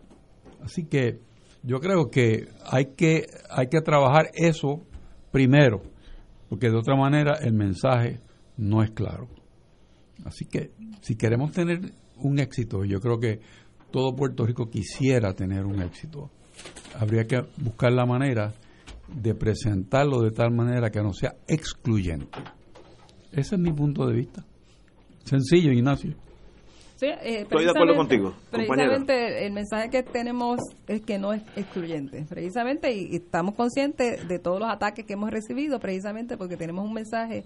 [0.63, 1.21] Así que
[1.63, 4.83] yo creo que hay que hay que trabajar eso
[5.31, 5.83] primero,
[6.49, 8.21] porque de otra manera el mensaje
[8.57, 9.29] no es claro.
[10.25, 13.41] Así que si queremos tener un éxito, yo creo que
[13.91, 16.31] todo Puerto Rico quisiera tener un éxito,
[16.99, 18.53] habría que buscar la manera
[19.15, 22.39] de presentarlo de tal manera que no sea excluyente.
[23.33, 24.45] Ese es mi punto de vista.
[25.25, 26.15] Sencillo, Ignacio.
[26.97, 28.33] Sí, eh, Estoy de acuerdo contigo.
[28.51, 32.25] Precisamente el mensaje que tenemos es que no es excluyente.
[32.29, 36.93] Precisamente, y, estamos conscientes de todos los ataques que hemos recibido, precisamente porque tenemos un
[36.93, 37.45] mensaje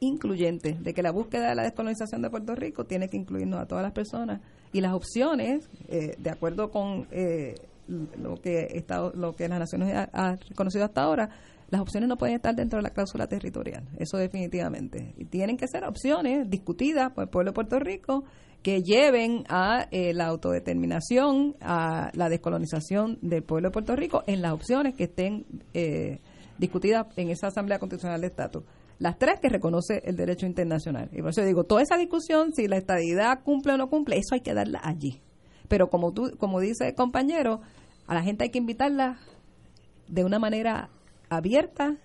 [0.00, 3.66] incluyente de que la búsqueda de la descolonización de Puerto Rico tiene que incluirnos a
[3.66, 4.40] todas las personas
[4.72, 7.54] y las opciones, eh, de acuerdo con eh,
[7.88, 11.30] lo que Estado, lo que las Naciones Unidas ha reconocido hasta ahora,
[11.70, 15.14] las opciones no pueden estar dentro de la cláusula territorial, eso definitivamente.
[15.16, 18.24] Y tienen que ser opciones discutidas por el pueblo de Puerto Rico
[18.62, 24.42] que lleven a eh, la autodeterminación, a la descolonización del pueblo de Puerto Rico en
[24.42, 26.20] las opciones que estén eh,
[26.58, 28.64] discutidas en esa Asamblea Constitucional de Estatus.
[28.98, 31.10] Las tres que reconoce el derecho internacional.
[31.12, 34.34] Y por eso digo, toda esa discusión, si la estadidad cumple o no cumple, eso
[34.34, 35.20] hay que darla allí.
[35.68, 37.60] Pero como, tú, como dice el compañero,
[38.06, 39.18] a la gente hay que invitarla
[40.08, 40.88] de una manera
[41.28, 41.96] abierta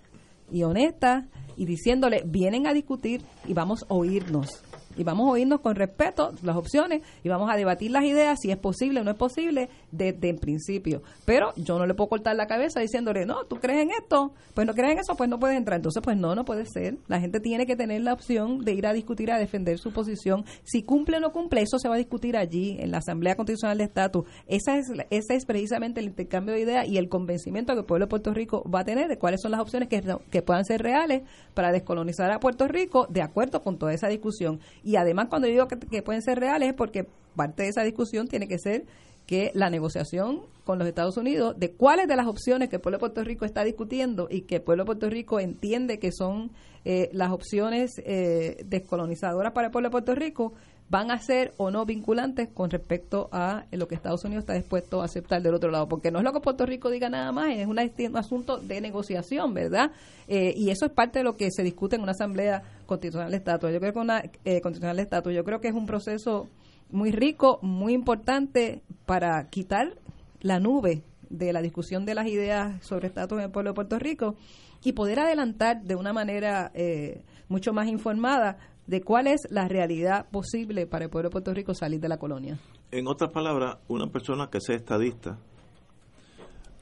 [0.52, 4.64] y honesta y diciéndole, vienen a discutir y vamos a oírnos
[4.98, 8.52] y vamos a oírnos con respeto las opciones y vamos a debatir las ideas si
[8.52, 11.02] es posible o no es posible desde el principio.
[11.26, 14.68] Pero yo no le puedo cortar la cabeza diciéndole, no, tú crees en esto, pues
[14.68, 15.78] no crees en eso, pues no puedes entrar.
[15.78, 16.98] Entonces, pues no, no puede ser.
[17.08, 20.46] La gente tiene que tener la opción de ir a discutir, a defender su posición.
[20.64, 23.78] Si cumple o no cumple, eso se va a discutir allí, en la Asamblea Constitucional
[23.78, 24.26] de Estatus.
[24.48, 28.06] Esa es, ese es precisamente el intercambio de ideas y el convencimiento que el pueblo
[28.06, 30.82] de Puerto Rico va a tener de cuáles son las opciones que, que puedan ser
[30.82, 31.24] reales
[31.54, 34.60] para descolonizar a Puerto Rico de acuerdo con toda esa discusión.
[34.84, 38.48] Y además, cuando digo que, pueden ser reales, es porque parte de esa discusión tiene
[38.48, 38.86] que ser
[39.26, 42.98] que la negociación con los Estados Unidos de cuáles de las opciones que el pueblo
[42.98, 46.52] de Puerto Rico está discutiendo y que el pueblo de Puerto Rico entiende que son
[46.84, 50.54] eh, las opciones eh, descolonizadoras para el pueblo de Puerto Rico
[50.92, 55.02] van a ser o no vinculantes con respecto a lo que Estados Unidos está dispuesto
[55.02, 57.56] a aceptar del otro lado, porque no es lo que Puerto Rico diga nada más,
[57.56, 57.80] es un
[58.18, 59.92] asunto de negociación, ¿verdad?
[60.28, 63.38] Eh, y eso es parte de lo que se discute en una asamblea constitucional de
[63.38, 63.72] estatus.
[63.72, 66.50] Yo creo que una eh, constitucional de estatus, yo creo que es un proceso
[66.90, 69.98] muy rico, muy importante para quitar
[70.42, 73.98] la nube de la discusión de las ideas sobre estatus en el pueblo de Puerto
[73.98, 74.36] Rico
[74.84, 78.58] y poder adelantar de una manera eh, mucho más informada
[78.88, 82.18] de cuál es la realidad posible para el pueblo de Puerto Rico salir de la
[82.18, 82.60] colonia.
[82.92, 85.38] En otras palabras, una persona que sea estadista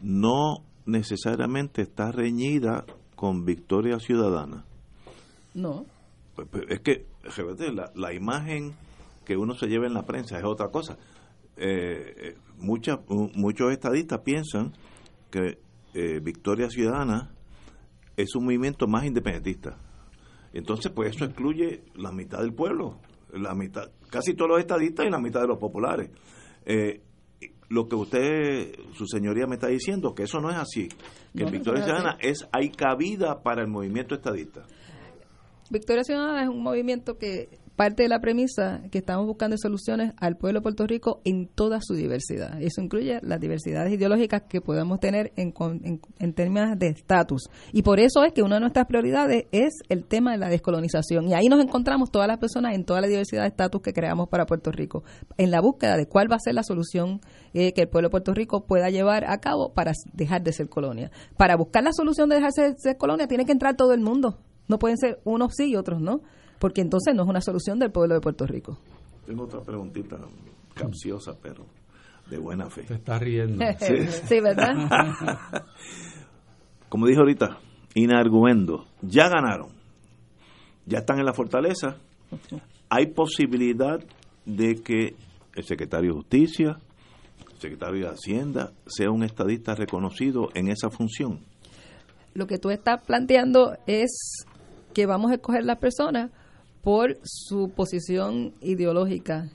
[0.01, 4.65] no necesariamente está reñida con victoria ciudadana.
[5.53, 5.85] No.
[6.69, 7.05] Es que,
[7.73, 8.73] la, la imagen
[9.25, 10.97] que uno se lleva en la prensa es otra cosa.
[11.57, 14.73] Eh, eh muchos estadistas piensan
[15.31, 15.59] que
[15.93, 17.31] eh, Victoria Ciudadana
[18.17, 19.77] es un movimiento más independentista.
[20.51, 22.99] Entonces, pues eso excluye la mitad del pueblo,
[23.33, 26.09] la mitad, casi todos los estadistas y la mitad de los populares.
[26.65, 27.01] Eh,
[27.69, 30.89] lo que usted, su señoría, me está diciendo, que eso no es así,
[31.35, 34.65] que en Victoria Ciudadana es, hay cabida para el movimiento estadista.
[35.69, 40.35] Victoria Ciudadana es un movimiento que parte de la premisa que estamos buscando soluciones al
[40.35, 42.61] pueblo de Puerto Rico en toda su diversidad.
[42.61, 45.53] Eso incluye las diversidades ideológicas que podemos tener en,
[46.19, 47.43] en, términos de estatus.
[47.71, 51.29] Y por eso es que una de nuestras prioridades es el tema de la descolonización.
[51.29, 54.27] Y ahí nos encontramos todas las personas en toda la diversidad de estatus que creamos
[54.27, 55.05] para Puerto Rico,
[55.37, 57.21] en la búsqueda de cuál va a ser la solución
[57.53, 60.67] eh, que el pueblo de Puerto Rico pueda llevar a cabo para dejar de ser
[60.67, 61.11] colonia.
[61.37, 64.37] Para buscar la solución de dejar de ser colonia tiene que entrar todo el mundo.
[64.69, 66.21] No pueden ser unos sí y otros no
[66.59, 68.77] porque entonces no es una solución del pueblo de Puerto Rico.
[69.25, 70.17] Tengo otra preguntita
[70.73, 71.65] capciosa, pero
[72.29, 72.83] de buena fe.
[72.83, 73.63] Te estás riendo.
[73.79, 74.75] sí, ¿verdad?
[76.89, 77.59] Como dije ahorita,
[77.95, 79.71] inarguendo, ya ganaron,
[80.85, 81.97] ya están en la fortaleza,
[82.89, 83.99] hay posibilidad
[84.45, 85.15] de que
[85.55, 86.79] el secretario de Justicia,
[87.59, 91.41] secretario de Hacienda sea un estadista reconocido en esa función.
[92.33, 94.45] Lo que tú estás planteando es
[94.99, 96.29] que vamos a escoger las personas
[96.81, 99.47] por su posición ideológica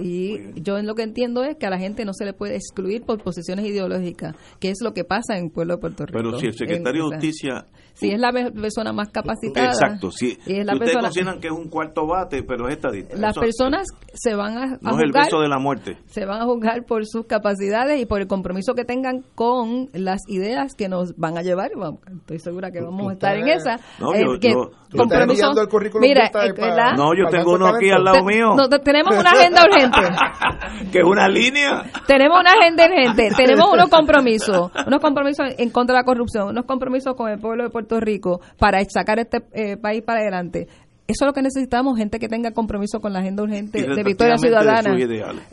[0.00, 2.56] y yo en lo que entiendo es que a la gente no se le puede
[2.56, 6.18] excluir por posiciones ideológicas, que es lo que pasa en el pueblo de Puerto Rico.
[6.18, 7.66] Pero si el secretario de Justicia...
[7.94, 9.66] Si es la persona más capacitada.
[9.70, 13.16] Exacto, si es la ustedes persona, consideran que es un cuarto bate, pero es estadista.
[13.16, 15.98] Las personas se van a, no juzgar, es el beso de la muerte.
[16.06, 20.20] Se van a juzgar por sus capacidades y por el compromiso que tengan con las
[20.28, 21.72] ideas que nos van a llevar.
[22.20, 23.80] estoy segura que vamos a estar en esa.
[23.98, 27.90] No, yo, eh, que yo, compromiso, el currículum mira, para- no, yo tengo uno aquí
[27.90, 29.87] al lado mío, No, tenemos una agenda urgente.
[30.92, 31.84] que es una línea.
[32.06, 36.64] Tenemos una agenda urgente, tenemos unos compromisos, unos compromisos en contra de la corrupción, unos
[36.64, 40.68] compromisos con el pueblo de Puerto Rico para sacar este eh, país para adelante.
[41.06, 44.36] Eso es lo que necesitamos, gente que tenga compromiso con la agenda urgente de Victoria
[44.36, 44.94] Ciudadana.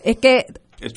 [0.03, 0.45] Es que
[0.81, 0.93] es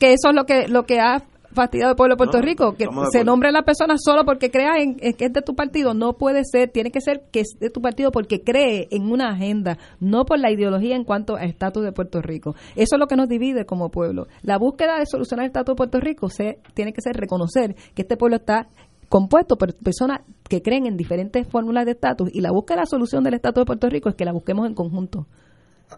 [0.00, 1.22] que eso es lo que lo que ha
[1.56, 3.24] fastidiado al pueblo de Puerto No, Rico, que se acuerdo.
[3.24, 6.42] nombren las personas solo porque crea en, en que es de tu partido, no puede
[6.44, 10.24] ser, tiene que ser que es de tu partido porque cree en una agenda, no
[10.24, 12.54] por la ideología en cuanto a estatus de Puerto Rico.
[12.76, 14.28] Eso es lo que nos divide como pueblo.
[14.42, 18.02] La búsqueda de solucionar el estatus de Puerto Rico se tiene que ser reconocer que
[18.02, 18.68] este pueblo está
[19.08, 22.86] compuesto por personas que creen en diferentes fórmulas de estatus y la búsqueda de la
[22.86, 25.26] solución del estatus de Puerto Rico es que la busquemos en conjunto.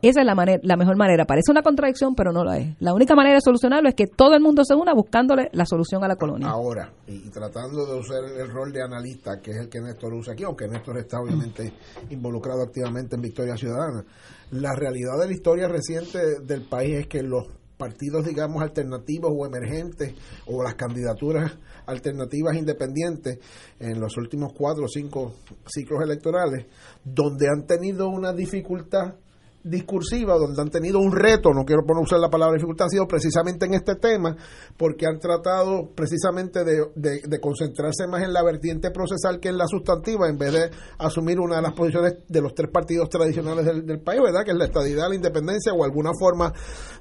[0.02, 1.24] Esa es la, manera, la mejor manera.
[1.24, 2.76] Parece una contradicción, pero no la es.
[2.80, 6.04] La única manera de solucionarlo es que todo el mundo se una buscándole la solución
[6.04, 6.48] a la colonia.
[6.48, 10.34] Ahora, y, tratando de usar el rol de analista, que es el que Néstor usa
[10.34, 11.72] aquí, aunque Néstor está obviamente
[12.10, 14.04] involucrado activamente en Victoria Ciudadana,
[14.52, 17.46] la realidad de la historia reciente del país es que los
[17.78, 20.14] partidos, digamos, alternativos o emergentes,
[20.46, 21.56] o las candidaturas
[21.86, 23.38] alternativas independientes
[23.78, 25.34] en los últimos cuatro o cinco
[25.66, 26.66] ciclos electorales,
[27.04, 29.14] donde han tenido una dificultad
[29.64, 33.06] discursiva, donde han tenido un reto, no quiero poner usar la palabra dificultad, ha sido
[33.06, 34.36] precisamente en este tema,
[34.76, 39.66] porque han tratado precisamente de, de- concentrarse más en la vertiente procesal que en la
[39.66, 43.84] sustantiva, en vez de asumir una de las posiciones de los tres partidos tradicionales del,
[43.84, 44.44] del país, ¿verdad?
[44.44, 46.52] Que es la estadidad, la independencia o alguna forma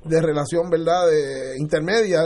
[0.04, 1.08] de relación, ¿verdad?
[1.08, 2.24] De, intermedia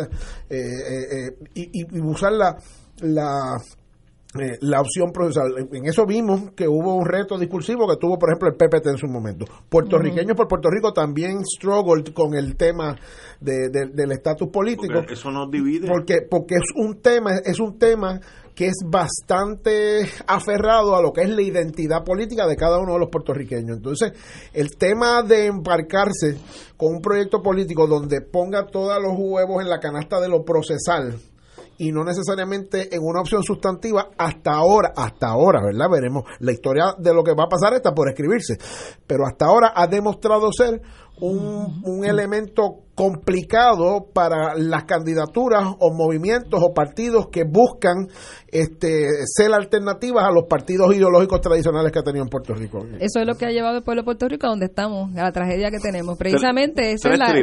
[0.49, 2.57] eh, eh, eh, y- y usar la,
[3.01, 3.57] la
[4.39, 5.67] eh, la opción procesal.
[5.71, 8.97] En- eso vimos que hubo un reto discursivo que tuvo, por ejemplo, el PPT en
[8.97, 9.45] su momento.
[9.69, 12.95] Puertorriqueños por Puerto Rico también struggled con el tema
[13.39, 14.93] de- de- del estatus político.
[14.93, 15.87] Porque eso nos divide.
[15.87, 18.19] Porque, porque es un tema, es un tema
[18.55, 22.99] que es bastante aferrado a lo que es la identidad política de cada uno de
[22.99, 23.77] los puertorriqueños.
[23.77, 24.13] Entonces,
[24.53, 26.37] el tema de embarcarse
[26.77, 31.17] con un proyecto político donde ponga todos los huevos en la canasta de lo procesal
[31.83, 35.87] y no necesariamente en una opción sustantiva hasta ahora, hasta ahora, ¿verdad?
[35.91, 38.57] Veremos, la historia de lo que va a pasar está por escribirse,
[39.07, 40.79] pero hasta ahora ha demostrado ser
[41.19, 48.07] un, un elemento complicado para las candidaturas o movimientos o partidos que buscan
[48.51, 52.85] este, ser alternativas a los partidos ideológicos tradicionales que ha tenido en Puerto Rico.
[52.99, 55.23] Eso es lo que ha llevado al pueblo de Puerto Rico a donde estamos, a
[55.23, 56.17] la tragedia que tenemos.
[56.17, 57.33] Precisamente esa es la,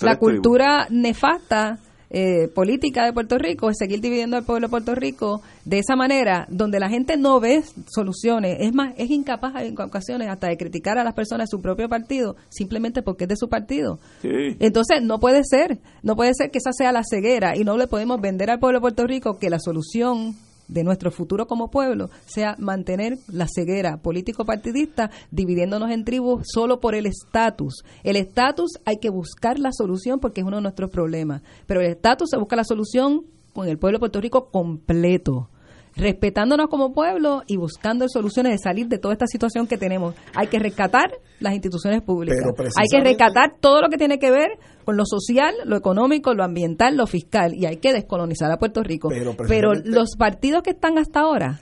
[0.00, 1.78] la- cultura nefasta
[2.10, 5.96] eh, política de Puerto Rico, es seguir dividiendo al pueblo de Puerto Rico de esa
[5.96, 10.56] manera, donde la gente no ve soluciones, es más, es incapaz en ocasiones hasta de
[10.56, 13.98] criticar a las personas de su propio partido, simplemente porque es de su partido.
[14.22, 14.56] Sí.
[14.60, 17.86] Entonces, no puede ser, no puede ser que esa sea la ceguera y no le
[17.86, 20.34] podemos vender al pueblo de Puerto Rico que la solución
[20.68, 26.94] de nuestro futuro como pueblo sea mantener la ceguera político-partidista dividiéndonos en tribus solo por
[26.94, 27.82] el estatus.
[28.04, 31.88] El estatus hay que buscar la solución porque es uno de nuestros problemas, pero el
[31.88, 35.50] estatus se busca la solución con el pueblo de Puerto Rico completo
[35.98, 40.14] respetándonos como pueblo y buscando soluciones de salir de toda esta situación que tenemos.
[40.34, 41.10] Hay que rescatar
[41.40, 42.38] las instituciones públicas.
[42.76, 44.48] Hay que rescatar todo lo que tiene que ver
[44.84, 48.82] con lo social, lo económico, lo ambiental, lo fiscal y hay que descolonizar a Puerto
[48.82, 49.08] Rico.
[49.08, 51.60] Pero Pero, los partidos que están hasta ahora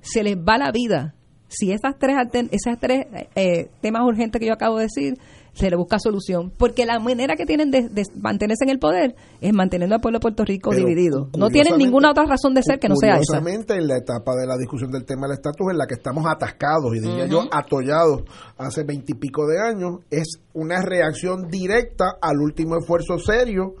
[0.00, 1.14] se les va la vida
[1.48, 2.16] si esas tres
[2.50, 5.18] esas tres eh, temas urgentes que yo acabo de decir
[5.52, 9.14] se le busca solución porque la manera que tienen de, de mantenerse en el poder
[9.40, 11.28] es manteniendo al pueblo de Puerto Rico Pero, dividido.
[11.36, 13.26] No tienen ninguna otra razón de ser que no sea esa.
[13.26, 16.24] Curiosamente, en la etapa de la discusión del tema del estatus en la que estamos
[16.26, 18.22] atascados y diría yo atollados
[18.56, 23.74] hace veintipico de años, es una reacción directa al último esfuerzo serio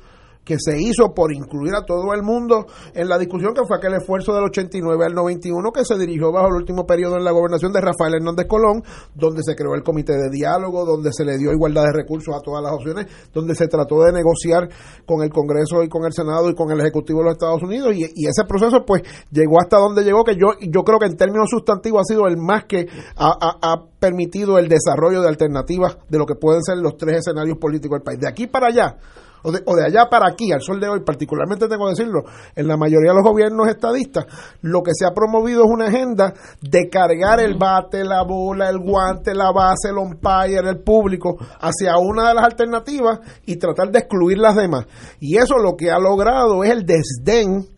[0.44, 3.94] que se hizo por incluir a todo el mundo en la discusión, que fue aquel
[3.94, 7.72] esfuerzo del 89 al 91 que se dirigió bajo el último periodo en la gobernación
[7.72, 8.82] de Rafael Hernández Colón,
[9.14, 12.40] donde se creó el comité de diálogo, donde se le dio igualdad de recursos a
[12.40, 14.68] todas las opciones, donde se trató de negociar
[15.06, 17.94] con el Congreso y con el Senado y con el Ejecutivo de los Estados Unidos,
[17.94, 21.16] y, y ese proceso pues llegó hasta donde llegó, que yo, yo creo que en
[21.16, 25.98] términos sustantivos ha sido el más que ha, ha- ha permitido el desarrollo de alternativas
[26.08, 28.18] de lo que pueden ser los tres escenarios políticos del país.
[28.18, 28.96] De aquí para allá,
[29.42, 32.22] o de, o de allá para aquí, al sol de hoy, particularmente tengo que decirlo,
[32.54, 34.26] en la mayoría de los gobiernos estadistas,
[34.62, 38.78] lo que se ha promovido es una agenda de cargar el bate, la bola, el
[38.78, 44.00] guante, la base, el umpire, el público, hacia una de las alternativas y tratar de
[44.00, 44.86] excluir las demás.
[45.20, 47.71] Y eso lo que ha logrado es el desdén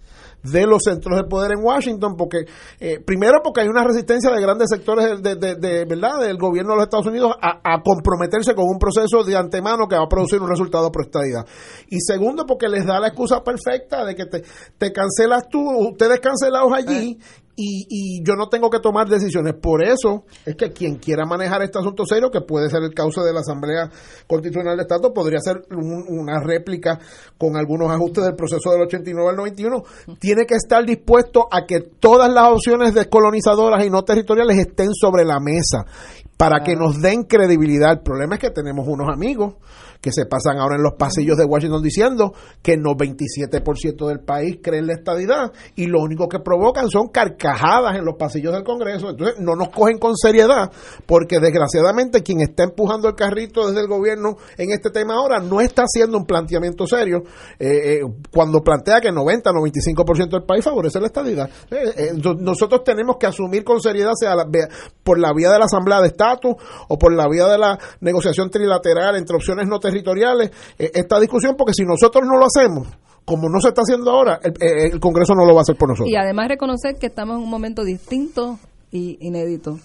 [0.44, 2.44] de los centros de poder en Washington, porque
[2.80, 6.72] eh, primero porque hay una resistencia de grandes sectores de, de- de- verdad del gobierno
[6.72, 10.40] de los Estados Unidos a, comprometerse con un proceso de antemano que va a producir
[10.40, 11.04] un resultado pro.
[11.88, 14.42] Y segundo porque les da la excusa perfecta de que te,
[14.78, 15.60] te cancelas tú,
[15.90, 17.18] ustedes cancelados allí.
[17.56, 19.54] Y, y yo no tengo que tomar decisiones.
[19.54, 23.20] Por eso es que quien quiera manejar este asunto serio, que puede ser el cauce
[23.20, 23.88] de la Asamblea
[24.26, 26.98] Constitucional de Estado, podría ser un- una réplica
[27.38, 29.82] con algunos ajustes del proceso del 89 al 91,
[30.18, 35.24] tiene que estar dispuesto a que todas las opciones descolonizadoras y no territoriales estén sobre
[35.24, 35.84] la mesa
[36.36, 37.92] para que nos den credibilidad.
[37.92, 39.54] El problema es que tenemos unos amigos
[40.04, 44.58] que se pasan ahora en los pasillos de Washington diciendo que no 27% del país
[44.62, 48.64] cree en la estadidad y lo único que provocan son carcajadas en los pasillos del
[48.64, 49.08] Congreso.
[49.08, 50.70] Entonces no nos cogen con seriedad
[51.06, 55.62] porque desgraciadamente quien está empujando el carrito desde el gobierno en este tema ahora no
[55.62, 57.22] está haciendo un planteamiento serio
[57.58, 58.00] eh, eh,
[58.30, 61.48] cuando plantea que 90-95% del país favorece la estadidad.
[61.70, 64.34] Eh, nosotros tenemos que asumir con seriedad sea
[65.02, 66.56] por la vía de la Asamblea de Estatus
[66.88, 71.54] o por la vía de la negociación trilateral entre opciones no territoriales eh, esta discusión
[71.56, 72.88] porque si nosotros no lo hacemos
[73.24, 75.76] como no se está haciendo ahora, el, eh, el Congreso no lo va a hacer
[75.76, 76.10] por nosotros.
[76.10, 78.58] Y además reconocer que estamos en un momento distinto
[78.92, 79.78] y inédito.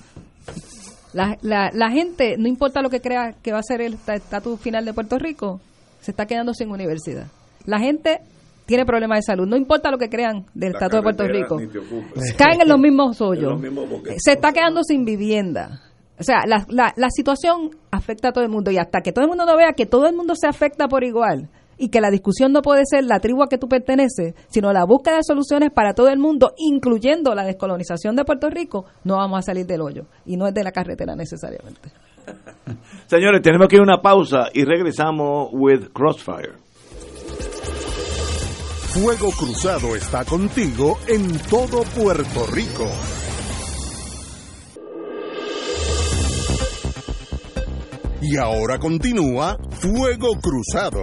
[1.14, 4.14] La, la, la gente, no importa lo que crea que va a ser el esta-
[4.16, 5.62] estatus final de Puerto Rico,
[6.02, 7.28] se está quedando sin universidad.
[7.66, 8.20] La gente
[8.66, 11.58] tiene problemas de salud, no importa lo que crean del estatus de Puerto Rico.
[12.38, 13.52] Caen en los mismos hoyos.
[13.54, 14.22] los mismos boquetes.
[14.24, 15.82] Se está quedando sin vivienda.
[16.20, 19.24] O sea, la, la, la situación afecta a todo el mundo y hasta que todo
[19.24, 22.12] el mundo no vea que todo el mundo se afecta por igual y que la
[22.12, 25.72] discusión no puede ser la tribu a que tú perteneces, sino la búsqueda de soluciones
[25.72, 29.82] para todo el mundo, incluyendo la descolonización de Puerto Rico, no vamos a salir del
[29.82, 31.90] hoyo y no es de la carretera necesariamente.
[33.08, 36.54] Señores, tenemos que ir a una pausa y regresamos with Crossfire.
[38.90, 42.86] Fuego Cruzado está contigo en todo Puerto Rico.
[48.22, 51.00] Y ahora continúa Fuego Cruzado.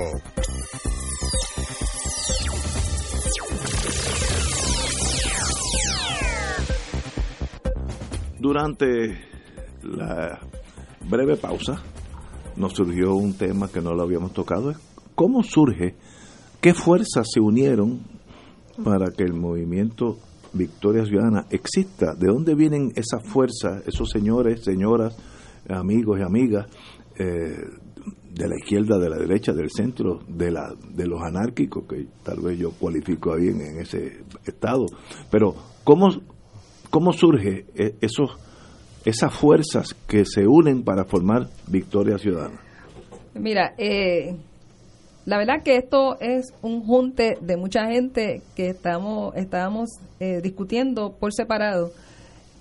[8.38, 9.18] Durante
[9.82, 10.40] la
[11.09, 11.82] breve pausa
[12.55, 14.74] nos surgió un tema que no lo habíamos tocado.
[15.14, 15.94] ¿Cómo surge?
[16.60, 18.01] ¿Qué fuerzas se unieron
[18.84, 20.18] para que el movimiento
[20.52, 22.14] Victoria Ciudadana exista?
[22.14, 25.16] ¿De dónde vienen esas fuerzas, esos señores, señoras,
[25.68, 26.66] amigos y amigas
[27.18, 27.56] eh,
[28.32, 32.40] de la izquierda, de la derecha, del centro, de, la, de los anárquicos, que tal
[32.40, 34.86] vez yo cualifico ahí en, ese estado?
[35.30, 36.09] Pero, ¿cómo,
[36.90, 38.36] cómo surge eh, esos
[39.06, 42.60] esas fuerzas que se unen para formar Victoria Ciudadana.
[43.34, 44.34] Mira, eh,
[45.24, 51.16] la verdad que esto es un junte de mucha gente que estamos estábamos eh, discutiendo
[51.18, 51.93] por separado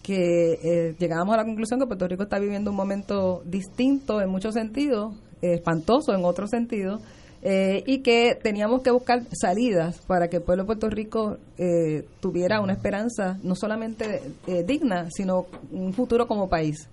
[0.05, 4.29] que eh, llegábamos a la conclusión que Puerto Rico está viviendo un momento distinto en
[4.29, 7.01] muchos sentidos, eh, espantoso en otros sentidos,
[7.41, 12.05] eh, y que teníamos que buscar salidas para que el pueblo de Puerto Rico eh,
[12.19, 14.21] tuviera una esperanza no solamente
[14.67, 16.87] digna, sino un futuro como país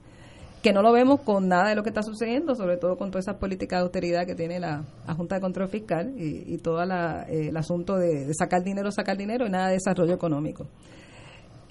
[0.63, 3.25] que no lo vemos con nada de lo que está sucediendo, sobre todo con todas
[3.27, 7.57] esas políticas de austeridad que tiene la, la Junta de Control Fiscal y, todo el
[7.57, 10.69] asunto de, de sacar dinero, sacar dinero y nada de desarrollo económico.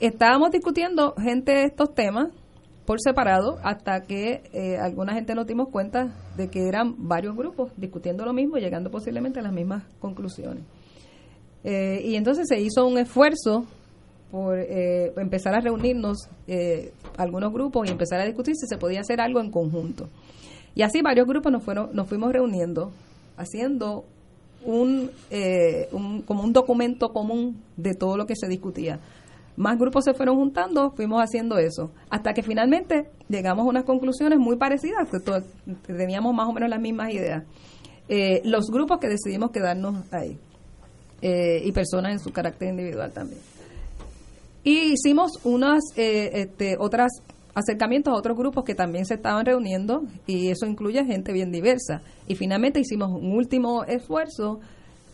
[0.01, 2.29] Estábamos discutiendo gente de estos temas
[2.87, 7.71] por separado hasta que eh, alguna gente nos dimos cuenta de que eran varios grupos
[7.77, 10.63] discutiendo lo mismo y llegando posiblemente a las mismas conclusiones.
[11.63, 13.67] Eh, y entonces se hizo un esfuerzo
[14.31, 19.01] por eh, empezar a reunirnos eh, algunos grupos y empezar a discutir si se podía
[19.01, 20.09] hacer algo en conjunto.
[20.73, 22.91] Y así varios grupos nos fueron, nos fuimos reuniendo,
[23.37, 24.05] haciendo
[24.65, 25.11] un,
[25.91, 28.99] un como un documento común de todo lo que se discutía.
[29.61, 34.39] Más grupos se fueron juntando, fuimos haciendo eso, hasta que finalmente llegamos a unas conclusiones
[34.39, 35.43] muy parecidas, que to-
[35.85, 37.43] teníamos más o menos las mismas ideas.
[38.09, 40.35] Eh, los grupos que decidimos quedarnos ahí,
[41.21, 43.39] eh, y personas en su carácter individual también.
[44.63, 47.11] Y hicimos unas eh, este, otras
[47.53, 52.01] acercamientos a otros grupos que también se estaban reuniendo y eso incluye gente bien diversa.
[52.27, 54.59] Y finalmente hicimos un último esfuerzo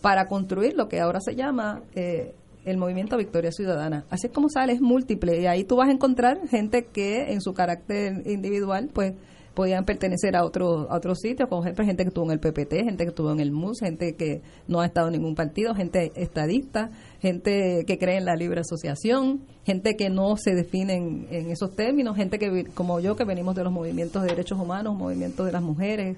[0.01, 2.33] para construir lo que ahora se llama eh,
[2.67, 4.05] el movimiento Victoria Ciudadana.
[4.09, 7.41] Así es como sale, es múltiple y ahí tú vas a encontrar gente que en
[7.41, 9.13] su carácter individual pues
[9.53, 12.83] podían pertenecer a otros a otros sitios, como ejemplo gente que estuvo en el PPT,
[12.83, 16.11] gente que estuvo en el MUS, gente que no ha estado en ningún partido, gente
[16.15, 16.91] estadista,
[17.21, 20.95] gente que cree en la libre asociación, gente que no se define
[21.31, 24.95] en, esos términos, gente que como yo que venimos de los movimientos de derechos humanos,
[24.95, 26.17] movimientos de las mujeres,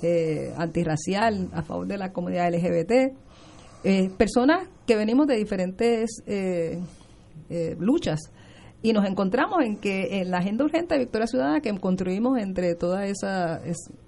[0.00, 3.14] eh, antirracial, a favor de la comunidad LGBT,
[3.84, 6.78] eh, personas que venimos de diferentes eh,
[7.50, 8.20] eh, luchas.
[8.82, 12.74] Y nos encontramos en que en la agenda urgente de Victoria Ciudadana que construimos entre
[12.74, 13.60] todas esas,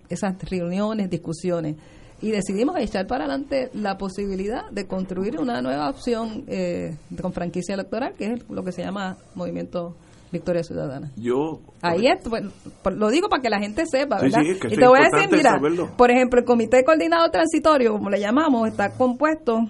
[0.08, 1.76] esas reuniones, discusiones,
[2.24, 7.74] y decidimos echar para adelante la posibilidad de construir una nueva opción eh, con franquicia
[7.74, 9.94] electoral, que es lo que se llama Movimiento
[10.32, 11.10] Victoria Ciudadana.
[11.16, 12.50] Yo ahí es, bueno,
[12.96, 14.40] lo digo para que la gente sepa, ¿verdad?
[14.42, 15.60] y te voy a decir, mira,
[15.96, 19.60] por ejemplo, el Comité Coordinador Transitorio, como le llamamos, está compuesto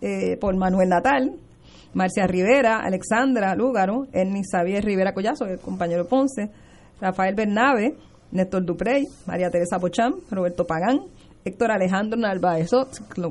[0.00, 1.36] eh, por Manuel Natal,
[1.94, 6.50] Marcia Rivera, Alexandra Lúgaro, Ernie Xavier Rivera Collazo, el compañero Ponce,
[7.00, 7.96] Rafael Bernabe,
[8.30, 11.00] Néstor Duprey, María Teresa Pochán, Roberto Pagán,
[11.48, 12.70] Héctor Alejandro Narváez.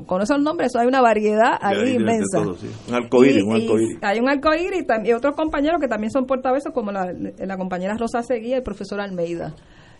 [0.06, 2.40] con esos nombres, eso hay una variedad ahí inmensa.
[2.40, 7.12] Un arcoíris, un Hay un arcoíris y, otros compañeros que también son portavoces, como la,
[7.12, 9.54] la compañera Rosa Seguía y el profesor Almeida.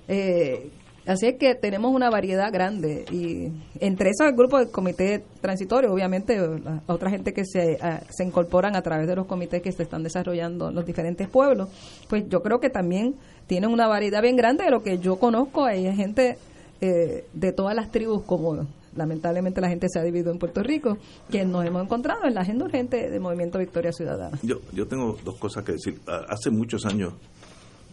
[0.07, 0.71] Eh,
[1.09, 3.51] Así es que tenemos una variedad grande y
[3.81, 7.79] entre esos el grupo del comité transitorio, obviamente la otra gente que se,
[8.11, 11.71] se incorporan a través de los comités que se están desarrollando en los diferentes pueblos,
[12.11, 13.15] pues yo creo que también
[13.47, 15.65] tienen una variedad bien grande de lo que yo conozco.
[15.65, 16.37] Hay gente
[16.81, 20.99] eh, de todas las tribus, como lamentablemente la gente se ha dividido en Puerto Rico,
[21.31, 24.39] que nos hemos encontrado en la agenda urgente del Movimiento Victoria Ciudadana.
[24.43, 26.01] Yo, yo tengo dos cosas que decir.
[26.29, 27.15] Hace muchos años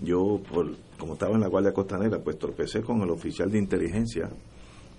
[0.01, 4.29] yo, por, como estaba en la Guardia Costanera, pues tropecé con el oficial de inteligencia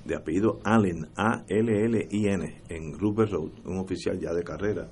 [0.05, 4.89] de apellido Allen, A-L-L-I-N, en Rupert Road, un oficial ya de carrera.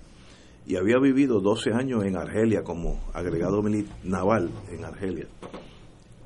[0.67, 3.63] Y había vivido 12 años en Argelia como agregado
[4.03, 5.27] naval en Argelia.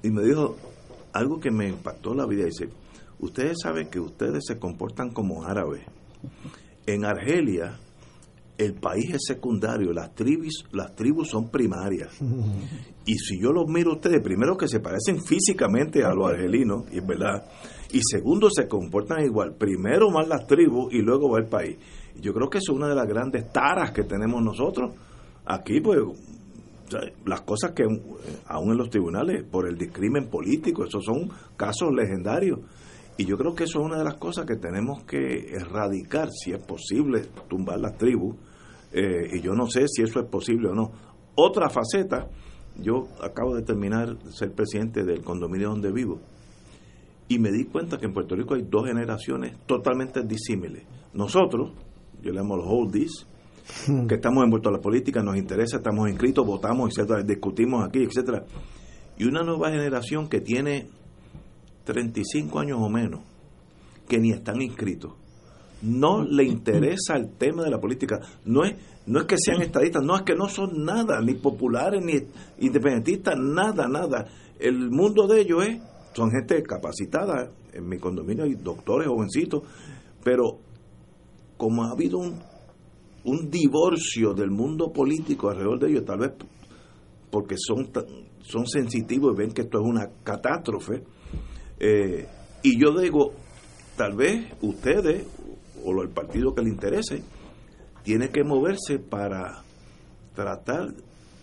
[0.03, 0.57] Y me dijo
[1.19, 2.45] algo que me impactó la vida.
[2.45, 2.69] Dice,
[3.21, 5.83] ustedes saben que ustedes se comportan como árabes.
[6.87, 7.79] En Argelia
[8.59, 12.19] el país es secundario, las tribus, las tribus son primarias.
[13.07, 16.99] Y si yo los miro ustedes, primero que se parecen físicamente a los argelinos, y
[16.99, 17.47] es verdad,
[17.93, 21.79] y segundo se comportan igual, primero más las tribus y luego va el país.
[22.21, 24.93] Yo creo que es una de las grandes taras que tenemos nosotros.
[25.47, 26.01] Aquí, pues,
[27.25, 32.61] las cosas que aún en los tribunales, por el discrimen político, esos son casos legendarios.
[33.17, 36.53] Y yo creo que eso es una de las cosas que tenemos que erradicar, si
[36.53, 38.37] es posible, tumbar las tribus
[38.93, 40.93] eh, y yo no sé si eso es posible o no.
[41.35, 42.29] Otra faceta,
[42.81, 46.21] yo acabo de terminar ser presidente del condominio donde vivo
[47.29, 50.85] y me di cuenta que en Puerto Rico hay dos generaciones totalmente disímiles.
[51.13, 51.73] Nosotros,
[52.23, 53.27] yo le llamo los oldies.
[54.09, 58.45] Que estamos envueltos en la política, nos interesa, estamos inscritos, votamos, etcétera, discutimos aquí, etcétera.
[59.17, 60.89] Y una nueva generación que tiene
[61.85, 63.21] 35 años o menos,
[64.09, 65.13] que ni están inscritos
[65.83, 68.21] no le interesa el tema de la política.
[68.45, 68.77] No es,
[69.07, 72.15] no es que sean estadistas, no es que no son nada, ni populares, ni
[72.59, 74.27] independentistas, nada, nada.
[74.59, 75.81] El mundo de ellos es,
[76.15, 79.63] son gente capacitada, en mi condominio hay doctores jovencitos,
[80.25, 80.59] pero
[81.57, 82.41] como ha habido un,
[83.29, 86.33] un divorcio del mundo político alrededor de ellos, tal vez
[87.31, 87.91] porque son,
[88.41, 91.03] son sensitivos y ven que esto es una catástrofe,
[91.79, 92.27] eh,
[92.63, 93.33] y yo digo,
[93.97, 95.27] tal vez ustedes
[95.85, 97.23] o el partido que le interese,
[98.03, 99.63] tiene que moverse para
[100.35, 100.95] tratar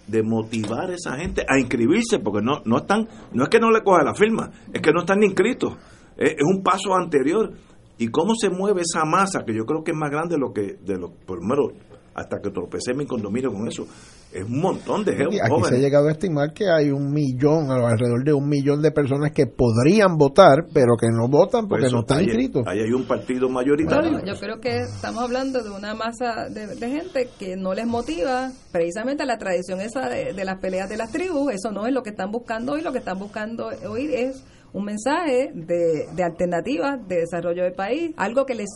[0.08, 3.72] de motivar a esa gente a inscribirse, porque no, no están, no es que no
[3.72, 5.74] le coja la firma, es que no están inscritos.
[6.18, 7.52] Es, es un paso anterior.
[7.98, 10.52] ¿Y cómo se mueve esa masa, que yo creo que es más grande de lo
[10.52, 11.72] que, de lo, primero,
[12.16, 13.86] hasta que tropecé mi condominio con eso,
[14.32, 15.38] es un montón de gente.
[15.42, 18.92] Aquí se ha llegado a estimar que hay un millón, alrededor de un millón de
[18.92, 22.64] personas que podrían votar, pero que no votan porque no están inscritos.
[22.68, 24.24] Ahí hay un partido mayoritario.
[24.26, 29.26] yo creo que estamos hablando de una masa de, gente que no les motiva precisamente
[29.26, 31.54] la tradición esa de, de las peleas de las tribus.
[31.54, 32.82] Eso no es lo que están buscando hoy.
[32.82, 34.44] Lo que están buscando hoy es
[34.76, 38.70] un mensaje de, de alternativas de desarrollo del país, algo que les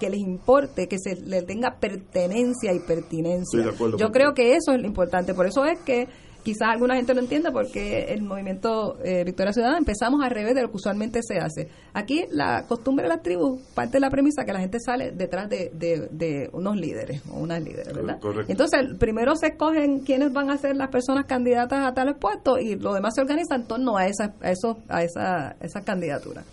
[0.00, 3.60] que les importe, que se le tenga pertenencia y pertinencia.
[3.98, 6.08] Yo creo que eso es lo importante, por eso es que
[6.44, 10.62] quizás alguna gente no entienda porque el movimiento eh, Victoria Ciudadana empezamos al revés de
[10.62, 11.68] lo que usualmente se hace.
[11.92, 15.48] Aquí la costumbre de las tribus parte de la premisa que la gente sale detrás
[15.48, 18.18] de, de, unos líderes o unas líderes, ¿verdad?
[18.46, 22.76] Entonces, primero se escogen quiénes van a ser las personas candidatas a tales puestos y
[22.76, 26.44] lo demás se organiza en torno a esa, a eso, a esa, esa candidatura.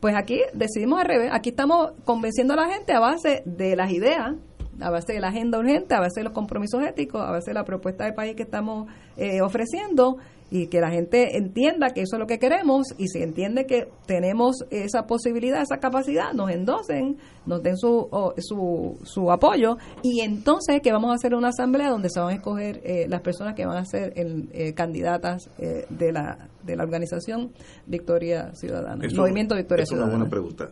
[0.00, 3.90] Pues aquí decidimos al revés, aquí estamos convenciendo a la gente a base de las
[3.90, 4.34] ideas
[4.80, 7.54] a base de la agenda urgente, a base de los compromisos éticos, a base de
[7.54, 10.18] la propuesta de país que estamos eh, ofreciendo
[10.50, 13.88] y que la gente entienda que eso es lo que queremos y si entiende que
[14.06, 17.16] tenemos esa posibilidad, esa capacidad, nos endosen,
[17.46, 18.08] nos den su,
[18.38, 22.34] su, su apoyo y entonces que vamos a hacer una asamblea donde se van a
[22.34, 26.76] escoger eh, las personas que van a ser el, eh, candidatas eh, de, la, de
[26.76, 27.52] la organización
[27.86, 30.12] Victoria Ciudadana, Movimiento Victoria Ciudadana.
[30.12, 30.70] Es una buena pregunta.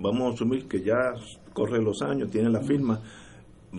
[0.00, 1.12] Vamos a asumir que ya
[1.58, 3.00] corre los años, tiene la firma.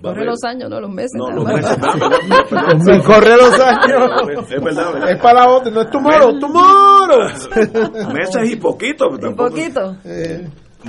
[0.02, 1.14] Corre los años, no los meses.
[1.16, 1.78] No, los meses.
[3.06, 4.50] corre los años.
[4.52, 8.14] Es verdad, Es para la otra, no es tomorrow, tomorrow.
[8.14, 9.06] meses y poquito.
[9.20, 9.50] Tampoco.
[9.50, 9.96] poquito.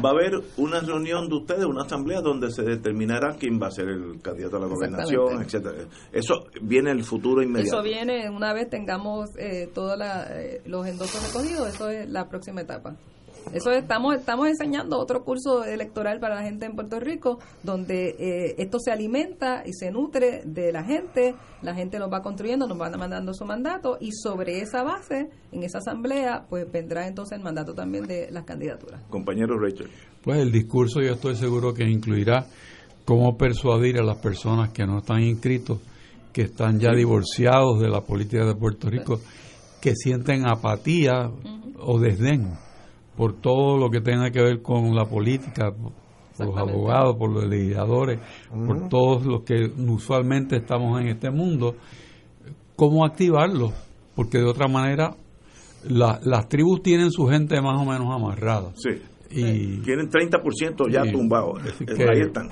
[0.05, 3.71] Va a haber una reunión de ustedes, una asamblea donde se determinará quién va a
[3.73, 5.85] ser el candidato a la gobernación, etcétera.
[6.13, 7.77] Eso viene el futuro inmediato.
[7.77, 12.61] Eso viene una vez tengamos eh, todos eh, los endosos recogidos, eso es la próxima
[12.61, 12.95] etapa.
[13.53, 18.55] Eso estamos estamos enseñando otro curso electoral para la gente en Puerto Rico, donde eh,
[18.59, 22.81] esto se alimenta y se nutre de la gente, la gente nos va construyendo, nos
[22.81, 27.45] va mandando su mandato y sobre esa base, en esa asamblea, pues vendrá entonces el
[27.45, 29.03] mandato también de las candidaturas.
[29.11, 29.91] Compañero Rachel.
[30.23, 32.47] Pues el discurso yo estoy seguro que incluirá
[33.05, 35.81] cómo persuadir a las personas que no están inscritos,
[36.33, 39.21] que están ya divorciados de la política de Puerto Rico,
[39.81, 41.31] que sienten apatía
[41.79, 42.70] o desdén
[43.17, 47.45] por todo lo que tenga que ver con la política, por los abogados, por los
[47.45, 48.19] legisladores,
[48.51, 51.75] por todos los que usualmente estamos en este mundo,
[52.77, 53.73] cómo activarlo,
[54.15, 55.15] porque de otra manera
[55.85, 58.73] las tribus tienen su gente más o menos amarrada.
[58.77, 58.91] Sí.
[59.31, 61.61] Y tienen 30% ya tumbados.
[61.89, 62.51] Ahí están.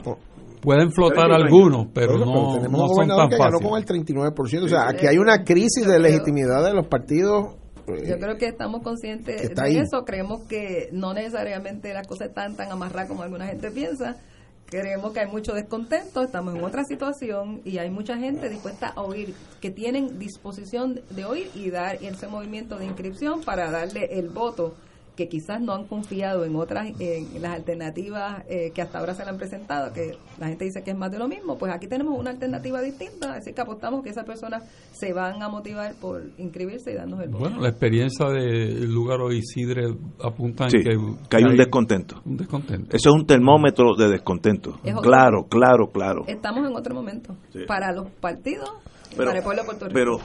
[0.61, 3.61] Pueden flotar algunos, pero, no, tenemos no son tan fáciles.
[3.63, 4.65] con el 39%.
[4.65, 7.55] O sea, aquí hay una crisis de legitimidad de los partidos
[7.97, 12.71] yo creo que estamos conscientes de eso, creemos que no necesariamente la cosa está tan
[12.71, 14.17] amarrada como alguna gente piensa,
[14.67, 19.03] creemos que hay mucho descontento, estamos en otra situación y hay mucha gente dispuesta a
[19.03, 24.29] oír, que tienen disposición de oír y dar ese movimiento de inscripción para darle el
[24.29, 24.75] voto
[25.19, 29.25] que quizás no han confiado en otras, en las alternativas eh, que hasta ahora se
[29.25, 31.89] le han presentado, que la gente dice que es más de lo mismo, pues aquí
[31.89, 34.63] tenemos una alternativa distinta, así que apostamos que esas personas
[34.93, 37.41] se van a motivar por inscribirse y darnos el voto.
[37.41, 39.93] Bueno, la experiencia del lugar o Isidre
[40.23, 40.97] apunta en que,
[41.29, 42.23] que, hay un descontento.
[42.25, 42.97] Un descontento.
[42.97, 44.79] Eso es un termómetro de descontento.
[45.03, 46.27] claro, claro, claro.
[46.29, 47.35] Estamos en otro momento.
[47.67, 48.71] Para los partidos
[49.17, 49.33] pero,
[49.93, 50.19] Pero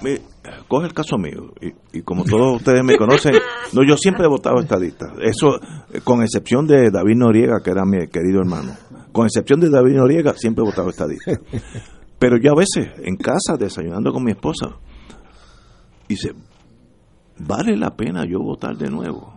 [0.68, 1.54] coge el caso mío,
[1.94, 3.34] y, como todos ustedes me conocen,
[3.74, 5.14] no yo siempre he votado estadista.
[5.22, 5.60] Eso,
[5.92, 8.74] eh, con excepción de David Noriega, que era mi querido hermano.
[9.12, 11.32] Con excepción de David Noriega, siempre he votado estadista.
[12.20, 14.78] Pero yo a veces, en casa, desayunando con mi esposa,
[16.08, 16.32] dice,
[17.40, 19.34] ¿vale la pena yo votar de nuevo?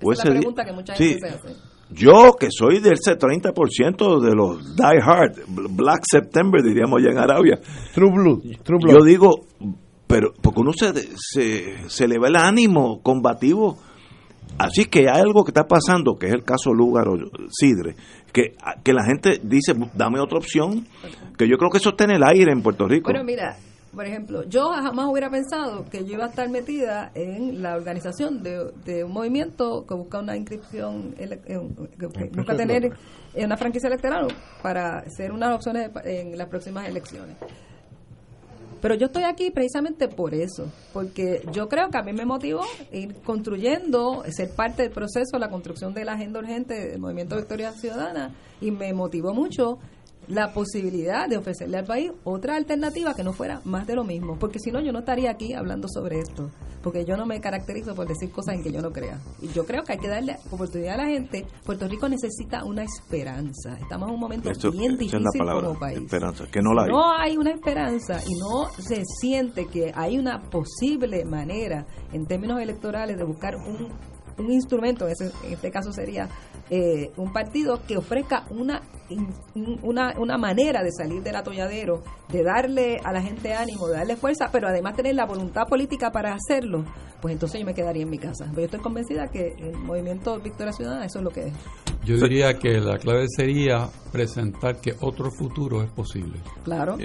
[0.00, 4.76] es la pregunta que mucha gente se hace yo, que soy del 30% de los
[4.76, 5.40] Die Hard,
[5.70, 7.60] Black September, diríamos ya en Arabia.
[7.94, 8.42] True Blue.
[8.88, 9.46] Yo digo,
[10.06, 13.78] pero porque uno se, se, se le ve el ánimo combativo.
[14.58, 17.16] Así que hay algo que está pasando, que es el caso Lugar o
[17.50, 17.94] Sidre,
[18.32, 20.86] que, que la gente dice, dame otra opción,
[21.36, 23.10] que yo creo que eso está en el aire en Puerto Rico.
[23.10, 23.56] Bueno, mira,
[23.96, 28.42] por ejemplo, yo jamás hubiera pensado que yo iba a estar metida en la organización
[28.42, 32.92] de, un movimiento que busca una inscripción, que busca tener
[33.34, 34.28] una franquicia electoral
[34.62, 37.36] para ser unas opciones en las próximas elecciones.
[38.82, 42.60] Pero yo estoy aquí precisamente por eso, porque yo creo que a mí me motivó
[42.92, 47.72] ir construyendo, ser parte del proceso, la construcción de la agenda urgente del Movimiento Victoria
[47.72, 49.78] Ciudadana, y me motivó mucho
[50.28, 54.38] la posibilidad de ofrecerle al país otra alternativa que no fuera más de lo mismo,
[54.38, 56.50] porque si no yo no estaría aquí hablando sobre esto,
[56.82, 59.18] porque yo no me caracterizo por decir cosas en que yo no crea.
[59.40, 61.46] Y yo creo que hay que darle oportunidad a la gente.
[61.64, 63.76] Puerto Rico necesita una esperanza.
[63.80, 65.98] Estamos en un momento bien difícil como país.
[65.98, 66.90] Esperanza, que no la hay.
[66.90, 72.60] No hay una esperanza y no se siente que hay una posible manera en términos
[72.60, 73.88] electorales de buscar un
[74.38, 75.14] un instrumento, en
[75.50, 76.28] este caso sería
[76.70, 78.82] eh, un partido que ofrezca una,
[79.82, 84.16] una, una manera de salir del atolladero, de darle a la gente ánimo, de darle
[84.16, 86.84] fuerza, pero además tener la voluntad política para hacerlo,
[87.20, 88.46] pues entonces yo me quedaría en mi casa.
[88.48, 91.52] Pero yo estoy convencida que el movimiento Victoria Ciudadana eso es lo que es.
[92.04, 96.40] Yo diría que la clave sería presentar que otro futuro es posible.
[96.64, 96.96] Claro,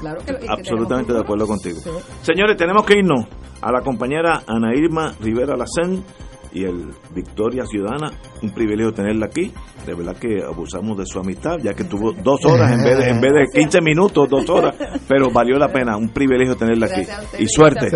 [0.00, 1.78] claro que, absolutamente de acuerdo contigo.
[2.22, 3.26] Señores, tenemos que irnos
[3.60, 6.04] a la compañera Ana Irma Rivera Lacén
[6.52, 8.12] y el Victoria Ciudadana,
[8.42, 9.52] un privilegio tenerla aquí.
[9.86, 13.08] De verdad que abusamos de su amistad, ya que tuvo dos horas en vez de,
[13.10, 14.74] en vez de 15 minutos, dos horas,
[15.08, 17.02] pero valió la pena, un privilegio tenerla aquí.
[17.38, 17.88] Y suerte.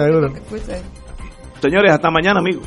[1.60, 2.66] Señores, hasta mañana, amigos.